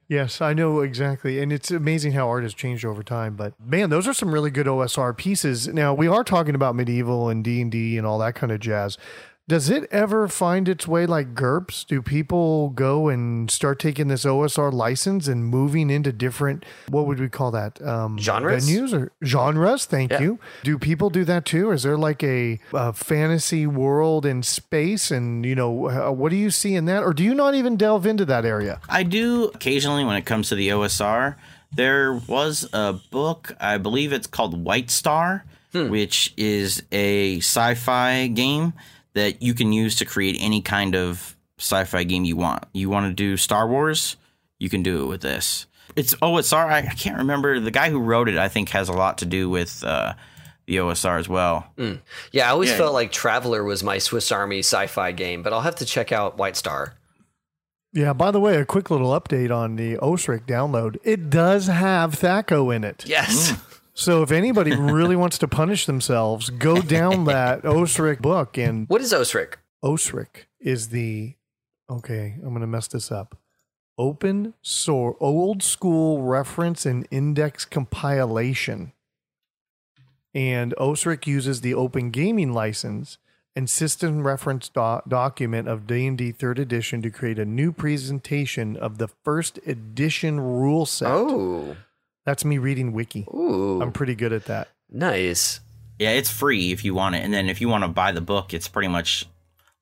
Yes, 0.08 0.40
I 0.40 0.54
know 0.54 0.80
exactly. 0.80 1.38
And 1.38 1.52
it's 1.52 1.70
amazing 1.70 2.12
how 2.12 2.28
art 2.28 2.42
has 2.42 2.54
changed 2.54 2.84
over 2.84 3.02
time. 3.02 3.36
But 3.36 3.52
man, 3.60 3.90
those 3.90 4.08
are 4.08 4.14
some 4.14 4.32
really 4.32 4.50
good 4.50 4.66
OSR 4.66 5.14
pieces. 5.14 5.68
Now, 5.68 5.92
we 5.92 6.06
are 6.06 6.24
talking 6.24 6.54
about 6.54 6.74
medieval 6.74 7.28
and 7.28 7.44
D&D 7.44 7.98
and 7.98 8.06
all 8.06 8.18
that 8.20 8.34
kind 8.34 8.50
of 8.50 8.58
jazz. 8.58 8.96
Does 9.48 9.70
it 9.70 9.88
ever 9.90 10.28
find 10.28 10.68
its 10.68 10.86
way 10.86 11.06
like 11.06 11.34
GURPS? 11.34 11.86
Do 11.86 12.02
people 12.02 12.68
go 12.68 13.08
and 13.08 13.50
start 13.50 13.78
taking 13.78 14.08
this 14.08 14.26
OSR 14.26 14.70
license 14.70 15.26
and 15.26 15.42
moving 15.46 15.88
into 15.88 16.12
different, 16.12 16.66
what 16.90 17.06
would 17.06 17.18
we 17.18 17.30
call 17.30 17.50
that? 17.52 17.80
Um, 17.80 18.18
Genres? 18.18 18.68
Venues 18.68 18.92
or 18.92 19.10
genres? 19.24 19.86
Thank 19.86 20.12
Yeah. 20.12 20.20
you. 20.20 20.38
Do 20.64 20.78
people 20.78 21.08
do 21.08 21.24
that 21.24 21.46
too? 21.46 21.70
Is 21.70 21.82
there 21.82 21.96
like 21.96 22.22
a, 22.22 22.60
a 22.74 22.92
fantasy 22.92 23.66
world 23.66 24.26
in 24.26 24.42
space? 24.42 25.10
And, 25.10 25.46
you 25.46 25.54
know, 25.54 25.88
uh, 25.88 26.10
what 26.12 26.28
do 26.28 26.36
you 26.36 26.50
see 26.50 26.74
in 26.74 26.84
that? 26.84 27.02
Or 27.02 27.14
do 27.14 27.24
you 27.24 27.34
not 27.34 27.54
even 27.54 27.76
delve 27.78 28.04
into 28.04 28.26
that 28.26 28.44
area? 28.44 28.82
I 28.86 29.02
do 29.02 29.44
occasionally 29.54 30.04
when 30.04 30.16
it 30.16 30.26
comes 30.26 30.50
to 30.50 30.56
the 30.56 30.68
OSR. 30.68 31.36
There 31.74 32.12
was 32.12 32.68
a 32.74 32.98
book, 33.10 33.56
I 33.58 33.78
believe 33.78 34.12
it's 34.12 34.26
called 34.26 34.62
White 34.62 34.90
Star, 34.90 35.46
which 35.72 36.34
is 36.36 36.82
a 36.92 37.38
sci 37.38 37.74
fi 37.76 38.26
game 38.26 38.72
that 39.14 39.42
you 39.42 39.54
can 39.54 39.72
use 39.72 39.96
to 39.96 40.04
create 40.04 40.36
any 40.40 40.60
kind 40.62 40.94
of 40.94 41.36
sci 41.58 41.84
fi 41.84 42.04
game 42.04 42.24
you 42.24 42.36
want. 42.36 42.64
You 42.72 42.88
want 42.90 43.06
to 43.10 43.12
do 43.14 43.36
Star 43.36 43.66
Wars? 43.68 44.16
You 44.58 44.68
can 44.68 44.82
do 44.82 45.02
it 45.02 45.06
with 45.06 45.20
this. 45.22 45.66
It's 45.96 46.14
OSR. 46.16 46.66
I, 46.66 46.78
I 46.78 46.94
can't 46.94 47.16
remember. 47.18 47.58
The 47.60 47.70
guy 47.70 47.90
who 47.90 47.98
wrote 48.00 48.28
it, 48.28 48.36
I 48.38 48.48
think, 48.48 48.68
has 48.70 48.88
a 48.88 48.92
lot 48.92 49.18
to 49.18 49.24
do 49.26 49.48
with 49.50 49.82
uh, 49.84 50.14
the 50.66 50.76
OSR 50.76 51.18
as 51.18 51.28
well. 51.28 51.66
Yeah, 52.30 52.46
I 52.46 52.50
always 52.50 52.70
Yeah. 52.70 52.76
felt 52.76 52.92
like 52.92 53.10
Traveler 53.10 53.64
was 53.64 53.82
my 53.82 53.98
Swiss 53.98 54.30
Army 54.30 54.60
sci-fi 54.60 55.12
game, 55.12 55.42
but 55.42 55.52
I'll 55.52 55.62
have 55.62 55.76
to 55.76 55.84
check 55.84 56.12
out 56.12 56.36
White 56.38 56.56
Star. 56.56 56.94
Yeah, 57.94 58.12
by 58.12 58.30
the 58.30 58.38
way, 58.38 58.56
a 58.56 58.66
quick 58.66 58.90
little 58.90 59.18
update 59.18 59.50
on 59.50 59.76
the 59.76 59.96
OSRIC 59.96 60.42
download. 60.46 60.98
It 61.04 61.30
does 61.30 61.68
have 61.68 62.16
THACO 62.20 62.70
in 62.70 62.84
it. 62.84 63.04
Yes. 63.06 63.54
So 63.98 64.22
if 64.22 64.30
anybody 64.30 64.76
really 64.76 65.16
wants 65.16 65.38
to 65.38 65.48
punish 65.48 65.86
themselves, 65.86 66.50
go 66.50 66.80
down 66.80 67.24
that 67.24 67.62
OSRIC 67.64 68.20
book 68.20 68.56
and 68.56 68.88
What 68.88 69.00
is 69.00 69.12
Osric? 69.12 69.58
OSRIC 69.82 70.46
is 70.60 70.90
the 70.90 71.34
okay, 71.90 72.36
I'm 72.36 72.50
going 72.50 72.60
to 72.60 72.68
mess 72.68 72.86
this 72.86 73.10
up. 73.10 73.36
Open 73.98 74.54
source 74.62 75.16
old 75.18 75.64
school 75.64 76.22
reference 76.22 76.86
and 76.86 77.08
index 77.10 77.64
compilation. 77.64 78.92
And 80.32 80.76
OSRIC 80.78 81.26
uses 81.26 81.62
the 81.62 81.74
Open 81.74 82.10
Gaming 82.12 82.52
license 82.52 83.18
and 83.56 83.68
system 83.68 84.24
reference 84.24 84.68
do- 84.68 85.00
document 85.08 85.66
of 85.66 85.88
D&D 85.88 86.32
3rd 86.34 86.60
edition 86.60 87.02
to 87.02 87.10
create 87.10 87.40
a 87.40 87.44
new 87.44 87.72
presentation 87.72 88.76
of 88.76 88.98
the 88.98 89.08
first 89.08 89.58
edition 89.66 90.38
rule 90.38 90.86
set. 90.86 91.10
Oh. 91.10 91.76
That's 92.28 92.44
me 92.44 92.58
reading 92.58 92.92
wiki. 92.92 93.26
Ooh. 93.32 93.80
I'm 93.80 93.90
pretty 93.90 94.14
good 94.14 94.34
at 94.34 94.44
that. 94.44 94.68
nice. 94.90 95.60
Yeah, 95.98 96.10
it's 96.10 96.30
free 96.30 96.72
if 96.72 96.84
you 96.84 96.92
want 96.92 97.14
it. 97.14 97.24
And 97.24 97.32
then 97.32 97.48
if 97.48 97.62
you 97.62 97.70
want 97.70 97.84
to 97.84 97.88
buy 97.88 98.12
the 98.12 98.20
book, 98.20 98.52
it's 98.52 98.68
pretty 98.68 98.88
much 98.88 99.24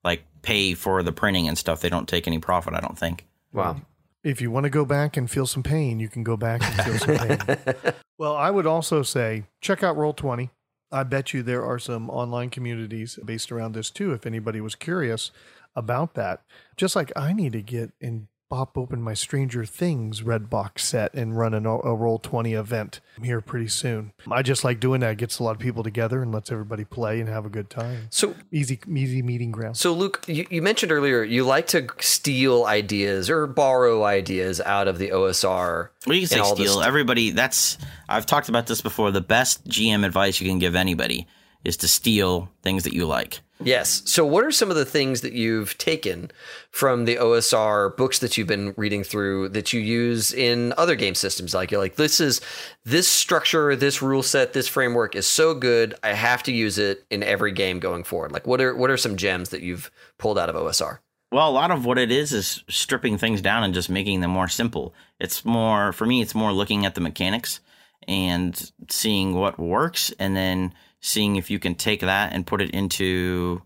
like 0.04 0.22
pay 0.42 0.74
for 0.74 1.02
the 1.02 1.11
printing 1.11 1.48
and 1.48 1.59
stuff. 1.59 1.80
They 1.80 1.88
don't 1.88 2.09
take 2.09 2.28
any 2.28 2.38
profit, 2.38 2.74
I 2.74 2.78
don't 2.78 2.96
think. 2.96 3.26
Wow. 3.52 3.80
if 4.22 4.40
you 4.40 4.52
want 4.52 4.62
to 4.62 4.70
go 4.70 4.85
back 4.85 5.16
and 5.16 5.28
feel 5.28 5.48
some 5.48 5.64
pain, 5.64 5.98
you 5.98 6.09
can 6.09 6.22
go 6.22 6.37
back 6.37 6.62
and 6.62 6.85
feel 6.85 6.98
some 6.98 7.26
pain. 7.26 7.59
well, 8.18 8.37
I 8.37 8.52
would 8.52 8.64
also 8.64 9.02
say 9.02 9.42
check 9.61 9.82
out 9.82 9.96
Roll20. 9.96 10.50
I 10.92 11.02
bet 11.02 11.35
you 11.35 11.42
there 11.42 11.64
are 11.64 11.80
some 11.80 12.09
online 12.11 12.50
communities 12.50 13.18
based 13.24 13.50
around 13.50 13.72
this 13.72 13.90
too, 13.90 14.12
if 14.12 14.24
anybody 14.24 14.61
was 14.61 14.76
curious 14.76 15.32
about 15.74 16.14
that. 16.14 16.42
Just 16.76 16.94
like 16.94 17.11
I 17.16 17.32
need 17.32 17.54
to 17.54 17.62
get 17.62 17.90
and 18.00 18.28
pop 18.48 18.78
open 18.78 19.02
my 19.02 19.14
Stranger 19.14 19.64
Things 19.64 20.22
red 20.22 20.48
box 20.48 20.85
set 20.85 21.12
and 21.14 21.37
run 21.37 21.54
an, 21.54 21.66
a 21.66 21.68
Roll20 21.68 22.59
event 22.59 23.00
here 23.22 23.40
pretty 23.40 23.68
soon. 23.68 24.12
I 24.30 24.42
just 24.42 24.64
like 24.64 24.80
doing 24.80 25.00
that. 25.00 25.12
It 25.12 25.18
gets 25.18 25.38
a 25.38 25.42
lot 25.42 25.52
of 25.52 25.59
people 25.59 25.82
together 25.82 26.22
and 26.22 26.32
lets 26.32 26.52
everybody 26.52 26.85
play 26.85 27.20
and 27.20 27.28
have 27.28 27.44
a 27.44 27.48
good 27.50 27.70
time. 27.70 28.09
So 28.11 28.35
Easy, 28.52 28.78
easy 28.88 29.22
meeting 29.22 29.50
ground. 29.50 29.76
So, 29.76 29.92
Luke, 29.92 30.24
you, 30.26 30.46
you 30.50 30.62
mentioned 30.62 30.92
earlier 30.92 31.22
you 31.22 31.44
like 31.44 31.66
to 31.68 31.88
steal 31.98 32.64
ideas 32.64 33.28
or 33.28 33.46
borrow 33.46 34.04
ideas 34.04 34.61
out 34.61 34.88
of 34.88 34.98
the 34.98 35.09
OSR. 35.09 35.88
Well, 36.06 36.14
you 36.14 36.22
can 36.22 36.28
say 36.28 36.37
and 36.37 36.44
all 36.44 36.54
this 36.54 36.70
steal. 36.70 36.82
Everybody, 36.82 37.30
that's, 37.30 37.78
I've 38.09 38.26
talked 38.26 38.48
about 38.48 38.66
this 38.66 38.80
before. 38.80 39.11
The 39.11 39.20
best 39.20 39.66
GM 39.66 40.04
advice 40.04 40.40
you 40.40 40.48
can 40.48 40.59
give 40.59 40.74
anybody 40.76 41.26
is 41.66 41.76
to 41.79 41.88
steal 41.88 42.48
things 42.62 42.85
that 42.85 42.92
you 42.92 43.07
like. 43.07 43.40
Yes. 43.62 44.02
So, 44.05 44.26
what 44.26 44.44
are 44.44 44.50
some 44.50 44.70
of 44.70 44.76
the 44.76 44.85
things 44.85 45.22
that 45.22 45.33
you've 45.33 45.79
taken 45.79 46.31
from 46.70 47.07
the 47.07 47.16
OSR 47.16 47.96
books 47.96 48.18
that 48.18 48.37
you've 48.37 48.46
been 48.46 48.74
reading 48.76 49.02
through 49.02 49.48
that 49.50 49.72
you 49.72 49.81
use 49.81 50.33
in 50.33 50.74
other 50.76 50.94
game 50.94 51.14
systems? 51.14 51.55
Like, 51.55 51.70
you're 51.70 51.81
like, 51.81 51.96
this 51.96 52.20
is 52.20 52.42
this 52.85 53.09
structure, 53.09 53.74
this 53.74 54.02
rule 54.02 54.22
set, 54.22 54.52
this 54.52 54.68
framework 54.68 55.16
is 55.16 55.26
so 55.26 55.55
good, 55.55 55.94
I 56.02 56.12
have 56.12 56.42
to 56.44 56.52
use 56.52 56.76
it 56.76 57.07
in 57.11 57.22
every 57.22 57.52
game 57.52 57.79
going 57.79 58.05
forward. 58.05 58.33
Like, 58.33 58.46
what 58.46 58.61
are 58.61 58.76
what 58.76 58.90
are 58.90 58.98
some 58.98 59.16
gems 59.16 59.48
that 59.48 59.62
you've 59.62 59.90
pulled 60.18 60.38
out 60.38 60.50
of 60.50 60.55
OSR? 60.55 60.98
Well, 61.33 61.48
a 61.48 61.50
lot 61.50 61.70
of 61.70 61.85
what 61.85 61.98
it 61.98 62.12
is 62.12 62.33
is 62.33 62.62
stripping 62.68 63.18
things 63.18 63.40
down 63.40 63.64
and 63.64 63.74
just 63.74 63.90
making 63.90 64.20
them 64.20 64.31
more 64.31 64.48
simple. 64.48 64.94
It's 65.18 65.44
more, 65.44 65.92
for 65.92 66.07
me, 66.07 66.22
it's 66.22 66.35
more 66.35 66.52
looking 66.52 66.87
at 66.87 66.94
the 66.94 67.00
mechanics 67.00 67.61
and 68.07 68.70
seeing 68.88 69.35
what 69.35 69.59
works 69.59 70.12
and 70.18 70.37
then 70.37 70.72
seeing 71.06 71.36
if 71.36 71.50
you 71.50 71.58
can 71.58 71.74
take 71.74 72.00
that 72.00 72.32
and 72.32 72.46
put 72.46 72.60
it 72.60 72.70
into 72.70 73.62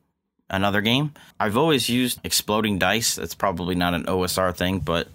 another 0.48 0.80
game. 0.80 1.12
I've 1.38 1.56
always 1.56 1.88
used 1.88 2.20
exploding 2.24 2.78
dice. 2.78 3.14
That's 3.16 3.34
probably 3.34 3.74
not 3.74 3.94
an 3.94 4.04
OSR 4.04 4.54
thing, 4.54 4.80
but 4.80 5.08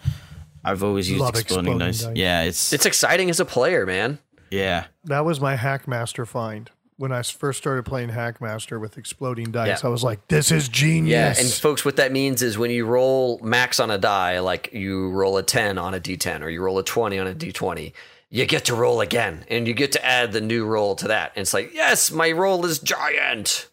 I've 0.64 0.82
always 0.84 1.10
used 1.10 1.22
Love 1.22 1.36
exploding, 1.36 1.74
exploding 1.74 1.88
dice. 1.88 2.04
dice. 2.04 2.16
Yeah, 2.16 2.42
it's, 2.44 2.74
It's 2.74 2.86
exciting 2.86 3.30
as 3.30 3.40
a 3.40 3.46
player, 3.46 3.86
man. 3.86 4.20
yeah. 4.50 4.86
That 5.04 5.24
was 5.26 5.40
my 5.40 5.56
Hackmaster 5.56 6.26
find. 6.28 6.72
When 6.98 7.12
I 7.12 7.22
first 7.24 7.58
started 7.58 7.84
playing 7.84 8.10
Hackmaster 8.12 8.80
with 8.80 8.98
exploding 8.98 9.52
dice, 9.52 9.82
Yeah. 9.84 9.88
I 9.90 9.92
was 9.92 10.02
like, 10.02 10.26
this 10.30 10.50
is 10.50 10.70
genius." 10.70 11.12
Yeah, 11.12 11.34
genius. 11.34 11.54
and 11.54 11.62
folks, 11.62 11.84
what 11.84 11.98
that 11.98 12.14
means 12.14 12.42
is 12.42 12.58
when 12.58 12.72
you 12.72 12.86
roll 12.86 13.38
max 13.44 13.82
on 13.82 13.92
a 13.92 13.98
die, 13.98 14.40
like 14.40 14.70
you 14.72 15.10
roll 15.12 15.36
a 15.38 15.44
10 15.44 15.78
on 15.78 15.94
a 15.94 16.00
d10 16.00 16.42
or 16.42 16.50
you 16.50 16.62
roll 16.62 16.80
a 16.80 16.84
20 16.84 17.20
on 17.20 17.28
a 17.28 17.34
d20, 17.36 17.92
you 18.30 18.46
get 18.46 18.66
to 18.66 18.76
roll 18.76 19.02
again 19.02 19.46
and 19.50 19.68
you 19.68 19.74
get 19.74 19.92
to 19.94 20.06
add 20.06 20.32
the 20.32 20.42
new 20.42 20.66
roll 20.66 20.96
to 20.98 21.08
that. 21.10 21.32
And 21.36 21.44
it's 21.44 21.54
like, 21.54 21.74
yes, 21.74 22.12
my 22.12 22.32
roll 22.32 22.66
is 22.66 22.80
giant 22.80 23.70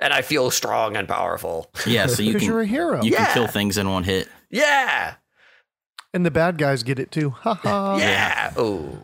and 0.00 0.12
I 0.12 0.22
feel 0.22 0.50
strong 0.50 0.96
and 0.96 1.06
powerful. 1.08 1.70
Yeah, 1.86 2.06
so 2.06 2.22
you 2.22 2.30
Because 2.30 2.42
can, 2.42 2.50
you're 2.52 2.60
a 2.62 2.66
hero. 2.66 3.02
you 3.02 3.12
Yeah. 3.12 3.24
can 3.26 3.34
kill 3.34 3.46
things 3.46 3.76
in 3.78 3.88
one 3.90 4.04
hit. 4.04 4.28
Yeah. 4.50 5.14
and 6.14 6.24
the 6.24 6.30
bad 6.30 6.56
guys 6.58 6.82
get 6.82 6.98
it 6.98 7.10
too. 7.10 7.30
Ha 7.30 7.54
ha. 7.54 7.96
Yeah. 7.98 8.52
Oh. 8.56 9.02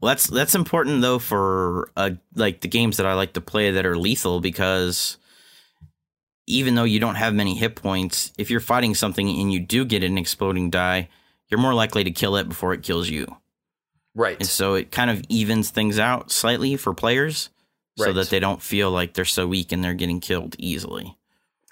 Well, 0.00 0.08
that's 0.10 0.26
that's 0.28 0.54
important 0.54 1.00
though 1.02 1.18
for 1.18 1.90
uh, 1.96 2.10
like 2.34 2.60
the 2.60 2.68
games 2.68 2.98
that 2.98 3.06
I 3.06 3.14
like 3.14 3.32
to 3.34 3.40
play 3.40 3.70
that 3.72 3.86
are 3.86 3.96
lethal 3.96 4.40
because 4.40 5.16
even 6.46 6.74
though 6.74 6.84
you 6.84 7.00
don't 7.00 7.14
have 7.14 7.32
many 7.34 7.54
hit 7.56 7.74
points, 7.74 8.30
if 8.36 8.50
you're 8.50 8.60
fighting 8.60 8.94
something 8.94 9.28
and 9.28 9.50
you 9.52 9.58
do 9.60 9.84
get 9.84 10.04
an 10.04 10.18
exploding 10.18 10.68
die, 10.70 11.08
you're 11.48 11.58
more 11.60 11.72
likely 11.74 12.04
to 12.04 12.10
kill 12.10 12.36
it 12.36 12.48
before 12.48 12.74
it 12.74 12.82
kills 12.82 13.08
you. 13.08 13.26
Right. 14.14 14.36
And 14.38 14.48
so 14.48 14.74
it 14.74 14.90
kind 14.90 15.10
of 15.10 15.22
evens 15.28 15.70
things 15.70 15.98
out 15.98 16.30
slightly 16.30 16.76
for 16.76 16.94
players 16.94 17.50
so 17.96 18.12
that 18.12 18.30
they 18.30 18.40
don't 18.40 18.62
feel 18.62 18.90
like 18.90 19.14
they're 19.14 19.24
so 19.24 19.46
weak 19.46 19.72
and 19.72 19.82
they're 19.82 19.94
getting 19.94 20.20
killed 20.20 20.56
easily. 20.58 21.16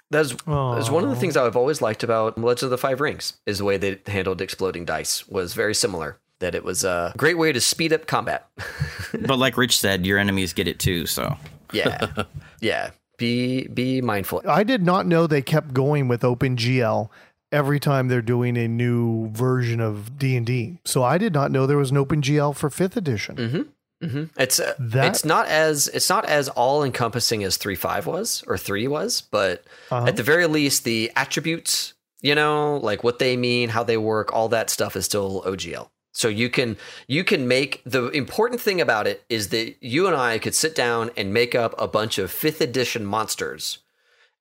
That's, 0.09 0.29
that's 0.45 0.89
one 0.89 1.03
of 1.03 1.09
the 1.09 1.15
things 1.15 1.35
I've 1.35 1.55
always 1.55 1.81
liked 1.81 2.03
about 2.03 2.37
Legends 2.37 2.63
of 2.63 2.69
the 2.69 2.77
Five 2.77 3.01
Rings 3.01 3.33
is 3.45 3.57
the 3.57 3.65
way 3.65 3.77
they 3.77 3.99
handled 4.05 4.41
exploding 4.41 4.85
dice 4.85 5.27
was 5.27 5.53
very 5.53 5.73
similar. 5.73 6.19
That 6.39 6.55
it 6.55 6.63
was 6.63 6.83
a 6.83 7.13
great 7.17 7.37
way 7.37 7.51
to 7.53 7.61
speed 7.61 7.93
up 7.93 8.05
combat. 8.05 8.47
but 9.13 9.39
like 9.39 9.55
Rich 9.57 9.79
said, 9.79 10.05
your 10.05 10.17
enemies 10.17 10.53
get 10.53 10.67
it 10.67 10.77
too, 10.77 11.05
so 11.05 11.37
Yeah. 11.71 12.23
yeah. 12.59 12.91
Be 13.17 13.67
be 13.67 14.01
mindful. 14.01 14.41
I 14.47 14.63
did 14.63 14.83
not 14.83 15.05
know 15.05 15.25
they 15.25 15.41
kept 15.41 15.73
going 15.73 16.07
with 16.07 16.21
OpenGL 16.21 17.09
every 17.53 17.79
time 17.79 18.07
they're 18.07 18.21
doing 18.21 18.57
a 18.57 18.67
new 18.67 19.29
version 19.29 19.79
of 19.79 20.17
D&D. 20.17 20.79
So 20.83 21.03
I 21.03 21.17
did 21.17 21.33
not 21.33 21.51
know 21.51 21.65
there 21.67 21.77
was 21.77 21.91
an 21.91 21.97
OpenGL 21.97 22.55
for 22.55 22.69
5th 22.69 22.97
edition. 22.97 23.69
hmm 24.01 24.23
It's 24.37 24.59
uh, 24.59 24.73
That- 24.79 25.05
it's 25.07 25.23
not 25.23 25.45
as 25.47 25.87
it's 25.89 26.09
not 26.09 26.25
as 26.25 26.49
all 26.49 26.83
encompassing 26.83 27.41
as 27.45 27.55
three 27.55 27.75
five 27.75 28.05
was 28.05 28.43
or 28.47 28.57
three 28.57 28.85
was, 28.87 29.21
but 29.21 29.63
Uh-huh. 29.91 30.07
at 30.07 30.17
the 30.17 30.23
very 30.23 30.45
least, 30.47 30.83
the 30.83 31.09
attributes, 31.15 31.93
you 32.19 32.35
know, 32.35 32.77
like 32.83 33.01
what 33.03 33.19
they 33.19 33.37
mean, 33.37 33.69
how 33.69 33.83
they 33.83 33.95
work, 33.97 34.33
all 34.33 34.49
that 34.49 34.69
stuff 34.69 34.97
is 34.97 35.05
still 35.05 35.41
OGL. 35.45 35.89
So 36.11 36.27
you 36.27 36.49
can 36.49 36.75
you 37.07 37.23
can 37.23 37.47
make 37.47 37.81
the 37.85 38.09
important 38.09 38.59
thing 38.61 38.81
about 38.81 39.07
it 39.07 39.23
is 39.29 39.49
that 39.49 39.75
you 39.79 40.05
and 40.07 40.15
I 40.15 40.37
could 40.37 40.53
sit 40.53 40.75
down 40.75 41.09
and 41.15 41.33
make 41.33 41.55
up 41.55 41.73
a 41.79 41.87
bunch 41.87 42.17
of 42.17 42.29
fifth 42.29 42.59
edition 42.61 43.05
monsters 43.05 43.79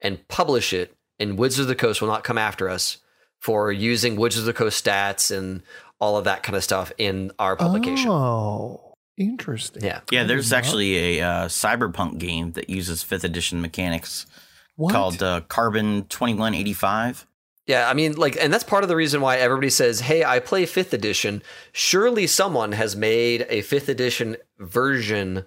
and 0.01 0.27
publish 0.29 0.72
it, 0.72 0.94
and 1.20 1.38
Woods 1.38 1.59
of 1.61 1.68
the 1.68 1.76
Coast 1.76 2.01
will 2.01 2.09
not 2.09 2.24
come 2.24 2.36
after 2.36 2.68
us 2.68 2.99
for 3.43 3.72
using 3.72 4.14
Woods 4.14 4.38
of 4.38 4.45
the 4.45 4.53
Coast 4.53 4.84
stats 4.84 5.36
and 5.36 5.62
all 6.01 6.16
of 6.16 6.24
that 6.24 6.43
kind 6.45 6.57
of 6.57 6.62
stuff 6.62 6.93
in 6.97 7.32
our 7.40 7.57
publication. 7.57 8.09
Oh, 8.09 8.95
interesting. 9.16 9.82
Yeah. 9.84 10.01
yeah, 10.12 10.22
there's 10.22 10.53
actually 10.53 11.18
a 11.18 11.26
uh, 11.26 11.49
cyberpunk 11.49 12.18
game 12.18 12.53
that 12.53 12.70
uses 12.70 13.03
5th 13.03 13.24
edition 13.24 13.61
mechanics 13.61 14.26
What? 14.76 14.93
called 14.93 15.22
uh, 15.22 15.40
Carbon 15.49 16.07
2185. 16.09 17.26
Yeah, 17.66 17.88
I 17.88 17.95
mean, 17.95 18.14
like, 18.14 18.36
and 18.40 18.53
that's 18.53 18.64
part 18.64 18.84
of 18.84 18.88
the 18.88 18.97
reason 18.97 19.20
why 19.20 19.36
everybody 19.36 19.70
says, 19.70 20.01
"Hey, 20.01 20.24
I 20.24 20.40
play 20.40 20.66
fifth 20.66 20.93
edition." 20.93 21.45
Surely 21.70 22.26
someone 22.26 22.72
has 22.72 22.97
made 22.97 23.47
a 23.49 23.62
fifth 23.62 23.88
edition 23.88 24.36
version 24.59 25.47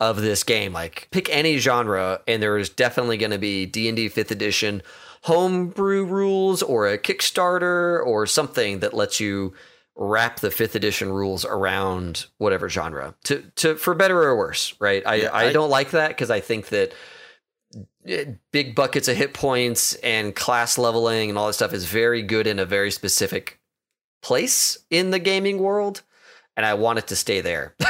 of 0.00 0.20
this 0.20 0.42
game. 0.42 0.72
Like 0.72 1.06
pick 1.12 1.30
any 1.30 1.58
genre, 1.58 2.20
and 2.26 2.42
there's 2.42 2.68
definitely 2.68 3.16
going 3.16 3.30
to 3.30 3.38
be 3.38 3.64
D 3.64 3.86
and 3.86 3.96
D 3.96 4.08
Fifth 4.08 4.32
Edition 4.32 4.82
homebrew 5.26 6.04
rules 6.04 6.62
or 6.62 6.86
a 6.86 6.96
Kickstarter 6.96 8.04
or 8.06 8.26
something 8.26 8.78
that 8.78 8.94
lets 8.94 9.18
you 9.18 9.52
wrap 9.96 10.38
the 10.38 10.50
fifth 10.52 10.76
edition 10.76 11.10
rules 11.10 11.44
around 11.44 12.26
whatever 12.38 12.68
genre. 12.68 13.14
To 13.24 13.42
to 13.56 13.74
for 13.76 13.94
better 13.94 14.22
or 14.22 14.36
worse 14.36 14.74
right? 14.78 15.02
I 15.04 15.14
Yeah, 15.16 15.30
I, 15.32 15.46
I- 15.46 15.52
don't 15.52 15.70
like 15.70 15.90
that 15.90 16.08
because 16.10 16.30
i 16.30 16.38
think 16.40 16.68
that 16.68 16.92
eh, 18.06 18.24
big 18.52 18.74
buckets 18.76 19.08
of 19.08 19.16
hit 19.16 19.34
points 19.34 19.94
and 19.96 20.34
class 20.34 20.78
leveling 20.78 21.30
and 21.30 21.38
all 21.38 21.46
that 21.48 21.54
stuff 21.54 21.72
is 21.72 21.86
very 21.86 22.22
good 22.22 22.46
in 22.46 22.58
a 22.58 22.66
very 22.66 22.90
specific 22.90 23.58
place 24.22 24.78
in 24.90 25.10
the 25.10 25.18
gaming 25.18 25.58
world 25.58 26.02
and 26.56 26.64
i 26.66 26.74
want 26.74 26.98
it 26.98 27.06
to 27.08 27.16
stay 27.16 27.40
there. 27.40 27.74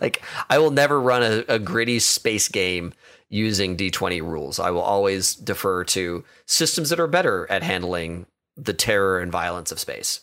Like 0.00 0.20
i 0.50 0.58
will 0.58 0.72
never 0.72 1.00
run 1.00 1.22
a, 1.22 1.44
a 1.48 1.58
gritty 1.60 2.00
space 2.00 2.48
game 2.48 2.92
using 3.28 3.76
d20 3.76 4.22
rules. 4.22 4.58
I 4.58 4.70
will 4.70 4.82
always 4.82 5.34
defer 5.34 5.84
to 5.84 6.24
systems 6.46 6.90
that 6.90 7.00
are 7.00 7.06
better 7.06 7.46
at 7.50 7.62
handling 7.62 8.26
the 8.56 8.72
terror 8.72 9.18
and 9.18 9.30
violence 9.32 9.72
of 9.72 9.80
space. 9.80 10.20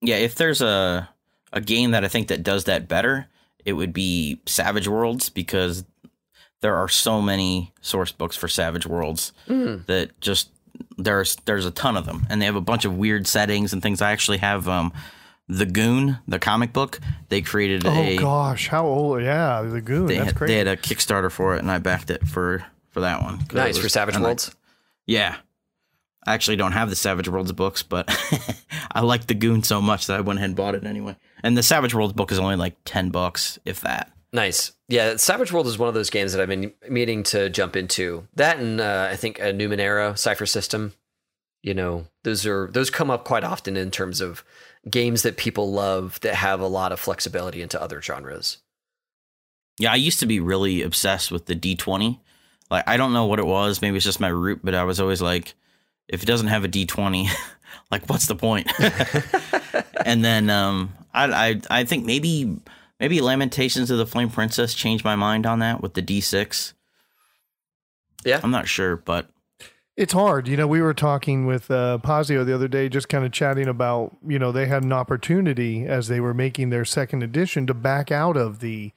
Yeah, 0.00 0.16
if 0.16 0.34
there's 0.34 0.60
a 0.60 1.08
a 1.52 1.60
game 1.60 1.90
that 1.92 2.04
I 2.04 2.08
think 2.08 2.28
that 2.28 2.42
does 2.42 2.64
that 2.64 2.88
better, 2.88 3.26
it 3.64 3.72
would 3.74 3.92
be 3.92 4.40
Savage 4.46 4.88
Worlds 4.88 5.28
because 5.28 5.84
there 6.60 6.76
are 6.76 6.88
so 6.88 7.20
many 7.20 7.72
source 7.80 8.12
books 8.12 8.36
for 8.36 8.48
Savage 8.48 8.86
Worlds 8.86 9.32
that 9.86 10.10
just 10.20 10.50
there's 10.96 11.36
there's 11.44 11.66
a 11.66 11.70
ton 11.70 11.96
of 11.96 12.06
them. 12.06 12.26
And 12.30 12.40
they 12.40 12.46
have 12.46 12.56
a 12.56 12.60
bunch 12.60 12.84
of 12.84 12.96
weird 12.96 13.26
settings 13.26 13.72
and 13.72 13.82
things. 13.82 14.02
I 14.02 14.12
actually 14.12 14.38
have 14.38 14.68
um 14.68 14.92
the 15.50 15.66
Goon, 15.66 16.18
the 16.28 16.38
comic 16.38 16.72
book. 16.72 17.00
They 17.28 17.40
created 17.42 17.84
Oh 17.86 17.90
a 17.92 18.16
gosh, 18.16 18.68
how 18.68 18.86
old? 18.86 19.22
Yeah, 19.22 19.62
the 19.62 19.80
goon. 19.80 20.06
they, 20.06 20.14
That's 20.16 20.26
had, 20.28 20.36
crazy. 20.36 20.52
they 20.54 20.58
had 20.58 20.68
a 20.68 20.76
Kickstarter 20.76 21.30
for 21.30 21.54
it 21.56 21.58
and 21.60 21.70
I 21.70 21.78
backed 21.78 22.10
it 22.10 22.26
for 22.26 22.64
for 22.90 23.00
that 23.00 23.22
one. 23.22 23.38
'Cause 23.38 23.50
it 23.52 23.54
nice 23.54 23.78
for 23.78 23.88
savage 23.88 24.14
and 24.16 24.24
I- 24.24 24.28
worlds 24.28 24.54
yeah. 25.06 25.36
I 26.26 26.34
actually 26.34 26.56
don't 26.56 26.72
have 26.72 26.90
the 26.90 26.96
Savage 26.96 27.28
Worlds 27.28 27.50
books, 27.52 27.82
but 27.82 28.06
I 28.92 29.00
like 29.00 29.26
the 29.26 29.34
Goon 29.34 29.62
so 29.62 29.80
much 29.80 30.06
that 30.06 30.18
I 30.18 30.20
went 30.20 30.38
ahead 30.38 30.50
and 30.50 30.56
bought 30.56 30.74
it 30.74 30.84
anyway. 30.84 31.16
And 31.42 31.56
the 31.56 31.62
Savage 31.62 31.94
Worlds 31.94 32.12
book 32.12 32.30
is 32.30 32.38
only 32.38 32.56
like 32.56 32.76
10 32.84 33.08
bucks, 33.08 33.58
if 33.64 33.80
that. 33.80 34.12
Nice. 34.32 34.72
Yeah, 34.86 35.16
Savage 35.16 35.50
World 35.50 35.66
is 35.66 35.78
one 35.78 35.88
of 35.88 35.94
those 35.94 36.10
games 36.10 36.32
that 36.32 36.42
I've 36.42 36.48
been 36.48 36.72
meaning 36.90 37.22
to 37.24 37.48
jump 37.48 37.74
into. 37.74 38.28
That 38.34 38.58
and 38.58 38.80
uh, 38.82 39.08
I 39.10 39.16
think 39.16 39.38
a 39.40 39.44
Numenera 39.52 40.16
Cipher 40.18 40.44
System. 40.46 40.92
You 41.62 41.72
know, 41.74 42.04
those 42.22 42.44
are 42.46 42.68
those 42.70 42.90
come 42.90 43.10
up 43.10 43.24
quite 43.24 43.42
often 43.42 43.76
in 43.78 43.90
terms 43.90 44.20
of 44.20 44.44
games 44.88 45.22
that 45.22 45.36
people 45.36 45.72
love 45.72 46.18
that 46.20 46.34
have 46.34 46.60
a 46.60 46.66
lot 46.66 46.92
of 46.92 47.00
flexibility 47.00 47.60
into 47.60 47.80
other 47.80 48.00
genres. 48.00 48.58
Yeah, 49.78 49.92
I 49.92 49.96
used 49.96 50.20
to 50.20 50.26
be 50.26 50.40
really 50.40 50.82
obsessed 50.82 51.30
with 51.30 51.46
the 51.46 51.54
D20. 51.54 52.18
Like, 52.70 52.84
I 52.86 52.96
don't 52.96 53.12
know 53.12 53.26
what 53.26 53.38
it 53.38 53.46
was. 53.46 53.82
Maybe 53.82 53.96
it's 53.96 54.04
just 54.04 54.20
my 54.20 54.28
root, 54.28 54.60
but 54.62 54.74
I 54.74 54.84
was 54.84 55.00
always 55.00 55.20
like, 55.20 55.54
if 56.08 56.22
it 56.22 56.26
doesn't 56.26 56.48
have 56.48 56.64
a 56.64 56.68
D20, 56.68 57.28
like, 57.90 58.08
what's 58.08 58.26
the 58.26 58.36
point? 58.36 58.70
and 60.04 60.24
then 60.24 60.50
um, 60.50 60.92
I, 61.12 61.48
I, 61.48 61.60
I 61.80 61.84
think 61.84 62.04
maybe 62.04 62.58
maybe 62.98 63.20
Lamentations 63.20 63.90
of 63.90 63.98
the 63.98 64.06
Flame 64.06 64.30
Princess 64.30 64.74
changed 64.74 65.04
my 65.04 65.16
mind 65.16 65.46
on 65.46 65.58
that 65.60 65.80
with 65.80 65.94
the 65.94 66.02
D6. 66.02 66.74
Yeah. 68.24 68.40
I'm 68.42 68.50
not 68.50 68.68
sure, 68.68 68.96
but 68.96 69.30
It's 70.00 70.14
hard. 70.14 70.48
You 70.48 70.56
know, 70.56 70.66
we 70.66 70.80
were 70.80 70.94
talking 70.94 71.44
with 71.44 71.70
uh, 71.70 71.98
Paizo 72.02 72.42
the 72.46 72.54
other 72.54 72.68
day, 72.68 72.88
just 72.88 73.10
kind 73.10 73.22
of 73.22 73.32
chatting 73.32 73.68
about, 73.68 74.16
you 74.26 74.38
know, 74.38 74.50
they 74.50 74.64
had 74.64 74.82
an 74.82 74.94
opportunity 74.94 75.84
as 75.84 76.08
they 76.08 76.20
were 76.20 76.32
making 76.32 76.70
their 76.70 76.86
second 76.86 77.22
edition 77.22 77.66
to 77.66 77.74
back 77.74 78.10
out 78.10 78.34
of 78.34 78.60
the 78.60 78.92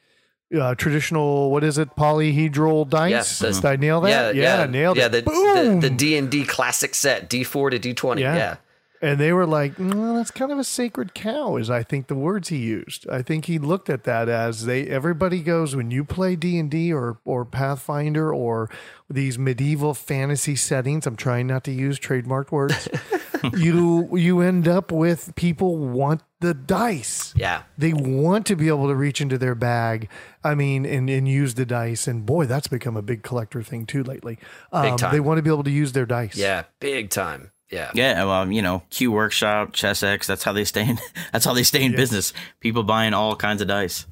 uh, 0.58 0.76
traditional, 0.76 1.52
what 1.52 1.62
is 1.62 1.78
it, 1.78 1.94
polyhedral 1.98 2.90
dice? 2.90 3.12
Yes, 3.12 3.40
that's- 3.40 3.60
Did 3.60 3.68
I 3.68 3.76
nail 3.76 4.00
that? 4.00 4.34
yeah, 4.34 4.66
nailed 4.66 4.96
yeah, 4.96 5.08
it. 5.08 5.12
the, 5.12 5.22
Boom! 5.24 5.82
the 5.82 5.90
the 5.90 5.94
D 5.94 6.16
and 6.16 6.30
D 6.32 6.46
classic 6.46 6.96
set 6.96 7.28
D 7.30 7.44
four 7.44 7.70
to 7.70 7.78
D 7.80 7.94
twenty. 7.94 8.22
Yeah. 8.22 8.36
Yeah. 8.38 8.56
And 9.04 9.20
they 9.20 9.34
were 9.34 9.46
like, 9.46 9.76
"Mm, 9.76 10.16
that's 10.16 10.32
kind 10.32 10.50
of 10.50 10.58
a 10.58 10.64
sacred 10.64 11.14
cow, 11.14 11.58
is 11.58 11.70
I 11.70 11.84
think 11.84 12.08
the 12.08 12.16
words 12.16 12.48
he 12.48 12.58
used. 12.58 13.06
I 13.10 13.22
think 13.22 13.46
he 13.46 13.60
looked 13.60 13.90
at 13.90 14.06
that 14.06 14.30
as 14.30 14.66
they 14.66 14.88
everybody 14.88 15.44
goes 15.44 15.76
when 15.76 15.92
you 15.92 16.06
play 16.06 16.38
D 16.38 16.58
and 16.58 16.72
D 16.72 16.94
or 16.94 17.18
or 17.26 17.44
Pathfinder 17.44 18.34
or 18.34 18.70
these 19.10 19.38
medieval 19.38 19.94
fantasy 19.94 20.56
settings. 20.56 21.06
I'm 21.06 21.18
trying 21.18 21.48
not 21.48 21.66
to 21.66 21.72
use 21.74 22.00
trademarked 22.00 22.52
words. 22.52 22.88
you 23.58 24.16
you 24.16 24.40
end 24.40 24.70
up 24.70 24.90
with 24.90 25.36
people 25.36 25.76
want 25.78 26.22
the 26.40 26.54
dice. 26.54 27.34
Yeah. 27.36 27.64
They 27.78 27.94
want 27.94 28.46
to 28.48 28.56
be 28.56 28.68
able 28.68 28.88
to 28.88 28.96
reach 28.96 29.22
into 29.22 29.38
their 29.38 29.56
bag. 29.56 30.10
I 30.44 30.56
mean, 30.56 30.86
and, 30.86 31.10
and 31.10 31.28
use 31.28 31.56
the 31.56 31.66
dice. 31.66 32.08
And 32.08 32.26
boy, 32.26 32.46
that's 32.46 32.68
become 32.68 32.98
a 32.98 33.02
big 33.02 33.24
collector 33.24 33.64
thing 33.64 33.86
too 33.86 34.04
lately. 34.04 34.40
Um, 34.72 34.98
time. 34.98 35.12
They 35.12 35.20
want 35.20 35.38
to 35.40 35.42
be 35.42 35.50
able 35.50 35.64
to 35.64 35.72
use 35.72 35.94
their 35.94 36.06
dice. 36.06 36.36
Yeah. 36.36 36.64
Big 36.80 37.10
time. 37.10 37.52
Yeah. 37.74 37.92
Yeah, 37.96 38.24
well, 38.26 38.52
you 38.52 38.62
know, 38.62 38.84
Q 38.92 39.12
Workshop, 39.12 39.74
Chessex, 39.74 40.28
that's 40.28 40.44
how 40.44 40.54
they 40.54 40.64
stay 40.64 40.88
in 40.88 41.00
that's 41.32 41.44
how 41.44 41.54
they 41.54 41.64
stay 41.64 41.84
in 41.84 41.96
business. 41.96 42.32
People 42.60 42.84
buying 42.84 43.14
all 43.14 43.36
kinds 43.36 43.62
of 43.62 43.68
dice. 43.68 44.06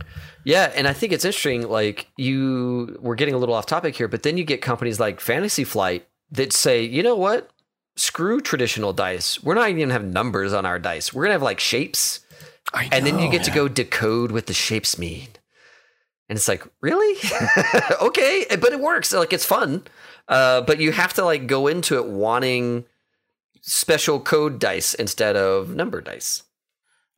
Yeah, 0.43 0.71
and 0.75 0.87
I 0.87 0.93
think 0.93 1.13
it's 1.13 1.23
interesting. 1.23 1.69
Like 1.69 2.09
you, 2.17 2.97
we're 2.99 3.15
getting 3.15 3.35
a 3.35 3.37
little 3.37 3.53
off 3.53 3.67
topic 3.67 3.95
here, 3.95 4.07
but 4.07 4.23
then 4.23 4.37
you 4.37 4.43
get 4.43 4.63
companies 4.63 4.99
like 4.99 5.19
Fantasy 5.19 5.63
Flight 5.63 6.07
that 6.31 6.51
say, 6.53 6.83
you 6.83 7.03
know 7.03 7.15
what? 7.15 7.51
Screw 7.95 8.41
traditional 8.41 8.93
dice. 8.93 9.43
We're 9.43 9.53
not 9.53 9.69
even 9.69 9.81
gonna 9.81 9.93
have 9.93 10.05
numbers 10.05 10.53
on 10.53 10.65
our 10.65 10.79
dice. 10.79 11.13
We're 11.13 11.23
gonna 11.23 11.33
have 11.33 11.43
like 11.43 11.59
shapes, 11.59 12.21
I 12.73 12.89
and 12.91 13.05
then 13.05 13.19
you 13.19 13.25
know. 13.25 13.31
get 13.31 13.43
to 13.43 13.51
go 13.51 13.67
decode 13.67 14.31
what 14.31 14.47
the 14.47 14.53
shapes 14.53 14.97
mean. 14.97 15.27
And 16.29 16.37
it's 16.37 16.47
like, 16.47 16.65
really? 16.79 17.19
okay, 18.01 18.47
but 18.49 18.71
it 18.71 18.79
works. 18.79 19.13
Like 19.13 19.33
it's 19.33 19.45
fun, 19.45 19.83
uh, 20.27 20.61
but 20.61 20.79
you 20.79 20.91
have 20.93 21.13
to 21.15 21.25
like 21.25 21.45
go 21.45 21.67
into 21.67 21.97
it 21.97 22.07
wanting 22.07 22.85
special 23.61 24.19
code 24.19 24.59
dice 24.59 24.93
instead 24.93 25.35
of 25.35 25.73
number 25.75 26.01
dice. 26.01 26.43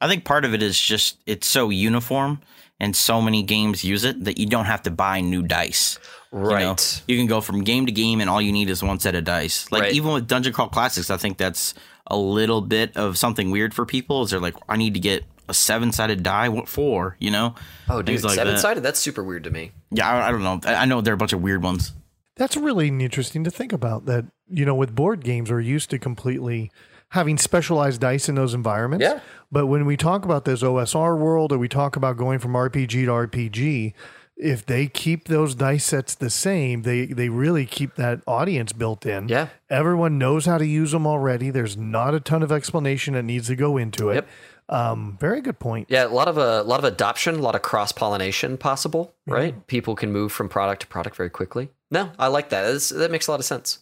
I 0.01 0.07
think 0.07 0.25
part 0.25 0.45
of 0.45 0.53
it 0.53 0.61
is 0.61 0.79
just 0.79 1.17
it's 1.25 1.47
so 1.47 1.69
uniform 1.69 2.41
and 2.79 2.95
so 2.95 3.21
many 3.21 3.43
games 3.43 3.83
use 3.83 4.03
it 4.03 4.25
that 4.25 4.37
you 4.37 4.45
don't 4.45 4.65
have 4.65 4.83
to 4.83 4.91
buy 4.91 5.21
new 5.21 5.41
dice. 5.41 5.97
You 6.33 6.39
know? 6.39 6.45
Right. 6.45 7.01
You 7.07 7.17
can 7.17 7.27
go 7.27 7.39
from 7.41 7.63
game 7.63 7.85
to 7.85 7.91
game 7.91 8.19
and 8.19 8.29
all 8.29 8.41
you 8.41 8.51
need 8.51 8.69
is 8.69 8.83
one 8.83 8.99
set 8.99 9.15
of 9.15 9.23
dice. 9.23 9.71
Like 9.71 9.83
Right. 9.83 9.93
even 9.93 10.11
with 10.13 10.27
Dungeon 10.27 10.51
Crawl 10.51 10.67
Classics, 10.67 11.09
I 11.09 11.17
think 11.17 11.37
that's 11.37 11.73
a 12.07 12.17
little 12.17 12.59
bit 12.59 12.97
of 12.97 13.17
something 13.17 13.49
weird 13.51 13.73
for 13.73 13.85
people. 13.85 14.23
Is 14.23 14.31
they're 14.31 14.39
like, 14.39 14.55
I 14.67 14.75
need 14.75 14.93
to 14.95 14.99
get 14.99 15.23
a 15.47 15.53
seven 15.53 15.91
sided 15.91 16.23
die. 16.23 16.49
What 16.49 16.67
for? 16.67 17.15
You 17.19 17.31
know? 17.31 17.55
Oh, 17.89 18.01
dude, 18.01 18.23
like 18.23 18.35
seven 18.35 18.55
that. 18.55 18.59
sided. 18.59 18.81
That's 18.81 18.99
super 18.99 19.23
weird 19.23 19.43
to 19.45 19.51
me. 19.51 19.71
Yeah, 19.91 20.09
I, 20.09 20.27
I 20.27 20.31
don't 20.31 20.43
know. 20.43 20.59
I, 20.65 20.75
I 20.75 20.85
know 20.85 21.01
there 21.01 21.13
are 21.13 21.15
a 21.15 21.17
bunch 21.17 21.33
of 21.33 21.41
weird 21.41 21.63
ones. 21.63 21.93
That's 22.35 22.57
really 22.57 22.87
interesting 22.87 23.43
to 23.43 23.51
think 23.51 23.73
about. 23.73 24.05
That 24.05 24.25
you 24.49 24.65
know, 24.65 24.75
with 24.75 24.95
board 24.95 25.23
games, 25.23 25.51
we're 25.51 25.61
used 25.61 25.89
to 25.91 25.99
completely 25.99 26.71
having 27.09 27.37
specialized 27.37 28.01
dice 28.01 28.27
in 28.27 28.35
those 28.35 28.53
environments. 28.53 29.03
Yeah. 29.03 29.19
But 29.51 29.67
when 29.67 29.85
we 29.85 29.95
talk 29.95 30.25
about 30.25 30.45
this 30.45 30.63
OSR 30.63 31.17
world, 31.17 31.51
or 31.51 31.59
we 31.59 31.69
talk 31.69 31.95
about 31.95 32.17
going 32.17 32.39
from 32.39 32.53
RPG 32.53 32.89
to 32.89 33.11
RPG, 33.11 33.93
if 34.35 34.65
they 34.65 34.87
keep 34.87 35.27
those 35.27 35.53
dice 35.53 35.85
sets 35.85 36.15
the 36.15 36.29
same, 36.29 36.81
they 36.81 37.05
they 37.05 37.29
really 37.29 37.65
keep 37.65 37.95
that 37.95 38.21
audience 38.27 38.73
built 38.73 39.05
in. 39.05 39.27
Yeah. 39.27 39.49
Everyone 39.69 40.17
knows 40.17 40.45
how 40.45 40.57
to 40.57 40.65
use 40.65 40.91
them 40.91 41.05
already. 41.05 41.51
There's 41.51 41.77
not 41.77 42.15
a 42.15 42.19
ton 42.19 42.41
of 42.41 42.51
explanation 42.51 43.13
that 43.13 43.23
needs 43.23 43.47
to 43.47 43.55
go 43.55 43.77
into 43.77 44.09
it. 44.09 44.15
Yep. 44.15 44.29
Um, 44.69 45.17
very 45.19 45.41
good 45.41 45.59
point. 45.59 45.87
Yeah, 45.89 46.05
a 46.05 46.07
lot 46.07 46.27
of 46.27 46.37
a 46.37 46.63
lot 46.63 46.79
of 46.79 46.85
adoption, 46.85 47.35
a 47.35 47.39
lot 47.39 47.53
of 47.53 47.61
cross 47.61 47.91
pollination 47.91 48.57
possible, 48.57 49.13
right? 49.27 49.67
People 49.67 49.95
can 49.95 50.11
move 50.11 50.31
from 50.31 50.49
product 50.49 50.81
to 50.81 50.87
product 50.87 51.15
very 51.15 51.29
quickly. 51.29 51.69
No, 51.93 52.11
I 52.17 52.27
like 52.27 52.49
that. 52.49 52.63
That's, 52.63 52.89
that 52.89 53.11
makes 53.11 53.27
a 53.27 53.31
lot 53.31 53.39
of 53.39 53.45
sense. 53.45 53.79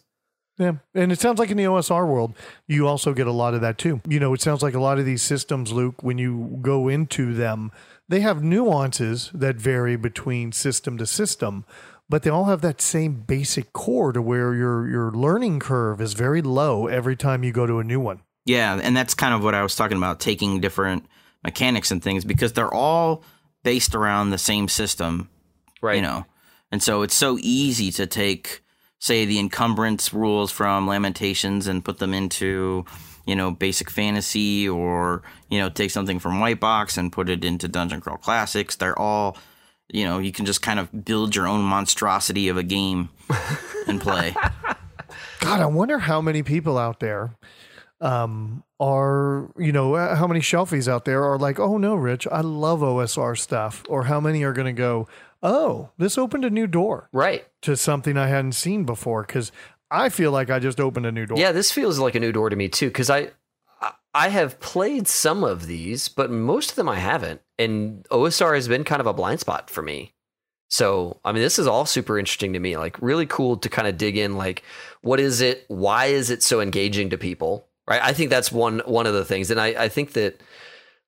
Yeah. 0.58 0.74
And 0.94 1.10
it 1.10 1.18
sounds 1.18 1.38
like 1.38 1.50
in 1.50 1.56
the 1.56 1.64
OSR 1.64 2.06
world, 2.06 2.34
you 2.68 2.86
also 2.86 3.14
get 3.14 3.26
a 3.26 3.32
lot 3.32 3.54
of 3.54 3.62
that 3.62 3.78
too. 3.78 4.02
You 4.06 4.20
know, 4.20 4.34
it 4.34 4.42
sounds 4.42 4.62
like 4.62 4.74
a 4.74 4.80
lot 4.80 4.98
of 4.98 5.06
these 5.06 5.22
systems, 5.22 5.72
Luke, 5.72 6.02
when 6.02 6.18
you 6.18 6.58
go 6.60 6.88
into 6.88 7.32
them, 7.32 7.72
they 8.10 8.20
have 8.20 8.44
nuances 8.44 9.30
that 9.32 9.56
vary 9.56 9.96
between 9.96 10.52
system 10.52 10.98
to 10.98 11.06
system, 11.06 11.64
but 12.06 12.22
they 12.22 12.28
all 12.28 12.44
have 12.44 12.60
that 12.60 12.82
same 12.82 13.14
basic 13.22 13.72
core 13.72 14.12
to 14.12 14.20
where 14.20 14.54
your 14.54 14.86
your 14.86 15.10
learning 15.12 15.58
curve 15.58 16.02
is 16.02 16.12
very 16.12 16.42
low 16.42 16.86
every 16.86 17.16
time 17.16 17.42
you 17.42 17.50
go 17.52 17.66
to 17.66 17.78
a 17.78 17.84
new 17.84 17.98
one. 18.00 18.20
Yeah, 18.44 18.78
and 18.82 18.94
that's 18.94 19.14
kind 19.14 19.32
of 19.32 19.42
what 19.42 19.54
I 19.54 19.62
was 19.62 19.74
talking 19.74 19.96
about, 19.96 20.20
taking 20.20 20.60
different 20.60 21.06
mechanics 21.42 21.90
and 21.90 22.02
things 22.02 22.26
because 22.26 22.52
they're 22.52 22.74
all 22.74 23.24
based 23.62 23.94
around 23.94 24.30
the 24.30 24.38
same 24.38 24.68
system, 24.68 25.30
Right. 25.80 25.96
you 25.96 26.02
know. 26.02 26.26
And 26.72 26.82
so 26.82 27.02
it's 27.02 27.14
so 27.14 27.38
easy 27.40 27.92
to 27.92 28.06
take 28.06 28.64
say 28.98 29.24
the 29.24 29.38
encumbrance 29.38 30.12
rules 30.12 30.50
from 30.50 30.86
Lamentations 30.86 31.66
and 31.66 31.84
put 31.84 31.98
them 31.98 32.14
into, 32.14 32.84
you 33.26 33.36
know, 33.36 33.50
basic 33.50 33.90
fantasy 33.90 34.68
or, 34.68 35.22
you 35.50 35.58
know, 35.58 35.68
take 35.68 35.90
something 35.90 36.18
from 36.18 36.40
White 36.40 36.60
Box 36.60 36.96
and 36.96 37.12
put 37.12 37.28
it 37.28 37.44
into 37.44 37.68
Dungeon 37.68 38.00
Crawl 38.00 38.16
Classics. 38.16 38.76
They're 38.76 38.98
all 38.98 39.36
you 39.92 40.04
know, 40.04 40.18
you 40.18 40.32
can 40.32 40.46
just 40.46 40.62
kind 40.62 40.80
of 40.80 41.04
build 41.04 41.36
your 41.36 41.46
own 41.46 41.62
monstrosity 41.62 42.48
of 42.48 42.56
a 42.56 42.62
game 42.62 43.10
and 43.86 44.00
play. 44.00 44.34
God, 45.40 45.60
I 45.60 45.66
wonder 45.66 45.98
how 45.98 46.22
many 46.22 46.42
people 46.42 46.78
out 46.78 46.98
there 47.00 47.36
um, 48.00 48.64
are 48.80 49.52
you 49.56 49.70
know 49.70 49.94
uh, 49.94 50.16
how 50.16 50.26
many 50.26 50.40
shelfies 50.40 50.88
out 50.88 51.04
there 51.04 51.24
are 51.24 51.38
like, 51.38 51.60
oh 51.60 51.78
no, 51.78 51.94
Rich, 51.94 52.26
I 52.30 52.40
love 52.40 52.80
OSR 52.80 53.38
stuff, 53.38 53.84
or 53.88 54.04
how 54.04 54.18
many 54.18 54.42
are 54.42 54.52
going 54.52 54.66
to 54.66 54.72
go, 54.72 55.08
oh, 55.42 55.90
this 55.98 56.16
opened 56.18 56.44
a 56.44 56.50
new 56.50 56.66
door 56.66 57.08
Right. 57.12 57.46
to 57.62 57.76
something 57.76 58.16
I 58.16 58.28
hadn't 58.28 58.52
seen 58.52 58.84
before 58.84 59.22
because 59.22 59.52
I 59.90 60.08
feel 60.08 60.30
like 60.30 60.50
I 60.50 60.58
just 60.58 60.80
opened 60.80 61.06
a 61.06 61.12
new 61.12 61.26
door. 61.26 61.38
Yeah, 61.38 61.52
this 61.52 61.70
feels 61.70 61.98
like 61.98 62.14
a 62.14 62.20
new 62.20 62.32
door 62.32 62.48
to 62.50 62.56
me 62.56 62.68
too 62.68 62.86
because 62.88 63.10
I 63.10 63.30
I- 63.80 63.92
I 64.14 64.28
have 64.28 64.60
played 64.60 65.08
some 65.08 65.42
of 65.42 65.66
these, 65.66 66.08
but 66.08 66.30
most 66.30 66.70
of 66.70 66.76
them 66.76 66.88
I 66.88 66.96
haven't, 66.98 67.40
and 67.58 68.06
OSR 68.10 68.54
has 68.54 68.68
been 68.68 68.84
kind 68.84 69.00
of 69.00 69.06
a 69.06 69.12
blind 69.14 69.40
spot 69.40 69.68
for 69.70 69.82
me. 69.82 70.14
So 70.68 71.20
I 71.24 71.32
mean, 71.32 71.42
this 71.42 71.58
is 71.58 71.66
all 71.66 71.84
super 71.86 72.18
interesting 72.18 72.52
to 72.54 72.60
me. 72.60 72.76
Like 72.76 72.96
really 73.02 73.26
cool 73.26 73.56
to 73.58 73.68
kind 73.68 73.88
of 73.88 73.98
dig 73.98 74.16
in. 74.16 74.36
Like, 74.36 74.62
what 75.02 75.18
is 75.20 75.40
it? 75.40 75.64
Why 75.68 76.06
is 76.06 76.30
it 76.30 76.42
so 76.42 76.60
engaging 76.60 77.10
to 77.10 77.18
people? 77.18 77.68
Right. 77.88 78.00
I 78.02 78.12
think 78.12 78.30
that's 78.30 78.52
one 78.52 78.78
one 78.86 79.06
of 79.06 79.14
the 79.14 79.24
things, 79.24 79.50
and 79.50 79.60
I 79.60 79.68
I 79.84 79.88
think 79.88 80.12
that 80.12 80.40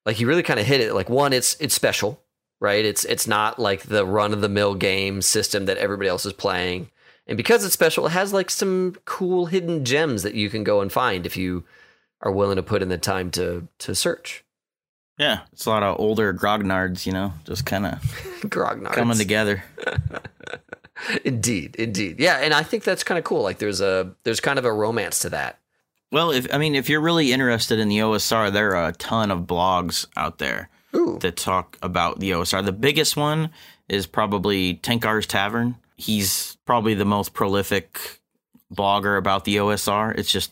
like 0.05 0.19
you 0.19 0.27
really 0.27 0.43
kind 0.43 0.59
of 0.59 0.65
hit 0.67 0.81
it. 0.81 0.93
Like 0.93 1.09
one, 1.09 1.31
it's 1.33 1.55
it's 1.59 1.73
special. 1.73 2.21
Right. 2.61 2.85
It's 2.85 3.03
it's 3.05 3.27
not 3.27 3.59
like 3.59 3.83
the 3.83 4.05
run 4.05 4.33
of 4.33 4.41
the 4.41 4.49
mill 4.49 4.75
game 4.75 5.21
system 5.21 5.65
that 5.65 5.77
everybody 5.77 6.09
else 6.09 6.25
is 6.25 6.33
playing. 6.33 6.89
And 7.27 7.37
because 7.37 7.65
it's 7.65 7.73
special, 7.73 8.05
it 8.05 8.11
has 8.11 8.33
like 8.33 8.49
some 8.49 8.95
cool 9.05 9.47
hidden 9.47 9.83
gems 9.83 10.23
that 10.23 10.35
you 10.35 10.49
can 10.49 10.63
go 10.63 10.81
and 10.81 10.91
find 10.91 11.25
if 11.25 11.35
you 11.35 11.63
are 12.21 12.31
willing 12.31 12.55
to 12.55 12.63
put 12.63 12.81
in 12.81 12.89
the 12.89 12.97
time 12.97 13.29
to 13.31 13.67
to 13.79 13.93
search. 13.95 14.43
Yeah, 15.17 15.41
it's 15.53 15.65
a 15.65 15.69
lot 15.69 15.83
of 15.83 15.99
older 15.99 16.33
grognards, 16.33 17.05
you 17.05 17.13
know, 17.13 17.33
just 17.45 17.65
kind 17.65 17.85
of 17.85 17.93
Grognards. 18.41 18.93
coming 18.93 19.17
together. 19.17 19.63
Indeed, 21.25 21.75
indeed. 21.75 22.19
Yeah, 22.19 22.37
and 22.37 22.53
I 22.53 22.63
think 22.63 22.83
that's 22.83 23.03
kind 23.03 23.17
of 23.17 23.25
cool. 23.25 23.41
Like 23.43 23.57
there's 23.59 23.81
a 23.81 24.15
there's 24.23 24.39
kind 24.39 24.57
of 24.57 24.63
a 24.65 24.71
romance 24.71 25.19
to 25.19 25.29
that. 25.29 25.59
Well, 26.11 26.31
if 26.31 26.47
I 26.53 26.57
mean, 26.57 26.73
if 26.73 26.89
you're 26.89 27.01
really 27.01 27.33
interested 27.33 27.79
in 27.79 27.89
the 27.89 27.97
OSR, 27.99 28.51
there 28.51 28.75
are 28.77 28.87
a 28.87 28.93
ton 28.93 29.29
of 29.29 29.41
blogs 29.41 30.07
out 30.15 30.37
there 30.37 30.69
Ooh. 30.95 31.19
that 31.21 31.37
talk 31.37 31.77
about 31.81 32.19
the 32.19 32.31
OSR. 32.31 32.63
The 32.65 32.71
biggest 32.71 33.15
one 33.17 33.49
is 33.89 34.07
probably 34.07 34.75
Tenkar's 34.75 35.27
Tavern. 35.27 35.75
He's 35.97 36.57
probably 36.65 36.93
the 36.93 37.05
most 37.05 37.33
prolific 37.33 38.19
blogger 38.73 39.17
about 39.17 39.45
the 39.45 39.57
OSR. 39.57 40.17
It's 40.17 40.31
just 40.31 40.51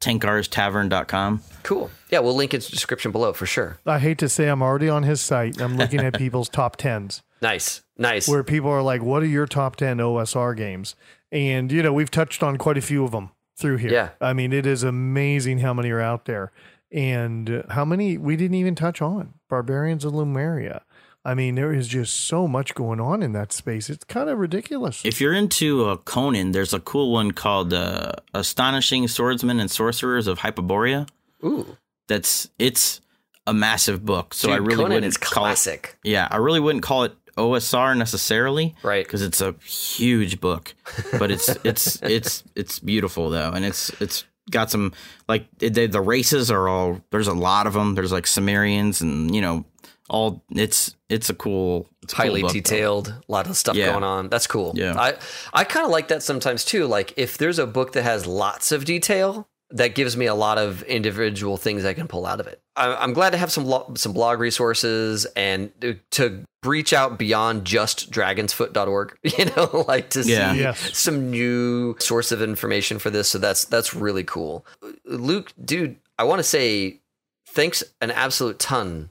tenkarstavern.com. 0.00 1.42
Cool. 1.62 1.90
Yeah, 2.10 2.20
we'll 2.20 2.34
link 2.34 2.54
it 2.54 2.58
in 2.58 2.60
the 2.64 2.70
description 2.70 3.10
below 3.12 3.32
for 3.32 3.46
sure. 3.46 3.78
I 3.86 3.98
hate 3.98 4.18
to 4.18 4.28
say 4.28 4.48
I'm 4.48 4.62
already 4.62 4.88
on 4.88 5.02
his 5.02 5.20
site. 5.20 5.60
I'm 5.60 5.76
looking 5.76 6.00
at 6.00 6.16
people's 6.18 6.48
top 6.48 6.76
tens. 6.76 7.22
Nice. 7.42 7.82
Nice. 7.98 8.26
where 8.26 8.42
people 8.42 8.70
are 8.70 8.80
like, 8.80 9.02
"What 9.02 9.22
are 9.22 9.26
your 9.26 9.46
top 9.46 9.76
ten 9.76 9.98
OSR 9.98 10.56
games?" 10.56 10.94
And 11.30 11.70
you 11.70 11.82
know, 11.82 11.92
we've 11.92 12.10
touched 12.10 12.42
on 12.42 12.56
quite 12.56 12.78
a 12.78 12.80
few 12.80 13.04
of 13.04 13.10
them 13.10 13.32
through 13.58 13.76
here. 13.78 13.92
Yeah. 13.92 14.08
I 14.18 14.32
mean, 14.32 14.50
it 14.50 14.64
is 14.64 14.82
amazing 14.82 15.58
how 15.58 15.74
many 15.74 15.90
are 15.90 16.00
out 16.00 16.24
there, 16.24 16.52
and 16.94 17.50
uh, 17.50 17.62
how 17.70 17.84
many 17.84 18.16
we 18.16 18.36
didn't 18.36 18.54
even 18.54 18.74
touch 18.74 19.02
on. 19.02 19.34
Barbarians 19.50 20.04
of 20.04 20.14
Lemuria. 20.14 20.82
I 21.26 21.34
mean, 21.34 21.54
there 21.54 21.72
is 21.72 21.88
just 21.88 22.14
so 22.14 22.46
much 22.46 22.74
going 22.74 23.00
on 23.00 23.22
in 23.22 23.32
that 23.32 23.50
space. 23.50 23.88
It's 23.88 24.04
kind 24.04 24.28
of 24.28 24.38
ridiculous. 24.38 25.02
If 25.04 25.20
you're 25.20 25.32
into 25.32 25.86
uh, 25.86 25.96
Conan, 25.96 26.52
there's 26.52 26.74
a 26.74 26.80
cool 26.80 27.12
one 27.12 27.32
called 27.32 27.72
uh, 27.72 28.12
Astonishing 28.34 29.08
Swordsmen 29.08 29.58
and 29.58 29.70
Sorcerers 29.70 30.26
of 30.26 30.38
Hyperborea. 30.40 31.08
Ooh. 31.42 31.76
That's 32.08 32.50
it's 32.58 33.00
a 33.46 33.54
massive 33.54 34.04
book. 34.04 34.34
So 34.34 34.48
Dude, 34.48 34.54
I 34.54 34.58
really 34.58 34.76
Conan 34.76 34.92
wouldn't 34.92 35.06
is 35.06 35.16
call 35.16 35.44
it 35.44 35.48
classic. 35.48 35.98
Yeah, 36.04 36.28
I 36.30 36.36
really 36.36 36.60
wouldn't 36.60 36.84
call 36.84 37.04
it 37.04 37.14
OSR 37.36 37.96
necessarily, 37.96 38.74
Right. 38.82 39.04
Because 39.04 39.22
it's 39.22 39.40
a 39.40 39.52
huge 39.64 40.40
book, 40.40 40.74
but 41.18 41.30
it's 41.30 41.48
it's 41.64 42.00
it's 42.02 42.44
it's 42.54 42.78
beautiful 42.78 43.30
though, 43.30 43.50
and 43.50 43.64
it's 43.64 43.90
it's 44.00 44.24
got 44.50 44.70
some 44.70 44.92
like 45.28 45.46
the, 45.58 45.86
the 45.86 46.00
races 46.00 46.50
are 46.50 46.68
all 46.68 47.00
there's 47.10 47.28
a 47.28 47.34
lot 47.34 47.66
of 47.66 47.72
them. 47.72 47.94
There's 47.94 48.12
like 48.12 48.26
Sumerians 48.26 49.00
and 49.00 49.34
you 49.34 49.40
know 49.40 49.64
all 50.10 50.44
it's 50.50 50.94
it's 51.08 51.30
a 51.30 51.34
cool 51.34 51.88
it's 52.02 52.12
a 52.12 52.16
cool 52.16 52.24
highly 52.26 52.42
book, 52.42 52.50
though. 52.50 52.54
detailed, 52.54 53.08
a 53.08 53.22
lot 53.32 53.46
of 53.46 53.56
stuff 53.56 53.74
Yeah. 53.76 53.92
going 53.92 54.04
on. 54.04 54.28
That's 54.28 54.46
cool. 54.46 54.72
Yeah. 54.76 54.94
I 54.98 55.14
I 55.52 55.64
kind 55.64 55.86
of 55.86 55.90
like 55.92 56.08
that 56.08 56.22
sometimes 56.22 56.64
too. 56.64 56.86
Like 56.86 57.14
if 57.16 57.38
there's 57.38 57.58
a 57.58 57.66
book 57.66 57.92
that 57.92 58.02
has 58.02 58.26
lots 58.26 58.70
of 58.72 58.84
detail, 58.84 59.48
that 59.74 59.94
gives 59.94 60.16
me 60.16 60.26
a 60.26 60.34
lot 60.34 60.56
of 60.56 60.82
individual 60.84 61.56
things 61.56 61.84
I 61.84 61.92
can 61.94 62.08
pull 62.08 62.26
out 62.26 62.40
of 62.40 62.46
it. 62.46 62.60
I, 62.76 62.94
I'm 62.94 63.12
glad 63.12 63.30
to 63.30 63.36
have 63.36 63.52
some 63.52 63.64
lo- 63.66 63.92
some 63.96 64.12
blog 64.12 64.38
resources 64.40 65.26
and 65.36 65.70
to- 65.80 65.98
to 66.12 66.44
reach 66.64 66.92
out 66.94 67.18
beyond 67.18 67.64
just 67.66 68.10
dragonsfoot.org. 68.10 69.18
You 69.38 69.44
know, 69.46 69.84
like 69.88 70.10
to 70.10 70.22
Yeah. 70.22 70.52
see 70.52 70.60
Yes. 70.60 70.96
some 70.96 71.30
new 71.30 71.96
source 71.98 72.32
of 72.32 72.40
information 72.40 72.98
for 72.98 73.10
this. 73.10 73.28
So 73.28 73.38
that's 73.38 73.64
that's 73.64 73.94
really 73.94 74.24
cool. 74.24 74.64
Luke, 75.04 75.52
dude, 75.62 75.96
I 76.18 76.24
want 76.24 76.38
to 76.38 76.44
say 76.44 77.00
thanks 77.48 77.82
an 78.00 78.10
absolute 78.10 78.58
ton 78.58 79.10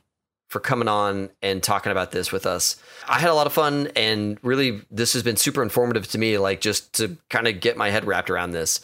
for 0.49 0.59
coming 0.59 0.87
on 0.87 1.29
and 1.41 1.63
talking 1.63 1.91
about 1.91 2.11
this 2.11 2.31
with 2.31 2.45
us. 2.45 2.77
I 3.07 3.19
had 3.19 3.29
a 3.29 3.33
lot 3.33 3.47
of 3.47 3.53
fun 3.53 3.89
and 3.95 4.37
really 4.43 4.81
this 4.91 5.13
has 5.13 5.23
been 5.23 5.35
super 5.35 5.63
informative 5.63 6.07
to 6.09 6.17
me, 6.17 6.37
like 6.37 6.61
just 6.61 6.93
to 6.93 7.17
kind 7.29 7.47
of 7.47 7.59
get 7.59 7.75
my 7.75 7.89
head 7.89 8.05
wrapped 8.05 8.29
around 8.29 8.51
this. 8.51 8.79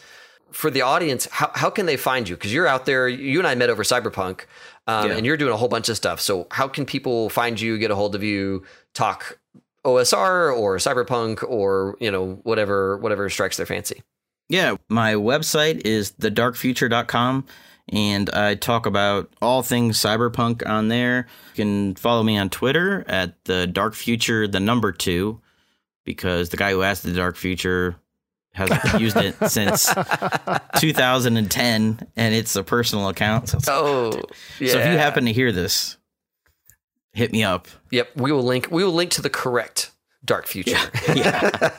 For 0.52 0.70
the 0.72 0.82
audience, 0.82 1.28
how, 1.32 1.52
how 1.56 1.70
can 1.70 1.86
they 1.86 1.98
find 1.98 2.28
you? 2.28 2.36
Because 2.36 2.54
you're 2.54 2.68
out 2.68 2.86
there, 2.86 3.08
you 3.08 3.40
and 3.40 3.48
I 3.48 3.56
met 3.56 3.70
over 3.70 3.84
Cyberpunk, 3.84 4.42
um, 4.88 5.10
Yeah. 5.10 5.18
and 5.18 5.26
you're 5.26 5.38
doing 5.38 5.54
a 5.54 5.58
whole 5.58 5.68
bunch 5.68 5.90
of 5.90 5.98
stuff. 5.98 6.20
So, 6.20 6.48
how 6.52 6.68
can 6.68 6.86
people 6.86 7.30
find 7.30 7.60
you, 7.60 7.78
get 7.78 7.92
a 7.92 7.96
hold 7.96 8.16
of 8.16 8.24
you, 8.24 8.64
talk 8.94 9.38
OSR 9.86 10.56
or 10.58 10.78
Cyberpunk 10.78 11.44
or 11.48 11.96
you 12.00 12.12
know 12.12 12.40
whatever 12.44 12.98
whatever 12.98 13.30
strikes 13.30 13.58
their 13.58 13.66
fancy? 13.66 14.02
Yeah, 14.50 14.76
my 14.90 15.14
website 15.14 15.86
is 15.86 16.12
thedarkfuture.com 16.14 17.46
and 17.92 18.30
I 18.32 18.56
talk 18.56 18.86
about 18.86 19.32
all 19.42 19.62
things 19.64 19.98
cyberpunk 19.98 20.68
on 20.68 20.88
there. 20.90 21.28
You 21.54 21.64
can 21.64 21.96
follow 21.96 22.24
me 22.24 22.38
on 22.38 22.50
Twitter 22.50 23.04
at 23.08 23.44
the 23.46 23.68
dark 23.68 23.94
future 23.96 24.48
the 24.48 24.60
number 24.60 24.92
2 24.92 25.40
because 26.06 26.50
the 26.50 26.58
guy 26.58 26.72
who 26.72 26.82
asked 26.84 27.04
the 27.04 27.14
dark 27.14 27.36
future 27.36 27.96
has 28.54 29.00
used 29.00 29.18
it 29.18 29.36
since 29.50 29.88
2010 30.80 32.00
and 32.16 32.34
it's 32.36 32.56
a 32.56 32.64
personal 32.64 33.08
account. 33.10 33.50
So, 33.50 33.58
Oh, 33.68 34.22
yeah. 34.60 34.72
so 34.74 34.80
if 34.80 34.92
you 34.92 34.98
happen 34.98 35.26
to 35.26 35.34
hear 35.34 35.52
this, 35.52 35.98
hit 37.14 37.32
me 37.32 37.44
up. 37.44 37.68
yep, 37.92 38.10
we 38.16 38.32
will 38.32 38.44
link. 38.44 38.68
We 38.72 38.84
will 38.84 38.92
link 38.94 39.12
to 39.12 39.22
the 39.22 39.30
correct 39.30 39.92
dark 40.26 40.48
future. 40.48 40.78
yeah. 41.16 41.70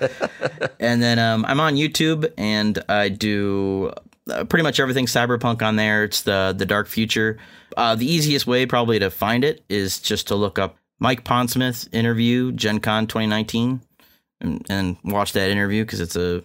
and 0.79 1.03
then 1.03 1.19
um, 1.19 1.45
I'm 1.45 1.61
on 1.61 1.75
YouTube 1.75 2.33
and 2.39 2.83
I 2.89 3.09
do 3.09 3.93
uh, 4.31 4.45
pretty 4.45 4.63
much 4.63 4.81
everything 4.81 5.07
cyberpunk 5.07 5.63
on 5.63 5.77
there. 5.77 6.05
It's 6.05 6.23
the 6.23 6.55
the 6.57 6.67
Dark 6.67 6.87
Future. 6.89 7.39
Uh, 7.77 7.95
the 7.95 8.11
easiest 8.11 8.47
way 8.47 8.67
probably 8.67 8.99
to 8.99 9.11
find 9.11 9.45
it 9.45 9.63
is 9.69 9.99
just 10.01 10.29
to 10.29 10.35
look 10.35 10.59
up 10.59 10.77
Mike 10.99 11.25
Pondsmith 11.25 11.89
interview 11.93 12.53
Gen 12.53 12.81
Con 12.81 13.07
2019 13.07 13.81
and, 14.41 14.67
and 14.69 14.97
watch 15.05 15.33
that 15.35 15.51
interview 15.51 15.85
because 15.85 16.01
it's 16.01 16.17
a 16.17 16.43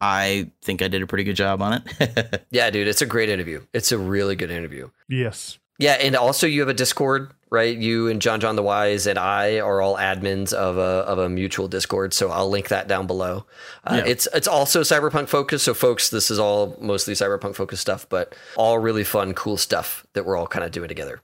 I 0.00 0.50
think 0.62 0.82
I 0.82 0.88
did 0.88 1.02
a 1.02 1.06
pretty 1.06 1.24
good 1.24 1.36
job 1.36 1.60
on 1.60 1.82
it. 1.98 2.44
yeah, 2.50 2.70
dude, 2.70 2.86
it's 2.88 3.02
a 3.02 3.06
great 3.06 3.28
interview. 3.28 3.64
It's 3.72 3.90
a 3.92 3.98
really 3.98 4.36
good 4.36 4.50
interview. 4.50 4.90
yes. 5.08 5.58
Yeah, 5.80 5.92
and 5.92 6.16
also 6.16 6.48
you 6.48 6.58
have 6.62 6.68
a 6.68 6.74
Discord, 6.74 7.30
right? 7.50 7.76
You 7.78 8.08
and 8.08 8.20
John 8.20 8.40
John 8.40 8.56
the 8.56 8.64
Wise 8.64 9.06
and 9.06 9.16
I 9.16 9.60
are 9.60 9.80
all 9.80 9.96
admins 9.96 10.52
of 10.52 10.76
a 10.76 10.80
of 10.80 11.20
a 11.20 11.28
mutual 11.28 11.68
Discord, 11.68 12.12
so 12.12 12.32
I'll 12.32 12.50
link 12.50 12.66
that 12.70 12.88
down 12.88 13.06
below. 13.06 13.46
Uh, 13.84 14.02
Yeah. 14.04 14.10
It's 14.10 14.26
it's 14.34 14.48
also 14.48 14.80
cyberpunk 14.80 15.28
focused, 15.28 15.64
so 15.64 15.74
folks, 15.74 16.10
this 16.10 16.32
is 16.32 16.40
all 16.40 16.76
mostly 16.80 17.14
cyberpunk 17.14 17.54
focused 17.54 17.82
stuff, 17.82 18.08
but 18.08 18.34
all 18.56 18.80
really 18.80 19.04
fun, 19.04 19.34
cool 19.34 19.56
stuff 19.56 20.04
that 20.14 20.26
we're 20.26 20.36
all 20.36 20.48
kind 20.48 20.64
of 20.64 20.72
doing 20.72 20.88
together. 20.88 21.20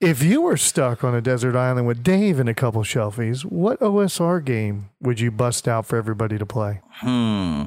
If 0.00 0.22
you 0.22 0.40
were 0.42 0.56
stuck 0.56 1.02
on 1.02 1.12
a 1.16 1.20
desert 1.20 1.56
island 1.56 1.88
with 1.88 2.04
Dave 2.04 2.38
and 2.38 2.48
a 2.48 2.54
couple 2.54 2.82
shelfies, 2.84 3.42
what 3.44 3.80
OSR 3.80 4.42
game 4.44 4.90
would 5.00 5.18
you 5.18 5.32
bust 5.32 5.66
out 5.66 5.84
for 5.84 5.96
everybody 5.96 6.38
to 6.38 6.46
play? 6.46 6.80
Hmm. 6.92 7.64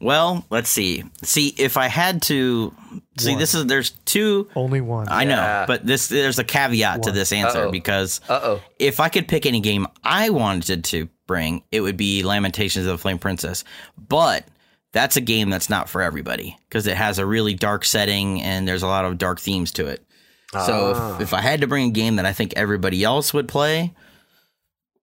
Well, 0.00 0.44
let's 0.50 0.68
see. 0.68 1.04
See 1.22 1.48
if 1.56 1.76
I 1.76 1.86
had 1.86 2.22
to 2.22 2.74
see. 3.18 3.30
One. 3.30 3.38
This 3.38 3.54
is 3.54 3.66
there's 3.66 3.90
two 4.04 4.48
Only 4.56 4.80
one. 4.80 5.08
I 5.08 5.22
Yeah. 5.22 5.28
know, 5.28 5.64
but 5.68 5.86
this 5.86 6.08
there's 6.08 6.38
a 6.38 6.44
caveat 6.44 7.04
to 7.04 7.12
this 7.12 7.32
answer 7.32 7.62
Uh-oh. 7.66 7.70
because 7.70 8.20
Uh 8.28 8.40
oh. 8.42 8.62
if 8.78 8.98
I 9.00 9.08
could 9.08 9.28
pick 9.28 9.46
any 9.46 9.60
game 9.60 9.86
I 10.02 10.30
wanted 10.30 10.84
to 10.86 11.08
bring, 11.28 11.62
it 11.70 11.80
would 11.80 11.96
be 11.96 12.22
Lamentations 12.24 12.86
of 12.86 12.92
the 12.92 12.98
Flame 12.98 13.18
Princess. 13.18 13.62
But 13.96 14.44
that's 14.92 15.16
a 15.16 15.20
game 15.22 15.48
that's 15.48 15.70
not 15.70 15.88
for 15.88 16.02
everybody 16.02 16.58
because 16.68 16.86
it 16.86 16.96
has 16.96 17.18
a 17.18 17.24
really 17.24 17.54
dark 17.54 17.84
setting 17.84 18.42
and 18.42 18.66
there's 18.66 18.82
a 18.82 18.88
lot 18.88 19.04
of 19.04 19.16
dark 19.16 19.40
themes 19.40 19.70
to 19.72 19.86
it. 19.86 20.04
So 20.52 20.92
Ah. 20.96 21.14
if, 21.16 21.22
if 21.22 21.34
I 21.34 21.40
had 21.40 21.60
to 21.62 21.66
bring 21.68 21.88
a 21.88 21.92
game 21.92 22.16
that 22.16 22.26
I 22.26 22.32
think 22.32 22.52
everybody 22.56 23.04
else 23.04 23.32
would 23.32 23.46
play, 23.48 23.94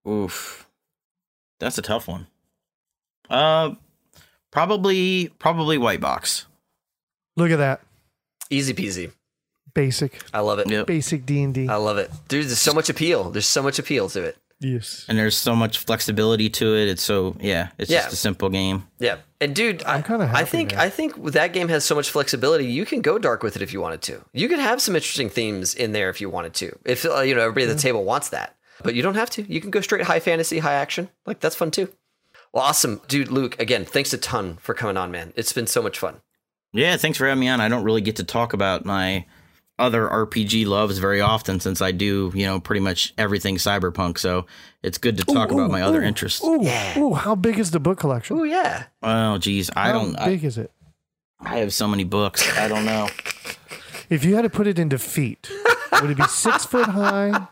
oof, 0.08 0.68
that's 1.60 1.78
a 1.78 1.82
tough 1.82 2.08
one. 2.08 2.28
Uh, 3.30 3.72
probably 4.52 5.30
probably 5.40 5.78
White 5.78 6.02
Box. 6.02 6.46
Look 7.36 7.52
at 7.52 7.58
that. 7.58 7.82
Easy 8.50 8.74
peasy. 8.74 9.12
Basic. 9.74 10.20
I 10.34 10.40
love 10.40 10.60
it. 10.60 10.70
Yep. 10.70 10.88
Basic 10.88 11.26
D&D. 11.26 11.70
I 11.70 11.76
love 11.76 11.98
it. 11.98 12.10
Dude, 12.28 12.46
there's 12.48 12.58
so 12.60 12.74
much 12.74 12.90
appeal. 12.90 13.30
There's 13.30 13.46
so 13.46 13.62
much 13.62 13.78
appeal 13.80 14.10
to 14.10 14.24
it. 14.24 14.38
Yes. 14.62 15.06
and 15.08 15.18
there's 15.18 15.38
so 15.38 15.56
much 15.56 15.78
flexibility 15.78 16.50
to 16.50 16.76
it. 16.76 16.90
It's 16.90 17.02
so 17.02 17.38
yeah, 17.40 17.70
it's 17.78 17.90
Yeah. 17.90 18.02
just 18.02 18.12
a 18.14 18.18
simple 18.18 18.50
game. 18.50 18.88
Yeah, 19.00 19.20
and 19.40 19.56
dude, 19.56 19.82
I'm 19.86 20.04
kinda 20.04 20.30
I 20.34 20.44
think 20.44 20.74
now. 20.74 20.82
I 20.82 20.90
think 20.90 21.32
that 21.32 21.54
game 21.54 21.70
has 21.70 21.86
so 21.86 21.96
much 21.96 22.10
flexibility. 22.10 22.66
You 22.66 22.86
can 22.86 23.00
go 23.02 23.18
dark 23.18 23.42
with 23.42 23.56
it 23.56 23.62
if 23.62 23.72
you 23.72 23.80
wanted 23.80 24.02
to. 24.02 24.22
You 24.34 24.50
could 24.50 24.60
have 24.60 24.82
some 24.82 24.98
interesting 24.98 25.30
themes 25.30 25.74
in 25.74 25.94
there 25.94 26.10
if 26.10 26.20
you 26.20 26.30
wanted 26.30 26.54
to. 26.56 26.78
If 26.84 27.06
uh, 27.06 27.22
you 27.22 27.36
know 27.36 27.42
everybody 27.42 27.68
at 27.68 27.74
the 27.74 27.82
table 27.82 28.04
wants 28.04 28.30
that, 28.30 28.54
but 28.84 28.96
you 28.96 29.02
don't 29.02 29.16
have 29.16 29.30
to. 29.30 29.44
You 29.50 29.62
can 29.62 29.72
go 29.72 29.80
straight 29.80 30.04
high 30.04 30.20
fantasy, 30.20 30.60
high 30.60 30.74
action. 30.74 31.08
Like 31.26 31.40
that's 31.40 31.56
fun 31.56 31.72
too. 31.72 31.88
Well, 32.54 32.64
awesome, 32.64 33.02
dude. 33.08 33.30
Luke, 33.30 33.60
again, 33.60 33.86
thanks 33.86 34.12
a 34.14 34.18
ton 34.18 34.58
for 34.62 34.74
coming 34.74 34.98
on, 34.98 35.12
man. 35.12 35.34
It's 35.36 35.54
been 35.54 35.68
so 35.68 35.82
much 35.82 36.00
fun. 36.00 36.22
Yeah, 36.74 36.98
thanks 36.98 37.18
for 37.18 37.28
having 37.28 37.40
me 37.40 37.48
on. 37.50 37.62
I 37.62 37.70
don't 37.70 37.84
really 37.84 38.02
get 38.02 38.16
to 38.18 38.24
talk 38.24 38.54
about 38.54 38.86
my 38.86 39.26
other 39.78 40.08
RPG 40.08 40.66
loves 40.66 40.98
very 40.98 41.22
often 41.22 41.60
since 41.60 41.82
I 41.82 41.92
do, 41.92 42.32
you 42.36 42.46
know, 42.46 42.60
pretty 42.60 42.82
much 42.82 43.14
everything 43.18 43.56
cyberpunk. 43.56 44.18
So 44.18 44.46
it's 44.84 44.98
good 44.98 45.18
to 45.18 45.24
talk 45.24 45.52
about 45.52 45.72
my 45.72 45.82
other 45.82 46.02
interests. 46.02 46.44
Ooh, 46.44 46.60
Yeah. 46.62 47.00
ooh, 47.00 47.14
how 47.14 47.34
big 47.36 47.58
is 47.60 47.72
the 47.72 47.80
book 47.80 47.98
collection? 48.00 48.38
Oh 48.40 48.44
yeah, 48.44 48.86
Oh, 49.02 49.38
geez, 49.38 49.70
I 49.76 49.88
how 49.88 49.94
don't. 49.94 50.20
How 50.20 50.26
big 50.26 50.44
is 50.44 50.58
it? 50.58 50.72
I 51.40 51.60
have 51.60 51.74
so 51.74 51.88
many 51.88 52.04
books. 52.04 52.46
I 52.58 52.68
don't 52.68 52.86
know. 52.86 53.08
If 54.10 54.26
you 54.26 54.34
had 54.36 54.42
to 54.42 54.50
put 54.50 54.66
it 54.66 54.80
into 54.80 54.98
feet, 54.98 55.52
would 56.02 56.10
it 56.10 56.18
be 56.18 56.24
six 56.24 56.66
foot 56.72 56.88
high? 56.88 57.46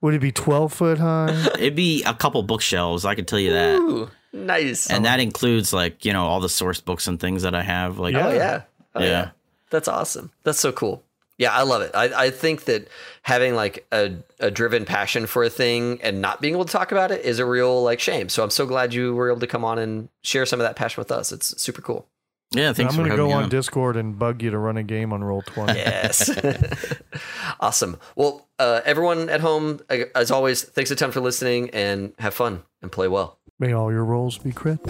Would 0.00 0.14
it 0.14 0.20
be 0.20 0.30
twelve 0.30 0.72
foot 0.72 0.98
high? 0.98 1.32
It'd 1.58 1.74
be 1.74 2.04
a 2.04 2.14
couple 2.14 2.40
bookshelves. 2.44 3.04
I 3.04 3.16
could 3.16 3.26
tell 3.26 3.40
you 3.40 3.50
that, 3.52 3.74
Ooh, 3.80 4.08
nice. 4.34 4.90
and 4.90 5.04
that 5.04 5.20
includes 5.20 5.72
like 5.72 6.04
you 6.04 6.12
know 6.12 6.26
all 6.26 6.40
the 6.40 6.48
source 6.48 6.80
books 6.80 7.06
and 7.06 7.18
things 7.18 7.42
that 7.42 7.54
I 7.54 7.62
have. 7.62 7.98
Like, 7.98 8.14
Yeah. 8.14 8.26
oh 8.26 8.32
yeah, 8.32 8.62
oh, 8.94 9.00
yeah. 9.00 9.06
Yeah. 9.08 9.30
That's 9.70 9.88
awesome. 9.88 10.30
That's 10.42 10.58
so 10.60 10.72
cool. 10.72 11.02
Yeah, 11.36 11.52
I 11.52 11.62
love 11.62 11.82
it. 11.82 11.90
I, 11.94 12.26
I 12.26 12.30
think 12.30 12.66
that 12.66 12.86
having 13.22 13.56
like 13.56 13.84
a, 13.90 14.12
a 14.38 14.52
driven 14.52 14.84
passion 14.84 15.26
for 15.26 15.42
a 15.42 15.50
thing 15.50 15.98
and 16.00 16.20
not 16.20 16.40
being 16.40 16.54
able 16.54 16.64
to 16.64 16.70
talk 16.72 16.92
about 16.92 17.10
it 17.10 17.24
is 17.24 17.40
a 17.40 17.44
real 17.46 17.82
like 17.82 17.98
shame. 17.98 18.28
So 18.28 18.44
I'm 18.44 18.50
so 18.50 18.66
glad 18.66 18.94
you 18.94 19.14
were 19.16 19.30
able 19.30 19.40
to 19.40 19.48
come 19.48 19.64
on 19.64 19.80
and 19.80 20.08
share 20.22 20.46
some 20.46 20.60
of 20.60 20.64
that 20.64 20.76
passion 20.76 21.00
with 21.00 21.10
us. 21.10 21.32
It's 21.32 21.60
super 21.60 21.82
cool. 21.82 22.06
yeah. 22.52 22.72
Thanks 22.72 22.94
I'm 22.94 22.98
going 23.00 23.10
to 23.10 23.16
go 23.16 23.32
on 23.32 23.44
on. 23.44 23.48
Discord 23.48 23.96
and 23.96 24.16
bug 24.16 24.42
you 24.42 24.52
to 24.52 24.58
run 24.58 24.76
a 24.76 24.84
game 24.84 25.12
on 25.12 25.24
Roll 25.24 25.42
Twenty. 25.42 25.74
Yes. 25.80 26.30
awesome. 27.60 27.98
Well, 28.14 28.46
uh, 28.60 28.80
everyone 28.84 29.28
at 29.28 29.40
home, 29.40 29.80
uh, 29.90 30.04
as 30.14 30.30
always, 30.30 30.62
thanks 30.62 30.92
a 30.92 30.96
ton 30.96 31.10
for 31.10 31.20
listening 31.20 31.70
and 31.70 32.12
have 32.20 32.34
fun 32.34 32.62
and 32.82 32.92
play 32.92 33.08
well. 33.08 33.38
May 33.60 33.72
all 33.72 33.92
your 33.92 34.04
rolls 34.04 34.36
be 34.36 34.50
crit. 34.50 34.80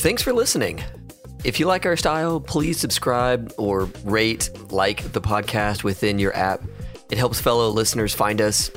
Thanks 0.00 0.22
for 0.22 0.32
listening. 0.32 0.82
If 1.44 1.60
you 1.60 1.66
like 1.66 1.84
our 1.84 1.96
style, 1.96 2.40
please 2.40 2.80
subscribe 2.80 3.52
or 3.58 3.84
rate, 4.02 4.48
like 4.70 5.12
the 5.12 5.20
podcast 5.20 5.84
within 5.84 6.18
your 6.18 6.34
app. 6.34 6.62
It 7.10 7.18
helps 7.18 7.38
fellow 7.38 7.68
listeners 7.68 8.14
find 8.14 8.40
us. 8.40 8.70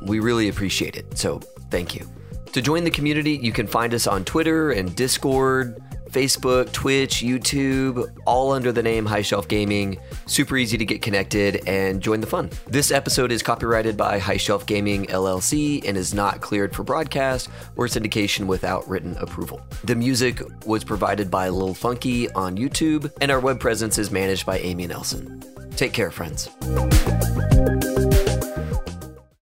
We 0.00 0.18
really 0.20 0.48
appreciate 0.48 0.96
it. 0.96 1.18
So 1.18 1.40
thank 1.70 1.94
you. 1.94 2.10
To 2.52 2.62
join 2.62 2.84
the 2.84 2.90
community, 2.90 3.32
you 3.32 3.52
can 3.52 3.66
find 3.66 3.92
us 3.92 4.06
on 4.06 4.24
Twitter 4.24 4.70
and 4.70 4.96
Discord, 4.96 5.78
Facebook, 6.10 6.72
Twitch, 6.72 7.16
YouTube, 7.16 8.10
all 8.26 8.52
under 8.52 8.72
the 8.72 8.82
name 8.82 9.06
High 9.06 9.22
Shelf 9.22 9.48
Gaming. 9.48 9.98
Super 10.26 10.56
easy 10.56 10.78
to 10.78 10.84
get 10.84 11.02
connected 11.02 11.62
and 11.66 12.00
join 12.00 12.20
the 12.20 12.26
fun. 12.26 12.50
This 12.66 12.90
episode 12.90 13.32
is 13.32 13.42
copyrighted 13.42 13.96
by 13.96 14.18
High 14.18 14.36
Shelf 14.36 14.66
Gaming 14.66 15.06
LLC 15.06 15.86
and 15.86 15.96
is 15.96 16.14
not 16.14 16.40
cleared 16.40 16.74
for 16.74 16.82
broadcast 16.82 17.48
or 17.76 17.86
syndication 17.86 18.46
without 18.46 18.88
written 18.88 19.16
approval. 19.18 19.60
The 19.84 19.94
music 19.94 20.42
was 20.64 20.84
provided 20.84 21.30
by 21.30 21.48
Lil 21.48 21.74
Funky 21.74 22.30
on 22.30 22.56
YouTube, 22.56 23.10
and 23.20 23.30
our 23.30 23.40
web 23.40 23.60
presence 23.60 23.98
is 23.98 24.10
managed 24.10 24.46
by 24.46 24.58
Amy 24.58 24.86
Nelson. 24.86 25.42
Take 25.76 25.92
care, 25.92 26.10
friends. 26.10 26.48